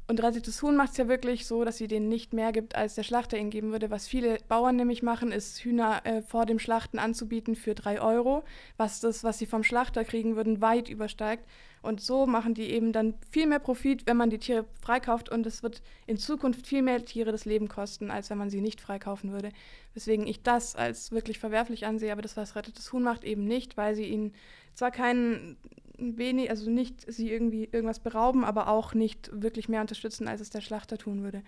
und 0.07 0.23
Rettetes 0.23 0.63
Huhn 0.63 0.77
macht 0.77 0.93
es 0.93 0.97
ja 0.99 1.09
wirklich 1.09 1.47
so, 1.47 1.65
dass 1.65 1.79
sie 1.79 1.89
denen 1.89 2.11
nicht 2.11 2.35
mehr 2.35 2.53
gibt, 2.53 2.75
als 2.75 2.95
der 2.95 3.05
Schlachter 3.05 3.39
ihnen 3.39 3.49
geben 3.49 3.73
würde. 3.73 3.91
Was 3.91 4.07
viele 4.07 4.39
Bauern 4.49 4.77
nämlich 4.77 5.03
machen, 5.03 5.33
ist 5.33 5.61
Hühner 5.61 6.05
äh, 6.05 6.21
vor 6.21 6.45
dem 6.45 6.59
Schlachten 6.59 6.99
anzubieten 6.99 7.57
für 7.57 7.75
drei 7.75 8.03
Euro, 8.03 8.45
was 8.77 9.01
das, 9.01 9.25
was 9.25 9.39
sie 9.39 9.47
vom 9.47 9.65
Schlachter 9.65 10.05
kriegen 10.05 10.37
würden, 10.37 10.61
weit 10.61 10.91
übersteigt. 10.91 11.47
Und 11.81 12.03
so 12.03 12.27
machen 12.27 12.53
die 12.53 12.71
eben 12.71 12.93
dann 12.93 13.15
viel 13.31 13.47
mehr 13.47 13.59
Profit, 13.59 14.07
wenn 14.07 14.19
man 14.19 14.29
die 14.29 14.39
Tiere 14.39 14.67
freikauft. 14.83 15.31
Und 15.31 15.47
es 15.47 15.63
wird 15.63 15.81
in 16.07 16.19
Zukunft 16.19 16.67
viel 16.67 16.83
mehr 16.83 17.03
Tiere 17.03 17.33
das 17.33 17.47
Leben 17.47 17.69
kosten, 17.69 18.11
als 18.11 18.29
wenn 18.29 18.39
man 18.39 18.51
sie 18.51 18.61
nicht 18.61 18.83
freikaufen 18.83 19.33
würde. 19.33 19.53
Weswegen 19.95 20.27
ich 20.27 20.43
das 20.43 20.77
als 20.77 21.13
wirklich 21.13 21.39
verwerflich 21.39 21.87
ansehe, 21.87 22.13
aber 22.13 22.23
das, 22.23 22.37
was 22.37 22.57
Rettetes 22.57 22.93
Huhn 22.93 23.03
macht, 23.03 23.25
eben 23.25 23.45
nicht, 23.45 23.79
weil 23.79 23.95
sie 23.95 24.05
ihnen 24.05 24.35
zwar 24.75 24.91
keinen 24.91 25.57
wenig, 25.99 26.51
also 26.51 26.71
nicht 26.71 27.11
sie 27.11 27.31
irgendwie 27.31 27.69
irgendwas 27.71 28.01
berauben, 28.01 28.45
aber 28.45 28.69
auch 28.69 28.95
nicht 28.95 29.31
wirklich 29.33 29.69
mehr 29.69 29.81
unterstützen, 29.81 30.29
als 30.29 30.41
es 30.41 30.51
der 30.51 30.61
Schlachter 30.61 30.99
tun 30.99 31.23
würde. 31.23 31.43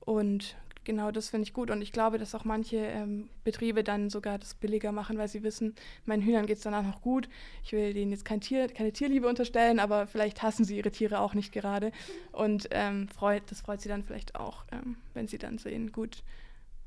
Und 0.00 0.56
genau 0.88 1.10
das 1.10 1.28
finde 1.28 1.44
ich 1.44 1.52
gut. 1.52 1.70
Und 1.70 1.82
ich 1.82 1.92
glaube, 1.92 2.18
dass 2.18 2.34
auch 2.34 2.44
manche 2.44 2.78
ähm, 2.78 3.28
Betriebe 3.44 3.84
dann 3.84 4.08
sogar 4.08 4.38
das 4.38 4.54
billiger 4.54 4.90
machen, 4.90 5.18
weil 5.18 5.28
sie 5.28 5.42
wissen, 5.42 5.74
meinen 6.06 6.22
Hühnern 6.22 6.46
geht 6.46 6.56
es 6.56 6.62
danach 6.62 6.82
noch 6.82 7.02
gut. 7.02 7.28
Ich 7.62 7.72
will 7.72 7.92
denen 7.92 8.10
jetzt 8.10 8.24
kein 8.24 8.40
Tier, 8.40 8.68
keine 8.68 8.92
Tierliebe 8.92 9.28
unterstellen, 9.28 9.80
aber 9.80 10.06
vielleicht 10.06 10.42
hassen 10.42 10.64
sie 10.64 10.78
ihre 10.78 10.90
Tiere 10.90 11.20
auch 11.20 11.34
nicht 11.34 11.52
gerade. 11.52 11.92
Und 12.32 12.68
ähm, 12.70 13.06
freut, 13.08 13.42
das 13.50 13.60
freut 13.60 13.82
sie 13.82 13.88
dann 13.90 14.02
vielleicht 14.02 14.34
auch, 14.34 14.64
ähm, 14.72 14.96
wenn 15.12 15.28
sie 15.28 15.38
dann 15.38 15.58
sehen, 15.58 15.92
gut, 15.92 16.22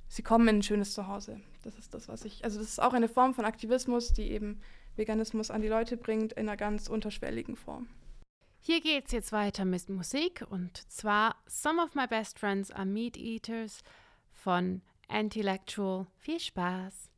sie 0.08 0.24
kommen 0.24 0.48
in 0.48 0.58
ein 0.58 0.64
schönes 0.64 0.94
Zuhause. 0.94 1.40
Das 1.64 1.78
ist 1.78 1.94
das, 1.94 2.10
was 2.10 2.26
ich. 2.26 2.44
Also 2.44 2.60
das 2.60 2.70
ist 2.70 2.82
auch 2.82 2.94
eine 2.94 3.08
Form 3.08 3.36
von 3.36 3.46
Aktivismus, 3.46 4.14
die 4.14 4.32
eben 4.32 4.60
Veganismus 4.96 5.52
an 5.52 5.62
die 5.62 5.68
Leute 5.68 5.98
bringt, 5.98 6.34
in 6.34 6.48
einer 6.48 6.58
ganz 6.58 6.88
unterschwelligen 6.88 7.56
Form. 7.56 7.88
Hier 8.60 8.80
geht's 8.80 9.12
jetzt 9.12 9.32
weiter 9.32 9.66
mit 9.66 9.90
Musik 9.90 10.46
und 10.50 10.78
zwar 10.92 11.36
Some 11.48 11.82
of 11.82 11.96
My 11.96 12.06
Best 12.06 12.38
Friends 12.38 12.70
are 12.72 12.86
Meat 12.86 13.18
Eaters 13.18 13.82
von 14.32 14.82
Antilectual. 15.08 16.06
Viel 16.20 16.40
Spaß! 16.40 17.10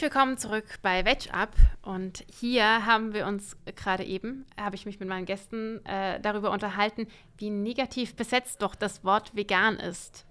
Herzlich 0.00 0.14
willkommen 0.14 0.38
zurück 0.38 0.64
bei 0.80 1.04
Veg 1.04 1.28
Up 1.34 1.52
und 1.82 2.24
hier 2.32 2.86
haben 2.86 3.12
wir 3.12 3.26
uns 3.26 3.54
gerade 3.76 4.02
eben, 4.02 4.46
habe 4.58 4.74
ich 4.74 4.86
mich 4.86 4.98
mit 4.98 5.10
meinen 5.10 5.26
Gästen 5.26 5.84
äh, 5.84 6.18
darüber 6.20 6.52
unterhalten, 6.52 7.06
wie 7.36 7.50
negativ 7.50 8.16
besetzt 8.16 8.62
doch 8.62 8.74
das 8.74 9.04
Wort 9.04 9.36
vegan 9.36 9.76
ist. 9.76 10.24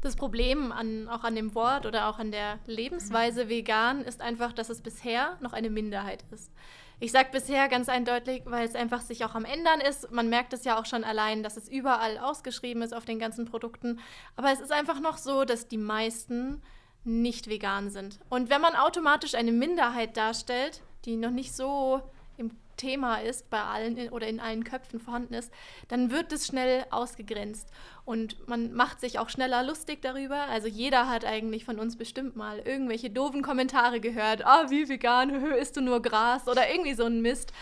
Das 0.00 0.16
Problem 0.16 0.72
an, 0.72 1.06
auch 1.06 1.22
an 1.22 1.36
dem 1.36 1.54
Wort 1.54 1.86
oder 1.86 2.08
auch 2.08 2.18
an 2.18 2.32
der 2.32 2.58
Lebensweise 2.66 3.48
vegan 3.48 4.00
ist 4.00 4.20
einfach, 4.20 4.52
dass 4.52 4.68
es 4.68 4.80
bisher 4.80 5.36
noch 5.40 5.52
eine 5.52 5.70
Minderheit 5.70 6.24
ist. 6.32 6.50
Ich 6.98 7.12
sage 7.12 7.28
bisher 7.30 7.68
ganz 7.68 7.88
eindeutig, 7.88 8.42
weil 8.46 8.66
es 8.66 8.74
einfach 8.74 9.00
sich 9.00 9.24
auch 9.24 9.36
am 9.36 9.44
Ändern 9.44 9.80
ist. 9.80 10.10
Man 10.10 10.28
merkt 10.28 10.52
es 10.52 10.64
ja 10.64 10.76
auch 10.76 10.86
schon 10.86 11.04
allein, 11.04 11.44
dass 11.44 11.56
es 11.56 11.68
überall 11.68 12.18
ausgeschrieben 12.18 12.82
ist 12.82 12.94
auf 12.94 13.04
den 13.04 13.20
ganzen 13.20 13.44
Produkten. 13.44 14.00
Aber 14.34 14.50
es 14.50 14.58
ist 14.58 14.72
einfach 14.72 14.98
noch 14.98 15.18
so, 15.18 15.44
dass 15.44 15.68
die 15.68 15.78
meisten 15.78 16.62
nicht 17.06 17.48
vegan 17.48 17.90
sind. 17.90 18.18
Und 18.28 18.50
wenn 18.50 18.60
man 18.60 18.74
automatisch 18.74 19.34
eine 19.34 19.52
Minderheit 19.52 20.16
darstellt, 20.16 20.82
die 21.04 21.16
noch 21.16 21.30
nicht 21.30 21.54
so 21.54 22.02
im 22.36 22.50
Thema 22.76 23.16
ist, 23.16 23.48
bei 23.48 23.62
allen 23.62 24.10
oder 24.10 24.26
in 24.26 24.40
allen 24.40 24.64
Köpfen 24.64 25.00
vorhanden 25.00 25.34
ist, 25.34 25.52
dann 25.88 26.10
wird 26.10 26.32
es 26.32 26.46
schnell 26.46 26.84
ausgegrenzt. 26.90 27.68
Und 28.04 28.46
man 28.48 28.72
macht 28.72 29.00
sich 29.00 29.18
auch 29.18 29.28
schneller 29.28 29.62
lustig 29.62 30.02
darüber. 30.02 30.42
Also 30.42 30.68
jeder 30.68 31.08
hat 31.08 31.24
eigentlich 31.24 31.64
von 31.64 31.78
uns 31.78 31.96
bestimmt 31.96 32.36
mal 32.36 32.58
irgendwelche 32.58 33.10
doofen 33.10 33.42
Kommentare 33.42 34.00
gehört. 34.00 34.44
Ah, 34.44 34.70
wie 34.70 34.88
vegan, 34.88 35.30
isst 35.60 35.76
du 35.76 35.80
nur 35.80 36.02
Gras 36.02 36.48
oder 36.48 36.68
irgendwie 36.70 36.94
so 36.94 37.04
ein 37.04 37.22
Mist. 37.22 37.52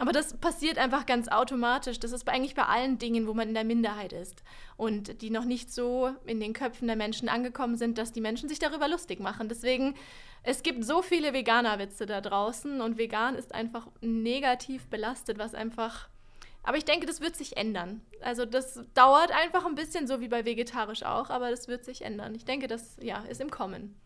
Aber 0.00 0.12
das 0.12 0.32
passiert 0.32 0.78
einfach 0.78 1.04
ganz 1.04 1.28
automatisch. 1.28 2.00
Das 2.00 2.12
ist 2.12 2.26
eigentlich 2.26 2.54
bei 2.54 2.64
allen 2.64 2.96
Dingen, 2.96 3.26
wo 3.26 3.34
man 3.34 3.48
in 3.48 3.54
der 3.54 3.64
Minderheit 3.64 4.14
ist 4.14 4.42
und 4.78 5.20
die 5.20 5.28
noch 5.28 5.44
nicht 5.44 5.70
so 5.70 6.14
in 6.24 6.40
den 6.40 6.54
Köpfen 6.54 6.86
der 6.86 6.96
Menschen 6.96 7.28
angekommen 7.28 7.76
sind, 7.76 7.98
dass 7.98 8.10
die 8.10 8.22
Menschen 8.22 8.48
sich 8.48 8.58
darüber 8.58 8.88
lustig 8.88 9.20
machen. 9.20 9.50
Deswegen, 9.50 9.94
es 10.42 10.62
gibt 10.62 10.86
so 10.86 11.02
viele 11.02 11.34
Veganer-Witze 11.34 12.06
da 12.06 12.22
draußen 12.22 12.80
und 12.80 12.96
vegan 12.96 13.34
ist 13.34 13.54
einfach 13.54 13.88
negativ 14.00 14.86
belastet, 14.86 15.36
was 15.36 15.54
einfach. 15.54 16.08
Aber 16.62 16.78
ich 16.78 16.86
denke, 16.86 17.04
das 17.04 17.20
wird 17.20 17.36
sich 17.36 17.58
ändern. 17.58 18.00
Also 18.22 18.46
das 18.46 18.80
dauert 18.94 19.32
einfach 19.32 19.66
ein 19.66 19.74
bisschen, 19.74 20.06
so 20.06 20.22
wie 20.22 20.28
bei 20.28 20.46
vegetarisch 20.46 21.02
auch, 21.02 21.28
aber 21.28 21.50
das 21.50 21.68
wird 21.68 21.84
sich 21.84 22.00
ändern. 22.06 22.34
Ich 22.34 22.46
denke, 22.46 22.68
das 22.68 22.96
ja, 23.02 23.18
ist 23.24 23.42
im 23.42 23.50
Kommen. 23.50 24.00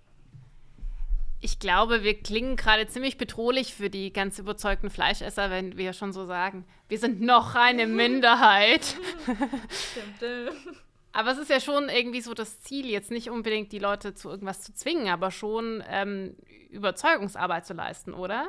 Ich 1.45 1.59
glaube, 1.59 2.03
wir 2.03 2.19
klingen 2.19 2.57
gerade 2.57 2.87
ziemlich 2.87 3.19
bedrohlich 3.19 3.75
für 3.75 3.91
die 3.91 4.15
ganz 4.15 4.39
überzeugten 4.39 4.89
Fleischesser, 4.89 5.51
wenn 5.51 5.77
wir 5.77 5.93
schon 5.93 6.11
so 6.11 6.25
sagen, 6.25 6.65
wir 6.89 6.97
sind 6.97 7.21
noch 7.21 7.55
eine 7.55 7.87
Minderheit. 7.87 8.97
Stimmt. 9.21 10.57
aber 11.13 11.33
es 11.33 11.37
ist 11.37 11.51
ja 11.51 11.61
schon 11.61 11.91
irgendwie 11.91 12.23
so 12.23 12.33
das 12.33 12.63
Ziel, 12.63 12.87
jetzt 12.87 13.11
nicht 13.11 13.29
unbedingt 13.29 13.73
die 13.73 13.79
Leute 13.79 14.15
zu 14.15 14.31
irgendwas 14.31 14.63
zu 14.63 14.73
zwingen, 14.73 15.09
aber 15.09 15.31
schon 15.31 15.85
ähm, 15.87 16.35
Überzeugungsarbeit 16.71 17.67
zu 17.67 17.75
leisten, 17.75 18.15
oder? 18.15 18.49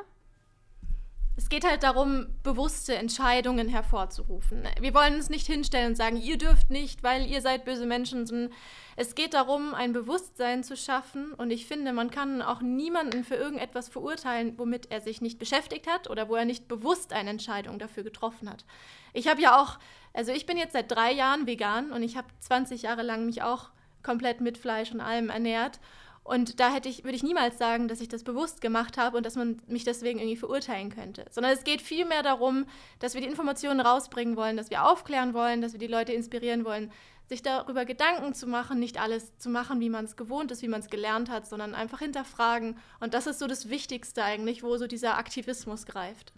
Es 1.38 1.50
geht 1.50 1.66
halt 1.66 1.84
darum, 1.84 2.28
bewusste 2.44 2.96
Entscheidungen 2.96 3.68
hervorzurufen. 3.68 4.64
Wir 4.80 4.94
wollen 4.94 5.16
uns 5.16 5.30
nicht 5.30 5.46
hinstellen 5.46 5.90
und 5.90 5.96
sagen, 5.96 6.16
ihr 6.16 6.38
dürft 6.38 6.70
nicht, 6.70 7.04
weil 7.04 7.26
ihr 7.26 7.42
seid 7.42 7.66
böse 7.66 7.86
Menschen. 7.86 8.54
Es 8.96 9.16
geht 9.16 9.34
darum, 9.34 9.74
ein 9.74 9.92
Bewusstsein 9.92 10.64
zu 10.64 10.78
schaffen. 10.78 11.34
Und 11.34 11.52
ich 11.52 11.66
finde, 11.66 11.92
man 11.92 12.10
kann 12.10 12.42
auch 12.42 12.62
niemanden 12.62 13.26
für 13.26 13.36
irgendetwas 13.36 13.90
verurteilen, 13.90 14.58
womit 14.58 14.92
er 14.92 15.02
sich 15.02 15.20
nicht 15.20 15.38
beschäftigt 15.38 15.88
hat 15.88 16.10
oder 16.10 16.30
wo 16.30 16.36
er 16.36 16.46
nicht 16.46 16.70
bewusst 16.70 17.12
eine 17.12 17.32
Entscheidung 17.32 17.80
dafür 17.80 18.04
getroffen 18.04 18.50
hat. 18.50 18.64
Ich 19.12 19.28
habe 19.28 19.42
ja 19.42 19.62
auch, 19.62 19.78
also 20.14 20.32
ich 20.32 20.46
bin 20.46 20.58
jetzt 20.58 20.74
seit 20.74 20.90
drei 20.90 21.12
Jahren 21.12 21.48
vegan 21.48 21.92
und 21.92 22.02
ich 22.02 22.16
habe 22.16 22.28
20 22.40 22.84
Jahre 22.84 23.04
lang 23.04 23.26
mich 23.26 23.42
auch 23.42 23.72
komplett 24.04 24.40
mit 24.40 24.58
Fleisch 24.58 24.94
und 24.94 25.02
allem 25.02 25.30
ernährt. 25.30 25.82
Und 26.26 26.60
da 26.60 26.74
hätte 26.74 26.90
ich, 26.90 27.04
würde 27.04 27.16
ich 27.16 27.22
niemals 27.22 27.60
sagen, 27.60 27.88
dass 27.88 28.02
ich 28.02 28.08
das 28.08 28.24
bewusst 28.24 28.60
gemacht 28.60 28.98
habe 28.98 29.16
und 29.16 29.28
dass 29.28 29.36
man 29.36 29.62
mich 29.68 29.84
deswegen 29.84 30.18
irgendwie 30.18 30.36
verurteilen 30.36 30.90
könnte. 30.90 31.24
Sondern 31.30 31.54
es 31.54 31.64
geht 31.64 31.84
vielmehr 31.84 32.24
darum, 32.24 32.66
dass 32.98 33.14
wir 33.14 33.22
die 33.22 33.28
Informationen 33.28 33.80
rausbringen 33.80 34.36
wollen, 34.36 34.58
dass 34.58 34.72
wir 34.72 34.90
aufklären 34.90 35.36
wollen, 35.36 35.62
dass 35.62 35.74
wir 35.74 35.80
die 35.80 35.86
Leute 35.86 36.14
inspirieren 36.14 36.66
wollen, 36.66 36.92
sich 37.28 37.44
darüber 37.44 37.86
Gedanken 37.86 38.34
zu 38.34 38.48
machen, 38.48 38.80
nicht 38.80 39.00
alles 39.00 39.38
zu 39.38 39.50
machen, 39.50 39.80
wie 39.82 39.92
man 39.92 40.06
es 40.06 40.16
gewohnt 40.16 40.52
ist, 40.52 40.64
wie 40.64 40.68
man 40.68 40.80
es 40.80 40.90
gelernt 40.90 41.30
hat, 41.30 41.46
sondern 41.46 41.76
einfach 41.76 42.00
hinterfragen. 42.00 42.80
Und 43.00 43.14
das 43.14 43.28
ist 43.28 43.38
so 43.38 43.46
das 43.46 43.70
Wichtigste 43.70 44.24
eigentlich, 44.24 44.64
wo 44.64 44.78
so 44.78 44.88
dieser 44.88 45.20
Aktivismus 45.20 45.86
greift. 45.86 46.34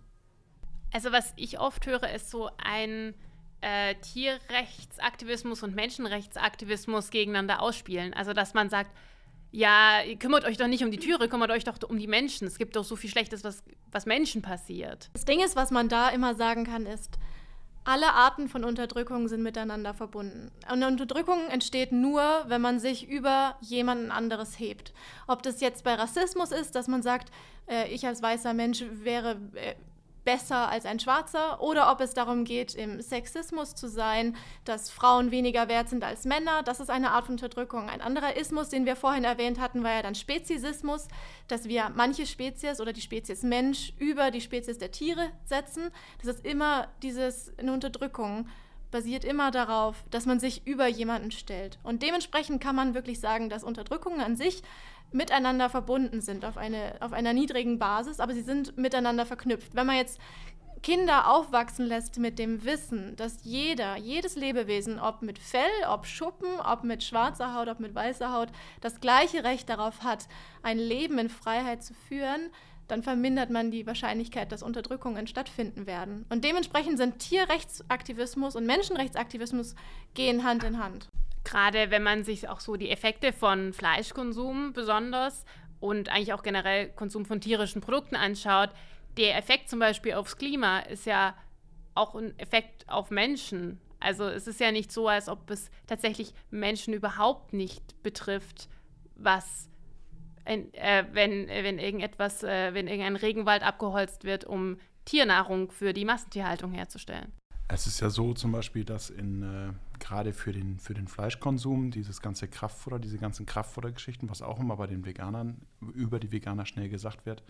Also 0.92 1.14
was 1.14 1.32
ich 1.38 1.62
oft 1.62 1.86
höre, 1.86 2.10
ist 2.14 2.30
so 2.30 2.50
ein 2.58 3.14
äh, 3.62 3.96
Tierrechtsaktivismus 3.96 5.64
und 5.64 5.76
Menschenrechtsaktivismus 5.76 7.10
gegeneinander 7.10 7.62
ausspielen. 7.62 8.14
Also 8.14 8.34
dass 8.34 8.54
man 8.54 8.70
sagt, 8.70 8.92
ja, 9.58 10.02
kümmert 10.20 10.46
euch 10.46 10.58
doch 10.58 10.68
nicht 10.68 10.84
um 10.84 10.92
die 10.92 11.00
Türe, 11.00 11.28
kümmert 11.28 11.50
euch 11.50 11.64
doch 11.64 11.78
um 11.90 11.98
die 11.98 12.06
Menschen. 12.06 12.46
Es 12.46 12.60
gibt 12.60 12.76
doch 12.76 12.84
so 12.84 12.96
viel 12.96 13.10
Schlechtes, 13.10 13.44
was, 13.44 13.64
was 13.92 14.06
Menschen 14.06 14.44
passiert. 14.44 15.10
Das 15.14 15.26
Ding 15.26 15.40
ist, 15.40 15.56
was 15.56 15.72
man 15.72 15.90
da 15.90 16.10
immer 16.10 16.36
sagen 16.36 16.64
kann, 16.64 16.86
ist, 16.86 17.18
alle 17.84 18.14
Arten 18.14 18.50
von 18.50 18.64
Unterdrückung 18.64 19.28
sind 19.28 19.42
miteinander 19.42 19.96
verbunden. 19.96 20.52
Und 20.72 20.84
Unterdrückung 20.84 21.48
entsteht 21.50 21.92
nur, 21.92 22.22
wenn 22.46 22.62
man 22.62 22.80
sich 22.80 23.10
über 23.10 23.56
jemanden 23.62 24.12
anderes 24.12 24.60
hebt. 24.60 24.94
Ob 25.26 25.42
das 25.42 25.60
jetzt 25.60 25.84
bei 25.84 25.96
Rassismus 25.96 26.52
ist, 26.52 26.76
dass 26.76 26.88
man 26.88 27.02
sagt, 27.02 27.32
äh, 27.68 27.88
ich 27.92 28.06
als 28.06 28.22
weißer 28.22 28.54
Mensch 28.54 28.84
wäre 28.92 29.38
äh, 29.56 29.74
besser 30.28 30.68
als 30.68 30.86
ein 30.86 31.00
Schwarzer 31.00 31.62
oder 31.62 31.90
ob 31.90 32.02
es 32.02 32.14
darum 32.14 32.44
geht, 32.44 32.76
im 32.76 33.02
Sexismus 33.02 33.76
zu 33.76 33.88
sein, 33.88 34.36
dass 34.66 34.90
Frauen 34.90 35.32
weniger 35.32 35.70
wert 35.70 35.88
sind 35.88 36.04
als 36.04 36.26
Männer. 36.26 36.64
Das 36.64 36.82
ist 36.82 36.90
eine 36.90 37.12
Art 37.12 37.28
von 37.28 37.36
Unterdrückung. 37.36 37.88
Ein 37.88 38.02
anderer 38.02 38.36
Ismus, 38.36 38.68
den 38.68 38.86
wir 38.86 38.98
vorhin 38.98 39.24
erwähnt 39.24 39.58
hatten, 39.58 39.86
war 39.86 39.94
ja 39.94 40.02
dann 40.02 40.16
Speziesismus, 40.16 41.08
dass 41.48 41.70
wir 41.70 41.94
manche 41.96 42.26
Spezies 42.26 42.82
oder 42.82 42.92
die 42.92 43.00
Spezies 43.00 43.42
Mensch 43.42 43.94
über 44.00 44.30
die 44.30 44.42
Spezies 44.42 44.78
der 44.78 44.92
Tiere 44.92 45.32
setzen. 45.46 45.92
Das 46.22 46.36
ist 46.36 46.46
immer 46.46 46.90
dieses 47.02 47.58
eine 47.58 47.72
Unterdrückung 47.72 48.50
basiert 48.92 49.26
immer 49.26 49.52
darauf, 49.52 50.04
dass 50.12 50.26
man 50.26 50.40
sich 50.40 50.66
über 50.66 50.88
jemanden 50.88 51.32
stellt. 51.32 51.78
Und 51.84 52.04
dementsprechend 52.04 52.62
kann 52.62 52.76
man 52.76 52.94
wirklich 52.94 53.20
sagen, 53.20 53.50
dass 53.50 53.64
Unterdrückung 53.64 54.22
an 54.22 54.36
sich 54.36 54.64
miteinander 55.12 55.70
verbunden 55.70 56.22
sind 56.22 56.46
auf, 56.46 56.58
eine, 56.58 56.96
auf 57.00 57.14
einer 57.14 57.34
niedrigen 57.34 57.80
Basis, 57.80 58.20
aber 58.20 58.34
sie 58.34 58.42
sind 58.42 58.78
miteinander 58.78 59.26
verknüpft. 59.26 59.76
Wenn 59.76 59.88
man 59.88 59.96
jetzt 59.96 60.20
Kinder 60.84 61.30
aufwachsen 61.32 61.86
lässt 61.86 62.18
mit 62.18 62.40
dem 62.40 62.64
Wissen, 62.64 63.16
dass 63.16 63.44
jeder, 63.44 63.98
jedes 63.98 64.36
Lebewesen, 64.36 65.00
ob 65.00 65.22
mit 65.22 65.40
Fell, 65.40 65.62
ob 65.90 66.06
Schuppen, 66.06 66.60
ob 66.60 66.84
mit 66.84 67.04
schwarzer 67.04 67.54
Haut, 67.54 67.68
ob 67.68 67.80
mit 67.80 67.96
weißer 67.96 68.32
Haut, 68.32 68.50
das 68.82 69.02
gleiche 69.02 69.44
Recht 69.44 69.70
darauf 69.70 70.04
hat, 70.04 70.28
ein 70.62 70.78
Leben 70.78 71.18
in 71.18 71.30
Freiheit 71.30 71.84
zu 71.84 71.94
führen, 71.94 72.52
dann 72.88 73.04
vermindert 73.04 73.50
man 73.50 73.72
die 73.72 73.86
Wahrscheinlichkeit, 73.86 74.52
dass 74.52 74.64
Unterdrückungen 74.64 75.28
stattfinden 75.28 75.88
werden. 75.88 76.26
Und 76.30 76.46
dementsprechend 76.46 76.98
sind 76.98 77.20
Tierrechtsaktivismus 77.20 78.56
und 78.56 78.66
Menschenrechtsaktivismus 78.66 79.76
gehen 80.14 80.44
Hand 80.44 80.64
in 80.64 80.82
Hand. 80.82 81.10
Gerade 81.48 81.92
wenn 81.92 82.04
man 82.04 82.26
sich 82.26 82.50
auch 82.50 82.60
so 82.60 82.76
die 82.76 82.90
Effekte 82.90 83.32
von 83.32 83.72
Fleischkonsum 83.72 84.74
besonders 84.74 85.46
und 85.80 86.10
eigentlich 86.10 86.34
auch 86.34 86.44
generell 86.44 86.90
Konsum 86.90 87.26
von 87.26 87.40
tierischen 87.40 87.80
Produkten 87.80 88.18
anschaut, 88.18 88.72
der 89.16 89.38
Effekt 89.38 89.70
zum 89.70 89.80
Beispiel 89.80 90.16
aufs 90.16 90.38
Klima 90.38 90.80
ist 90.80 91.06
ja 91.06 91.38
auch 91.96 92.16
ein 92.16 92.38
Effekt 92.38 92.90
auf 92.90 93.12
Menschen. 93.12 93.80
Also 94.02 94.26
es 94.26 94.46
ist 94.46 94.60
ja 94.60 94.74
nicht 94.74 94.92
so, 94.92 95.08
als 95.08 95.30
ob 95.30 95.50
es 95.50 95.72
tatsächlich 95.88 96.34
Menschen 96.50 96.94
überhaupt 96.94 97.54
nicht 97.54 98.04
betrifft, 98.04 98.68
was 99.16 99.70
äh, 100.44 101.06
wenn, 101.14 101.48
wenn 101.48 101.80
irgendetwas, 101.80 102.44
äh, 102.44 102.74
wenn 102.74 102.90
irgendein 102.90 103.16
Regenwald 103.16 103.64
abgeholzt 103.64 104.26
wird, 104.26 104.44
um 104.44 104.82
Tiernahrung 105.06 105.72
für 105.72 105.94
die 105.94 106.04
Massentierhaltung 106.04 106.74
herzustellen. 106.74 107.32
Es 107.70 107.86
ist 107.86 108.00
ja 108.00 108.10
so 108.10 108.34
zum 108.34 108.54
Beispiel, 108.54 108.86
dass 108.86 109.10
in 109.10 109.44
äh, 109.44 109.74
gerade 110.00 110.34
für 110.34 110.54
den, 110.54 110.80
für 110.80 110.94
den 110.94 111.08
Fleischkonsum 111.08 111.92
dieses 111.92 112.22
ganze 112.22 112.48
Kraftfutter, 112.48 112.98
diese 113.00 113.18
ganzen 113.18 113.46
Kraftfuttergeschichten, 113.46 114.30
was 114.30 114.42
auch 114.42 114.60
immer 114.60 114.78
bei 114.78 114.88
den 114.88 115.06
Veganern, 115.06 115.62
über 115.94 116.20
die 116.20 116.32
Veganer 116.32 116.66
schnell 116.66 116.88
gesagt 116.88 117.26
wird, 117.26 117.44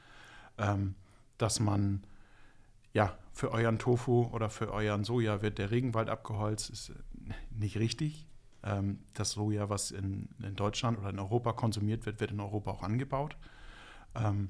ähm, 0.57 0.95
dass 1.37 1.59
man 1.59 2.03
ja, 2.93 3.15
für 3.31 3.51
euren 3.51 3.77
Tofu 3.77 4.23
oder 4.31 4.49
für 4.49 4.73
euren 4.73 5.03
Soja 5.03 5.43
wird 5.43 5.59
der 5.59 5.69
Regenwald 5.69 6.09
abgeholzt, 6.09 6.71
ist 6.71 6.93
nicht 7.51 7.77
richtig. 7.77 8.25
Ähm, 8.63 8.99
das 9.13 9.33
Soja, 9.33 9.69
was 9.69 9.91
in, 9.91 10.29
in, 10.41 10.55
Deutschland 10.55 10.97
oder 10.97 11.11
in 11.11 11.19
Europa 11.19 11.53
konsumiert 11.53 12.07
wird, 12.07 12.19
wird 12.19 12.31
in 12.31 12.39
Europa 12.39 12.71
auch 12.71 12.81
angebaut. 12.81 13.37
Ähm, 14.15 14.49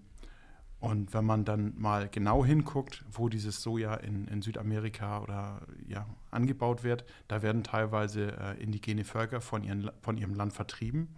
und 0.79 1.13
wenn 1.13 1.25
man 1.25 1.43
dann 1.43 1.73
mal 1.77 2.07
genau 2.07 2.45
hinguckt, 2.45 3.03
wo 3.11 3.29
dieses 3.29 3.63
Soja 3.63 3.95
in, 3.95 4.27
in 4.27 4.41
Südamerika 4.41 5.21
oder 5.21 5.61
ja, 5.87 6.05
angebaut 6.29 6.83
wird, 6.83 7.03
da 7.27 7.41
werden 7.41 7.63
teilweise 7.63 8.37
äh, 8.37 8.61
indigene 8.61 9.03
Völker 9.03 9.41
von, 9.41 9.63
ihren, 9.63 9.89
von 10.01 10.17
ihrem 10.17 10.35
Land 10.35 10.53
vertrieben. 10.53 11.15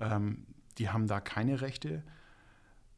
Ähm, 0.00 0.44
die 0.78 0.88
haben 0.88 1.06
da 1.06 1.20
keine 1.20 1.60
Rechte. 1.60 2.02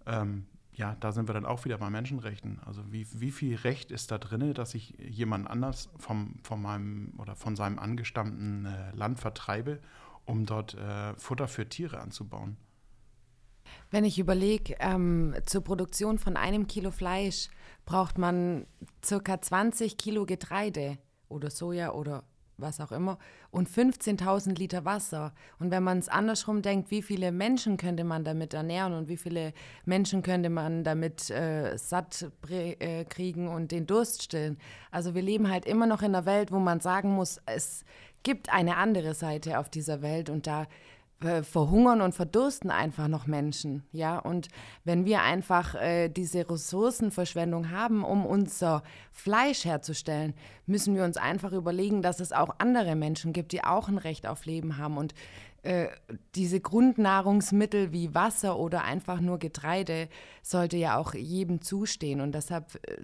Ähm, 0.07 0.47
ja, 0.72 0.97
da 1.01 1.12
sind 1.12 1.28
wir 1.28 1.34
dann 1.34 1.45
auch 1.45 1.66
wieder 1.66 1.76
bei 1.76 1.90
Menschenrechten. 1.90 2.59
Also 2.64 2.90
wie, 2.90 3.07
wie 3.12 3.30
viel 3.30 3.57
Recht 3.57 3.90
ist 3.90 4.11
da 4.11 4.16
drin, 4.16 4.55
dass 4.55 4.74
ich 4.74 4.97
jemand 4.99 5.51
anders 5.51 5.90
vom, 5.99 6.36
von 6.43 6.62
meinem 6.62 7.12
oder 7.18 7.36
von 7.36 7.55
seinem 7.55 7.78
angestammten 7.78 8.64
äh, 8.64 8.97
Land 8.97 9.20
vertreibe, 9.20 9.80
um 10.24 10.47
dort 10.47 10.72
äh, 10.72 11.12
Futter 11.16 11.49
für 11.49 11.68
Tiere 11.68 12.01
anzubauen? 12.01 12.57
Wenn 13.90 14.04
ich 14.04 14.18
überlege, 14.18 14.76
ähm, 14.80 15.34
zur 15.46 15.62
Produktion 15.62 16.18
von 16.18 16.36
einem 16.36 16.66
Kilo 16.66 16.90
Fleisch 16.90 17.48
braucht 17.84 18.18
man 18.18 18.66
circa 19.04 19.40
20 19.40 19.96
Kilo 19.96 20.24
Getreide 20.26 20.98
oder 21.28 21.50
Soja 21.50 21.92
oder 21.92 22.24
was 22.58 22.80
auch 22.80 22.92
immer 22.92 23.18
und 23.50 23.68
15.000 23.68 24.58
Liter 24.58 24.84
Wasser. 24.84 25.34
Und 25.58 25.70
wenn 25.70 25.82
man 25.82 25.98
es 25.98 26.08
andersrum 26.08 26.62
denkt, 26.62 26.90
wie 26.90 27.02
viele 27.02 27.32
Menschen 27.32 27.76
könnte 27.76 28.04
man 28.04 28.24
damit 28.24 28.54
ernähren 28.54 28.94
und 28.94 29.08
wie 29.08 29.16
viele 29.16 29.52
Menschen 29.84 30.22
könnte 30.22 30.48
man 30.48 30.84
damit 30.84 31.28
äh, 31.30 31.76
satt 31.76 32.30
äh, 32.48 33.04
kriegen 33.04 33.48
und 33.48 33.72
den 33.72 33.86
Durst 33.86 34.22
stillen. 34.22 34.58
Also 34.90 35.14
wir 35.14 35.22
leben 35.22 35.50
halt 35.50 35.66
immer 35.66 35.86
noch 35.86 36.00
in 36.00 36.14
einer 36.14 36.24
Welt, 36.24 36.52
wo 36.52 36.58
man 36.58 36.80
sagen 36.80 37.10
muss, 37.10 37.40
es 37.46 37.84
gibt 38.22 38.52
eine 38.52 38.76
andere 38.76 39.14
Seite 39.14 39.58
auf 39.58 39.68
dieser 39.68 40.00
Welt 40.00 40.30
und 40.30 40.46
da 40.46 40.66
äh, 41.24 41.42
verhungern 41.42 42.00
und 42.00 42.14
verdursten 42.14 42.70
einfach 42.70 43.08
noch 43.08 43.26
Menschen, 43.26 43.84
ja. 43.92 44.18
Und 44.18 44.48
wenn 44.84 45.04
wir 45.04 45.22
einfach 45.22 45.74
äh, 45.74 46.08
diese 46.08 46.48
Ressourcenverschwendung 46.48 47.70
haben, 47.70 48.04
um 48.04 48.26
unser 48.26 48.82
Fleisch 49.10 49.64
herzustellen, 49.64 50.34
müssen 50.66 50.94
wir 50.94 51.04
uns 51.04 51.16
einfach 51.16 51.52
überlegen, 51.52 52.02
dass 52.02 52.20
es 52.20 52.32
auch 52.32 52.56
andere 52.58 52.96
Menschen 52.96 53.32
gibt, 53.32 53.52
die 53.52 53.64
auch 53.64 53.88
ein 53.88 53.98
Recht 53.98 54.26
auf 54.26 54.46
Leben 54.46 54.78
haben 54.78 54.96
und 54.96 55.14
äh, 55.62 55.88
diese 56.34 56.60
Grundnahrungsmittel 56.60 57.92
wie 57.92 58.14
Wasser 58.14 58.58
oder 58.58 58.82
einfach 58.82 59.20
nur 59.20 59.38
Getreide 59.38 60.08
sollte 60.42 60.76
ja 60.76 60.96
auch 60.96 61.14
jedem 61.14 61.62
zustehen. 61.62 62.20
Und 62.20 62.34
deshalb 62.34 62.74
äh, 62.88 63.02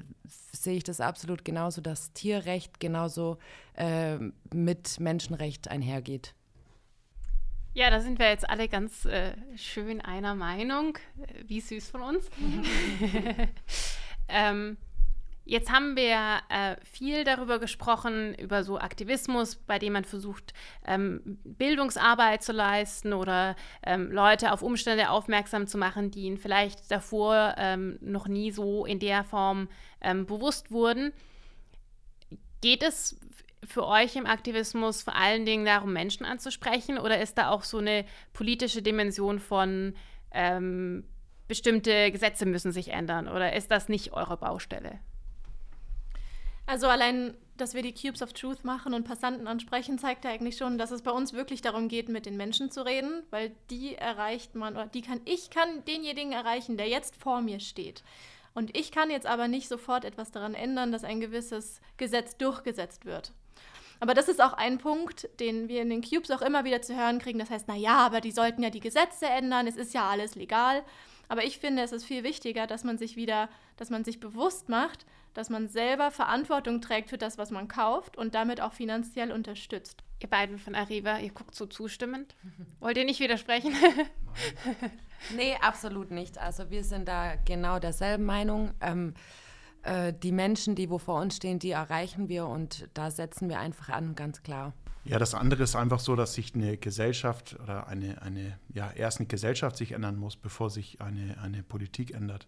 sehe 0.53 0.77
ich 0.77 0.83
das 0.83 1.01
absolut 1.01 1.45
genauso, 1.45 1.81
dass 1.81 2.13
Tierrecht 2.15 2.81
genauso 2.81 3.39
äh, 3.75 4.19
mit 4.53 4.99
Menschenrecht 4.99 5.71
einhergeht. 5.71 6.35
Ja, 7.79 7.91
da 7.91 8.01
sind 8.01 8.19
wir 8.19 8.29
jetzt 8.29 8.51
alle 8.51 8.67
ganz 8.67 9.05
äh, 9.05 9.35
schön 9.55 10.01
einer 10.01 10.35
Meinung. 10.35 10.99
Äh, 11.23 11.45
wie 11.47 11.61
süß 11.61 11.91
von 11.91 12.03
uns. 12.03 12.29
ähm, 14.29 14.77
jetzt 15.45 15.71
haben 15.71 15.95
wir 15.95 16.41
äh, 16.49 16.75
viel 16.85 17.23
darüber 17.23 17.61
gesprochen, 17.61 18.35
über 18.35 18.65
so 18.65 18.81
Aktivismus, 18.81 19.55
bei 19.55 19.79
dem 19.79 19.93
man 19.93 20.03
versucht, 20.03 20.55
ähm, 20.87 21.39
Bildungsarbeit 21.45 22.43
zu 22.43 22.51
leisten 22.51 23.13
oder 23.13 23.55
ähm, 23.85 24.11
Leute 24.11 24.51
auf 24.51 24.63
Umstände 24.63 25.11
aufmerksam 25.11 25.69
zu 25.69 25.79
machen, 25.79 26.11
die 26.11 26.23
ihnen 26.23 26.39
vielleicht 26.39 26.91
davor 26.91 27.55
ähm, 27.59 27.97
noch 28.01 28.27
nie 28.27 28.51
so 28.51 28.87
in 28.87 28.99
der 28.99 29.23
Form 29.23 29.69
ähm, 30.01 30.27
bewusst 30.27 30.73
wurden. 30.73 31.13
Geht 32.61 32.83
es 32.83 33.21
für 33.69 33.87
euch 33.87 34.17
im 34.17 34.27
Aktivismus 34.27 35.03
vor 35.03 35.15
allen 35.15 35.45
Dingen 35.45 35.65
darum, 35.65 35.93
Menschen 35.93 36.25
anzusprechen? 36.25 36.99
Oder 36.99 37.21
ist 37.21 37.39
da 37.39 37.51
auch 37.51 37.65
so 37.65 37.79
eine 37.79 38.05
politische 38.33 38.83
Dimension 38.83 39.39
von 39.39 39.95
ähm, 40.33 41.05
bestimmte 41.47 42.11
Gesetze 42.11 42.47
müssen 42.47 42.73
sich 42.73 42.89
ändern? 42.93 43.29
Oder 43.29 43.55
ist 43.55 43.71
das 43.71 43.89
nicht 43.89 44.13
eure 44.13 44.37
Baustelle? 44.37 45.01
Also 46.67 46.87
allein, 46.87 47.35
dass 47.57 47.73
wir 47.73 47.81
die 47.81 47.95
Cubes 47.95 48.21
of 48.21 48.35
Truth 48.35 48.63
machen 48.63 48.93
und 48.93 49.05
Passanten 49.05 49.49
ansprechen, 49.49 49.99
zeigt 49.99 50.27
ja 50.27 50.31
eigentlich 50.31 50.59
schon, 50.59 50.77
dass 50.77 50.91
es 50.91 51.01
bei 51.01 51.11
uns 51.11 51.33
wirklich 51.33 51.63
darum 51.63 51.89
geht, 51.89 52.11
mit 52.11 52.27
den 52.27 52.37
Menschen 52.37 52.71
zu 52.71 52.85
reden, 52.85 53.23
weil 53.31 53.53
die 53.71 53.95
erreicht 53.95 54.55
man, 54.55 54.75
oder 54.75 54.87
die 54.87 55.01
kann, 55.01 55.23
ich 55.25 55.49
kann 55.49 55.83
denjenigen 55.87 56.33
erreichen, 56.33 56.77
der 56.77 56.89
jetzt 56.89 57.17
vor 57.17 57.41
mir 57.41 57.59
steht. 57.59 58.05
Und 58.53 58.77
ich 58.77 58.93
kann 58.93 59.11
jetzt 59.11 59.27
aber 59.27 59.49
nicht 59.49 59.69
sofort 59.69 60.05
etwas 60.05 60.31
daran 60.31 60.53
ändern, 60.53 60.93
dass 60.93 61.05
ein 61.05 61.21
gewisses 61.21 61.81
Gesetz 61.97 62.37
durchgesetzt 62.37 63.07
wird. 63.07 63.33
Aber 64.01 64.15
das 64.15 64.29
ist 64.29 64.41
auch 64.41 64.53
ein 64.53 64.79
Punkt, 64.79 65.29
den 65.41 65.69
wir 65.69 65.83
in 65.83 65.91
den 65.91 66.03
Cubes 66.03 66.31
auch 66.31 66.43
immer 66.43 66.65
wieder 66.65 66.83
zu 66.83 66.97
hören 66.97 67.19
kriegen. 67.19 67.39
Das 67.39 67.51
heißt, 67.51 67.69
naja, 67.69 67.99
aber 67.99 68.21
die 68.21 68.31
sollten 68.31 68.63
ja 68.63 68.71
die 68.71 68.81
Gesetze 68.81 69.27
ändern, 69.27 69.67
es 69.67 69.77
ist 69.77 69.95
ja 69.95 70.09
alles 70.09 70.35
legal. 70.35 70.85
Aber 71.29 71.45
ich 71.45 71.59
finde, 71.59 71.83
es 71.83 71.93
ist 71.93 72.05
viel 72.05 72.25
wichtiger, 72.25 72.67
dass 72.67 72.85
man 72.85 72.97
sich 72.97 73.17
wieder, 73.17 73.49
dass 73.77 73.91
man 73.91 74.05
sich 74.05 74.21
bewusst 74.21 74.69
macht, 74.69 75.05
dass 75.35 75.51
man 75.51 75.69
selber 75.69 76.11
Verantwortung 76.11 76.81
trägt 76.81 77.11
für 77.11 77.19
das, 77.19 77.39
was 77.39 77.51
man 77.51 77.69
kauft 77.69 78.17
und 78.17 78.35
damit 78.35 78.61
auch 78.61 78.73
finanziell 78.73 79.31
unterstützt. 79.31 80.03
Ihr 80.21 80.29
beiden 80.29 80.59
von 80.59 80.75
Arriva, 80.75 81.19
ihr 81.19 81.31
guckt 81.31 81.55
so 81.55 81.67
zustimmend. 81.67 82.35
Wollt 82.81 82.97
ihr 82.97 83.05
nicht 83.05 83.21
widersprechen? 83.21 83.75
nee, 85.37 85.55
absolut 85.61 86.11
nicht. 86.11 86.39
Also 86.39 86.71
wir 86.71 86.83
sind 86.83 87.07
da 87.07 87.37
genau 87.37 87.79
derselben 87.79 88.25
Meinung. 88.25 88.73
Ähm, 88.81 89.15
äh, 89.83 90.13
die 90.13 90.33
Menschen, 90.33 90.75
die 90.75 90.91
wo 90.91 90.99
vor 90.99 91.21
uns 91.21 91.37
stehen, 91.37 91.59
die 91.59 91.71
erreichen 91.71 92.29
wir 92.29 92.47
und 92.47 92.89
da 92.95 93.11
setzen 93.11 93.49
wir 93.49 93.59
einfach 93.59 93.89
an, 93.89 94.15
ganz 94.15 94.43
klar. 94.43 94.73
Ja, 95.05 95.19
das 95.19 95.35
andere 95.35 95.63
ist 95.63 95.75
einfach 95.75 96.01
so, 96.01 96.17
dass 96.17 96.35
sich 96.35 96.55
eine 96.55 96.77
Gesellschaft 96.77 97.59
oder 97.63 97.87
eine, 97.87 98.21
eine 98.21 98.59
ja, 98.69 98.91
erst 98.91 99.21
eine 99.21 99.27
Gesellschaft 99.27 99.77
sich 99.77 99.93
ändern 99.93 100.17
muss, 100.17 100.37
bevor 100.37 100.71
sich 100.71 101.01
eine, 101.01 101.41
eine 101.41 101.63
Politik 101.63 102.13
ändert. 102.13 102.47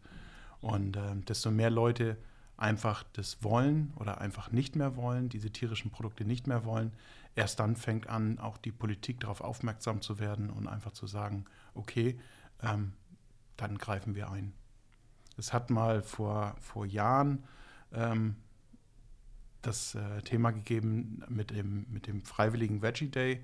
Und 0.60 0.96
äh, 0.96 1.16
desto 1.26 1.50
mehr 1.50 1.70
Leute 1.70 2.18
einfach 2.58 3.04
das 3.14 3.42
wollen 3.42 3.94
oder 3.96 4.20
einfach 4.20 4.52
nicht 4.52 4.76
mehr 4.76 4.96
wollen, 4.96 5.30
diese 5.30 5.50
tierischen 5.50 5.90
Produkte 5.90 6.24
nicht 6.24 6.46
mehr 6.46 6.64
wollen, 6.66 6.92
erst 7.34 7.60
dann 7.60 7.76
fängt 7.76 8.08
an, 8.08 8.38
auch 8.38 8.58
die 8.58 8.72
Politik 8.72 9.20
darauf 9.20 9.40
aufmerksam 9.40 10.02
zu 10.02 10.18
werden 10.18 10.50
und 10.50 10.66
einfach 10.66 10.92
zu 10.92 11.06
sagen, 11.06 11.46
okay, 11.74 12.18
ähm, 12.62 12.92
dann 13.56 13.78
greifen 13.78 14.14
wir 14.14 14.30
ein. 14.30 14.52
Es 15.40 15.54
hat 15.54 15.70
mal 15.70 16.02
vor, 16.02 16.54
vor 16.60 16.84
Jahren 16.84 17.44
ähm, 17.94 18.36
das 19.62 19.94
äh, 19.94 20.20
Thema 20.20 20.50
gegeben 20.50 21.24
mit 21.28 21.50
dem, 21.50 21.86
mit 21.90 22.06
dem 22.06 22.22
freiwilligen 22.22 22.82
Veggie 22.82 23.08
Day 23.08 23.42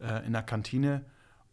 äh, 0.00 0.24
in 0.26 0.34
der 0.34 0.42
Kantine. 0.42 1.04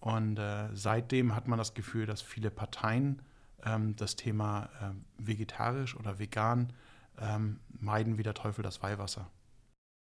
Und 0.02 0.38
äh, 0.38 0.68
seitdem 0.74 1.36
hat 1.36 1.48
man 1.48 1.58
das 1.58 1.74
Gefühl, 1.74 2.06
dass 2.06 2.22
viele 2.22 2.52
Parteien 2.52 3.22
ähm, 3.64 3.96
das 3.96 4.18
Thema 4.18 4.70
äh, 4.82 5.26
vegetarisch 5.26 5.96
oder 5.96 6.20
vegan 6.20 6.74
ähm, 7.20 7.62
meiden 7.70 8.18
wie 8.18 8.24
der 8.24 8.34
Teufel 8.34 8.64
das 8.64 8.84
Weihwasser. 8.84 9.32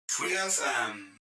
Free 0.09 0.35
FM. 0.35 1.14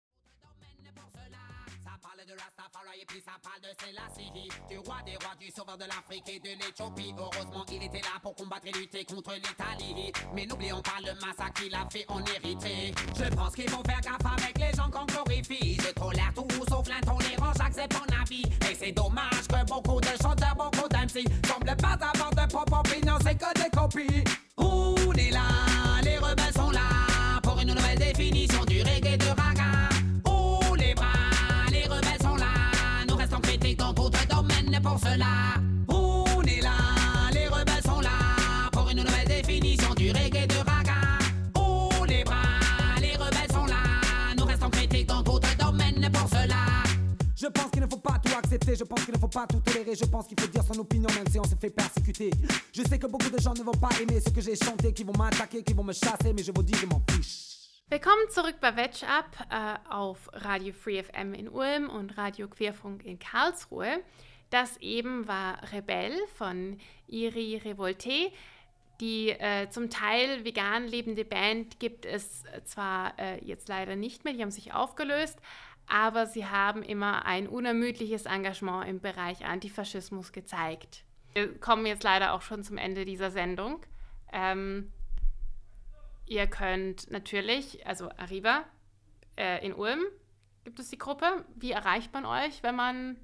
Et 3.01 3.05
puis 3.07 3.21
ça 3.25 3.33
parle 3.43 3.61
de 3.61 3.73
Selassie. 3.83 4.31
Du 4.69 4.79
roi 4.79 4.97
des 5.05 5.17
rois, 5.17 5.35
du 5.41 5.51
sauveur 5.51 5.77
de 5.77 5.85
l'Afrique 5.85 6.29
et 6.29 6.39
de 6.39 6.51
l'Éthiopie. 6.51 7.15
Heureusement 7.19 7.65
il 7.71 7.83
était 7.83 8.01
là 8.01 8.21
pour 8.23 8.35
combattre 8.35 8.67
et 8.67 8.73
lutter 8.73 9.05
contre 9.05 9.35
l'Italie. 9.35 10.13
Mais 10.35 10.47
n'oublions 10.47 10.83
pas 10.83 11.01
le 11.01 11.15
massacre 11.15 11.61
qu'il 11.61 11.75
a 11.75 11.87
fait 11.91 12.05
en 12.09 12.23
Érythrée 12.25 12.93
Je 13.17 13.35
pense 13.35 13.55
qu'il 13.55 13.69
faut 13.69 13.83
faire 13.85 14.01
gaffe 14.01 14.33
avec 14.39 14.59
les 14.59 14.73
gens 14.77 14.91
qu'on 14.91 15.05
glorifie. 15.07 15.77
Je 15.81 15.93
tolère 15.93 16.33
tout 16.35 16.47
sauf 16.69 16.87
l'intolérance, 16.89 17.57
j'accepte 17.59 17.95
mon 17.95 18.21
avis. 18.21 18.45
Et 18.71 18.75
c'est 18.75 18.93
dommage 18.93 19.49
que 19.49 19.65
beaucoup 19.67 20.01
de 20.01 20.23
chanteurs, 20.23 20.55
beaucoup 20.55 20.89
d'MC 20.89 21.25
Semblent 21.47 21.77
pas 21.77 21.99
avoir 22.01 22.31
de 22.31 22.53
propre 22.53 22.81
opinion, 22.81 23.19
c'est 23.23 23.35
que 23.35 23.63
des 23.63 23.71
copies 23.71 24.42
accepter, 48.73 48.77
je 48.77 48.85
pense 48.85 49.05
qu'il 49.05 49.15
ne 49.15 49.19
faut 49.19 49.29
pas 49.29 49.47
tout 49.47 49.61
tolérer, 49.61 49.95
je 49.95 50.05
pense 50.05 50.27
qu'il 50.27 50.41
faut 50.41 50.47
dire 50.47 50.63
son 50.65 50.79
opinion 50.81 51.09
même 51.15 51.27
si 51.31 51.39
on 51.39 51.45
se 51.45 51.55
fait 51.55 51.71
persécuter. 51.71 52.31
Je 52.73 52.83
sais 52.83 52.99
que 52.99 53.07
beaucoup 53.07 53.31
de 53.31 53.39
gens 53.39 53.55
ne 53.55 53.63
vont 53.63 53.73
pas 53.73 53.91
aimer 54.01 54.21
ce 54.21 54.31
que 54.31 54.41
j'ai 54.41 54.57
chanté, 54.57 54.93
qui 54.93 55.05
vont 55.05 55.17
m'attaquer, 55.17 55.63
qui 55.63 55.73
vont 55.75 55.85
me 55.85 55.93
chasser, 55.93 56.33
mais 56.35 56.43
je 56.43 56.53
vous 56.55 56.63
dis, 56.63 56.75
je 56.75 56.87
m'en 56.87 57.03
fiche. 57.11 57.49
Willkommen 57.91 58.31
zurück 58.31 58.57
bei 58.61 58.75
Wedge 58.75 59.03
Up 59.03 59.37
äh, 59.51 59.77
auf 59.91 60.31
Radio 60.33 60.73
Free 60.73 61.03
FM 61.03 61.35
in 61.35 61.49
Ulm 61.49 61.91
und 61.91 62.17
Radio 62.17 62.49
Querfunk 62.49 63.05
in 63.05 63.19
Karlsruhe. 63.19 64.01
Das 64.49 64.79
eben 64.79 65.29
war 65.29 65.59
Rebell 65.73 66.15
von 66.35 66.79
Iri 67.07 67.59
Revolte. 67.59 68.33
Die 69.01 69.31
äh, 69.31 69.69
zum 69.69 69.91
Teil 69.91 70.45
vegan 70.45 70.87
lebende 70.87 71.25
Band 71.25 71.81
gibt 71.81 72.07
es 72.07 72.45
zwar 72.65 73.19
äh, 73.19 73.45
jetzt 73.45 73.69
leider 73.69 73.97
nicht 73.97 74.25
mehr, 74.25 74.33
die 74.33 74.43
haben 74.43 74.51
sich 74.51 74.73
aufgelöst, 74.73 75.39
aber 75.87 76.27
sie 76.27 76.47
haben 76.47 76.83
immer 76.83 77.27
ein 77.27 77.49
unermüdliches 77.49 78.27
Engagement 78.27 78.89
im 78.89 79.01
Bereich 79.01 79.45
Antifaschismus 79.45 80.33
gezeigt. 80.33 81.05
Wir 81.35 81.59
kommen 81.59 81.87
jetzt 81.87 82.03
leider 82.03 82.35
auch 82.35 82.43
schon 82.43 82.63
zum 82.63 82.79
Ende 82.79 83.05
dieser 83.05 83.31
Sendung. 83.31 83.81
Ähm, 84.33 84.93
ihr 86.27 86.47
könnt 86.47 87.11
natürlich, 87.11 87.87
also 87.87 88.11
Arriva 88.17 88.65
äh, 89.37 89.65
in 89.65 89.75
Ulm 89.75 90.03
gibt 90.65 90.79
es 90.79 90.91
die 90.91 90.99
Gruppe. 90.99 91.45
Wie 91.57 91.73
erreicht 91.73 92.13
man 92.13 92.25
euch, 92.25 92.63
wenn 92.63 92.77
man 92.77 93.17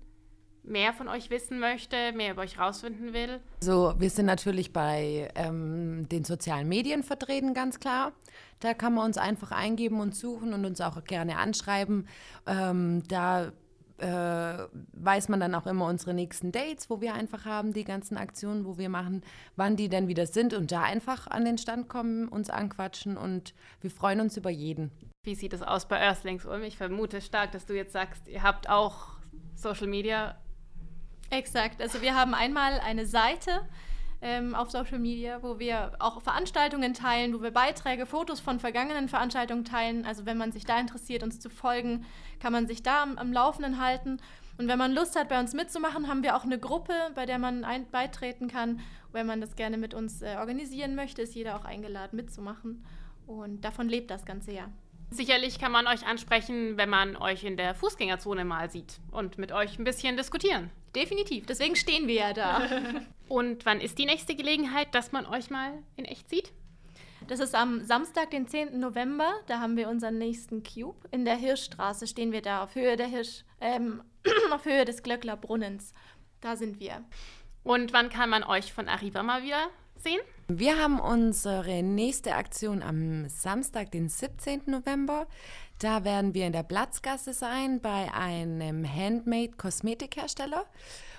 mehr 0.68 0.92
von 0.92 1.08
euch 1.08 1.30
wissen 1.30 1.58
möchte, 1.58 2.12
mehr 2.12 2.32
über 2.32 2.42
euch 2.42 2.58
rausfinden 2.58 3.12
will? 3.12 3.40
So, 3.60 3.94
wir 3.98 4.10
sind 4.10 4.26
natürlich 4.26 4.72
bei 4.72 5.30
ähm, 5.34 6.08
den 6.08 6.24
sozialen 6.24 6.68
Medien 6.68 7.02
vertreten, 7.02 7.54
ganz 7.54 7.80
klar. 7.80 8.12
Da 8.60 8.74
kann 8.74 8.94
man 8.94 9.06
uns 9.06 9.18
einfach 9.18 9.52
eingeben 9.52 10.00
und 10.00 10.14
suchen 10.14 10.52
und 10.52 10.64
uns 10.64 10.80
auch 10.80 11.02
gerne 11.04 11.38
anschreiben. 11.38 12.08
Ähm, 12.46 13.02
da 13.08 13.52
äh, 13.98 14.68
weiß 14.92 15.28
man 15.28 15.40
dann 15.40 15.54
auch 15.54 15.66
immer 15.66 15.86
unsere 15.86 16.14
nächsten 16.14 16.52
Dates, 16.52 16.88
wo 16.88 17.00
wir 17.00 17.14
einfach 17.14 17.44
haben, 17.44 17.72
die 17.72 17.84
ganzen 17.84 18.16
Aktionen, 18.16 18.64
wo 18.64 18.78
wir 18.78 18.88
machen, 18.88 19.22
wann 19.56 19.76
die 19.76 19.88
denn 19.88 20.08
wieder 20.08 20.26
sind 20.26 20.54
und 20.54 20.70
da 20.70 20.82
einfach 20.82 21.26
an 21.26 21.44
den 21.44 21.58
Stand 21.58 21.88
kommen, 21.88 22.28
uns 22.28 22.50
anquatschen 22.50 23.16
und 23.16 23.54
wir 23.80 23.90
freuen 23.90 24.20
uns 24.20 24.36
über 24.36 24.50
jeden. 24.50 24.92
Wie 25.24 25.34
sieht 25.34 25.52
es 25.52 25.62
aus 25.62 25.86
bei 25.86 25.98
Earthlings 25.98 26.46
Ulm? 26.46 26.62
Ich 26.62 26.76
vermute 26.76 27.20
stark, 27.20 27.52
dass 27.52 27.66
du 27.66 27.74
jetzt 27.74 27.92
sagst, 27.92 28.28
ihr 28.28 28.42
habt 28.42 28.68
auch 28.68 29.18
Social 29.56 29.88
Media. 29.88 30.36
Exakt. 31.30 31.80
Also 31.80 32.00
wir 32.00 32.14
haben 32.14 32.34
einmal 32.34 32.80
eine 32.80 33.06
Seite, 33.06 33.66
ähm, 34.20 34.54
auf 34.54 34.70
Social 34.70 34.98
Media, 34.98 35.42
wo 35.42 35.58
wir 35.58 35.92
auch 36.00 36.20
Veranstaltungen 36.22 36.94
teilen, 36.94 37.34
wo 37.34 37.42
wir 37.42 37.52
Beiträge, 37.52 38.06
Fotos 38.06 38.40
von 38.40 38.58
vergangenen 38.58 39.08
Veranstaltungen 39.08 39.64
teilen. 39.64 40.04
Also 40.04 40.26
wenn 40.26 40.36
man 40.36 40.52
sich 40.52 40.64
da 40.64 40.80
interessiert, 40.80 41.22
uns 41.22 41.38
zu 41.38 41.50
folgen, 41.50 42.04
kann 42.40 42.52
man 42.52 42.66
sich 42.66 42.82
da 42.82 43.02
am, 43.02 43.16
am 43.18 43.32
Laufenden 43.32 43.80
halten. 43.80 44.18
Und 44.58 44.66
wenn 44.66 44.78
man 44.78 44.92
Lust 44.92 45.16
hat, 45.16 45.28
bei 45.28 45.38
uns 45.38 45.54
mitzumachen, 45.54 46.08
haben 46.08 46.24
wir 46.24 46.36
auch 46.36 46.42
eine 46.42 46.58
Gruppe, 46.58 46.92
bei 47.14 47.26
der 47.26 47.38
man 47.38 47.64
beitreten 47.92 48.48
kann. 48.48 48.80
Wenn 49.12 49.26
man 49.26 49.40
das 49.40 49.54
gerne 49.54 49.78
mit 49.78 49.94
uns 49.94 50.20
äh, 50.20 50.34
organisieren 50.38 50.96
möchte, 50.96 51.22
ist 51.22 51.34
jeder 51.34 51.56
auch 51.56 51.64
eingeladen 51.64 52.16
mitzumachen. 52.16 52.84
Und 53.26 53.64
davon 53.64 53.88
lebt 53.88 54.10
das 54.10 54.24
ganze 54.24 54.52
Jahr. 54.52 54.72
Sicherlich 55.10 55.58
kann 55.58 55.72
man 55.72 55.86
euch 55.86 56.06
ansprechen, 56.06 56.76
wenn 56.76 56.90
man 56.90 57.16
euch 57.16 57.44
in 57.44 57.56
der 57.56 57.74
Fußgängerzone 57.74 58.44
mal 58.44 58.70
sieht 58.70 58.98
und 59.10 59.38
mit 59.38 59.52
euch 59.52 59.78
ein 59.78 59.84
bisschen 59.84 60.16
diskutieren. 60.16 60.70
Definitiv, 60.94 61.46
deswegen 61.46 61.76
stehen 61.76 62.08
wir 62.08 62.14
ja 62.14 62.32
da. 62.32 62.62
und 63.28 63.64
wann 63.64 63.80
ist 63.80 63.98
die 63.98 64.06
nächste 64.06 64.34
Gelegenheit, 64.34 64.94
dass 64.94 65.12
man 65.12 65.26
euch 65.26 65.50
mal 65.50 65.82
in 65.96 66.04
echt 66.04 66.28
sieht? 66.28 66.52
Das 67.26 67.40
ist 67.40 67.54
am 67.54 67.84
Samstag, 67.84 68.30
den 68.30 68.46
10. 68.46 68.78
November. 68.78 69.32
Da 69.46 69.60
haben 69.60 69.76
wir 69.76 69.88
unseren 69.88 70.18
nächsten 70.18 70.62
Cube. 70.62 70.96
In 71.10 71.24
der 71.24 71.36
Hirschstraße 71.36 72.06
stehen 72.06 72.32
wir 72.32 72.40
da, 72.40 72.62
auf 72.62 72.74
Höhe 72.74 72.96
der 72.96 73.06
Hirsch, 73.06 73.44
ähm, 73.60 74.02
auf 74.52 74.64
Höhe 74.64 74.84
des 74.84 75.02
Glöckler 75.02 75.36
Brunnens. 75.36 75.92
Da 76.40 76.56
sind 76.56 76.80
wir. 76.80 77.04
Und 77.64 77.92
wann 77.92 78.08
kann 78.08 78.30
man 78.30 78.44
euch 78.44 78.72
von 78.72 78.88
Arriva 78.88 79.22
mal 79.22 79.42
wieder 79.42 79.68
sehen? 80.02 80.20
Wir 80.48 80.78
haben 80.78 80.98
unsere 80.98 81.82
nächste 81.82 82.34
Aktion 82.34 82.82
am 82.82 83.28
Samstag, 83.28 83.90
den 83.90 84.08
17. 84.08 84.62
November. 84.66 85.26
Da 85.78 86.04
werden 86.04 86.34
wir 86.34 86.46
in 86.46 86.52
der 86.52 86.62
Platzgasse 86.62 87.32
sein 87.32 87.80
bei 87.80 88.12
einem 88.12 88.84
Handmade-Kosmetikhersteller. 88.84 90.64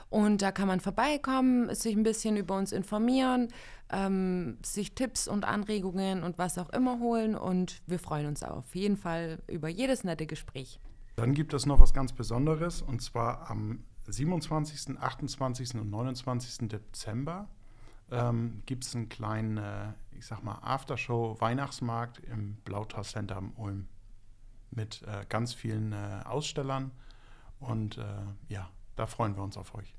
Und 0.10 0.42
da 0.42 0.52
kann 0.52 0.68
man 0.68 0.80
vorbeikommen, 0.80 1.74
sich 1.76 1.96
ein 1.96 2.04
bisschen 2.04 2.36
über 2.36 2.58
uns 2.58 2.72
informieren, 2.72 3.50
ähm, 3.92 4.58
sich 4.64 4.96
Tipps 4.96 5.28
und 5.28 5.46
Anregungen 5.46 6.24
und 6.24 6.40
was 6.40 6.58
auch 6.58 6.70
immer 6.72 7.00
holen. 7.00 7.36
Und 7.36 7.82
wir 7.86 8.00
freuen 8.00 8.26
uns 8.26 8.42
auf 8.44 8.76
jeden 8.76 8.98
Fall 8.98 9.40
über 9.48 9.70
jedes 9.70 10.04
nette 10.04 10.26
Gespräch. 10.26 10.80
Dann 11.16 11.34
gibt 11.34 11.54
es 11.54 11.66
noch 11.66 11.80
was 11.80 11.94
ganz 11.94 12.14
Besonderes 12.14 12.82
und 12.82 13.02
zwar 13.02 13.50
am 13.52 13.84
27., 14.08 14.98
28. 15.00 15.76
und 15.76 15.90
29. 15.92 16.70
Dezember 16.70 17.48
ähm, 18.12 18.62
gibt 18.66 18.86
es 18.86 18.96
einen 18.96 19.10
kleinen, 19.10 19.58
äh, 19.58 19.94
ich 20.12 20.26
sag 20.26 20.44
mal, 20.44 20.60
Aftershow-Weihnachtsmarkt 20.62 22.20
im 22.20 22.56
Blautar 22.66 23.04
Center 23.04 23.38
am 23.38 23.54
Ulm 23.56 23.88
mit 24.72 25.02
äh, 25.04 25.26
ganz 25.30 25.54
vielen 25.54 25.94
äh, 25.94 26.22
Ausstellern. 26.26 26.92
Und 27.60 27.98
äh, 27.98 28.04
ja, 28.48 28.70
da 28.96 29.08
freuen 29.08 29.36
wir 29.36 29.44
uns 29.44 29.58
auf 29.58 29.76
euch. 29.76 29.96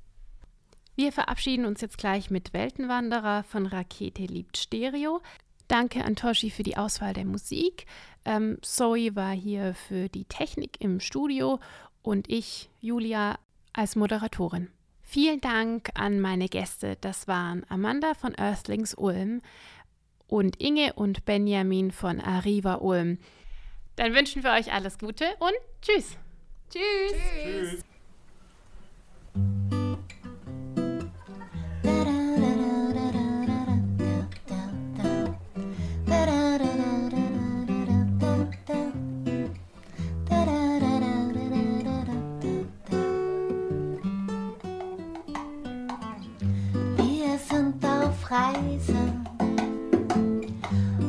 Wir 0.97 1.13
verabschieden 1.13 1.65
uns 1.65 1.81
jetzt 1.81 1.99
gleich 1.99 2.31
mit 2.31 2.53
Weltenwanderer 2.53 3.45
von 3.45 3.67
Rakete 3.67 4.25
liebt 4.25 4.57
Stereo. 4.57 5.23
Danke 5.69 6.05
an 6.05 6.17
Toshi 6.17 6.51
für 6.51 6.63
die 6.63 6.77
Auswahl 6.77 7.15
der 7.15 7.25
Musik. 7.25 7.87
Ähm, 8.25 8.59
Zoe 8.61 9.15
war 9.15 9.33
hier 9.33 9.75
für 9.75 10.09
die 10.09 10.25
Technik 10.25 10.81
im 10.81 11.01
Studio 11.01 11.61
und 12.03 12.29
ich, 12.29 12.71
Julia, 12.81 13.39
als 13.73 13.97
Moderatorin. 13.97 14.69
Vielen 15.13 15.41
Dank 15.41 15.91
an 15.95 16.21
meine 16.21 16.49
Gäste. 16.49 16.97
Das 17.01 17.27
waren 17.27 17.67
Amanda 17.69 18.15
von 18.15 18.33
Earthlings 18.33 18.95
Ulm 18.95 19.43
und 20.29 20.61
Inge 20.61 20.93
und 20.93 21.25
Benjamin 21.25 21.91
von 21.91 22.21
Arriva 22.21 22.77
Ulm. 22.77 23.19
Dann 23.97 24.15
wünschen 24.15 24.45
wir 24.45 24.53
euch 24.53 24.73
alles 24.73 25.01
Gute 25.01 25.25
und 25.41 25.53
tschüss. 25.83 26.17
Tschüss. 26.71 27.83
Tschüss. 29.35 29.70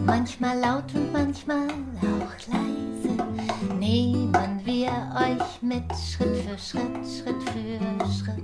Manchmal 0.06 0.60
laut 0.60 0.96
und 0.96 1.14
manchmal 1.14 1.68
auch 1.68 2.48
leise, 2.48 3.76
nehmen 3.78 4.62
wir 4.64 4.92
euch 5.16 5.62
mit 5.62 5.84
Schritt 5.96 6.36
für 6.38 6.58
Schritt, 6.58 7.06
Schritt 7.06 7.44
für 7.44 7.80
Schritt. 8.08 8.44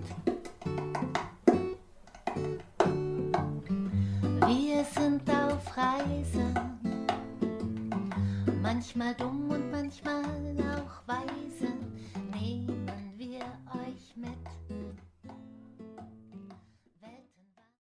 Wir 4.45 4.86
sind 4.86 5.28
auf 5.30 5.75
Reise, 5.75 6.53
manchmal 8.61 9.15
dumm 9.15 9.49
und 9.49 9.71
manchmal 9.71 10.23
auch 10.23 11.07
weise. 11.07 11.66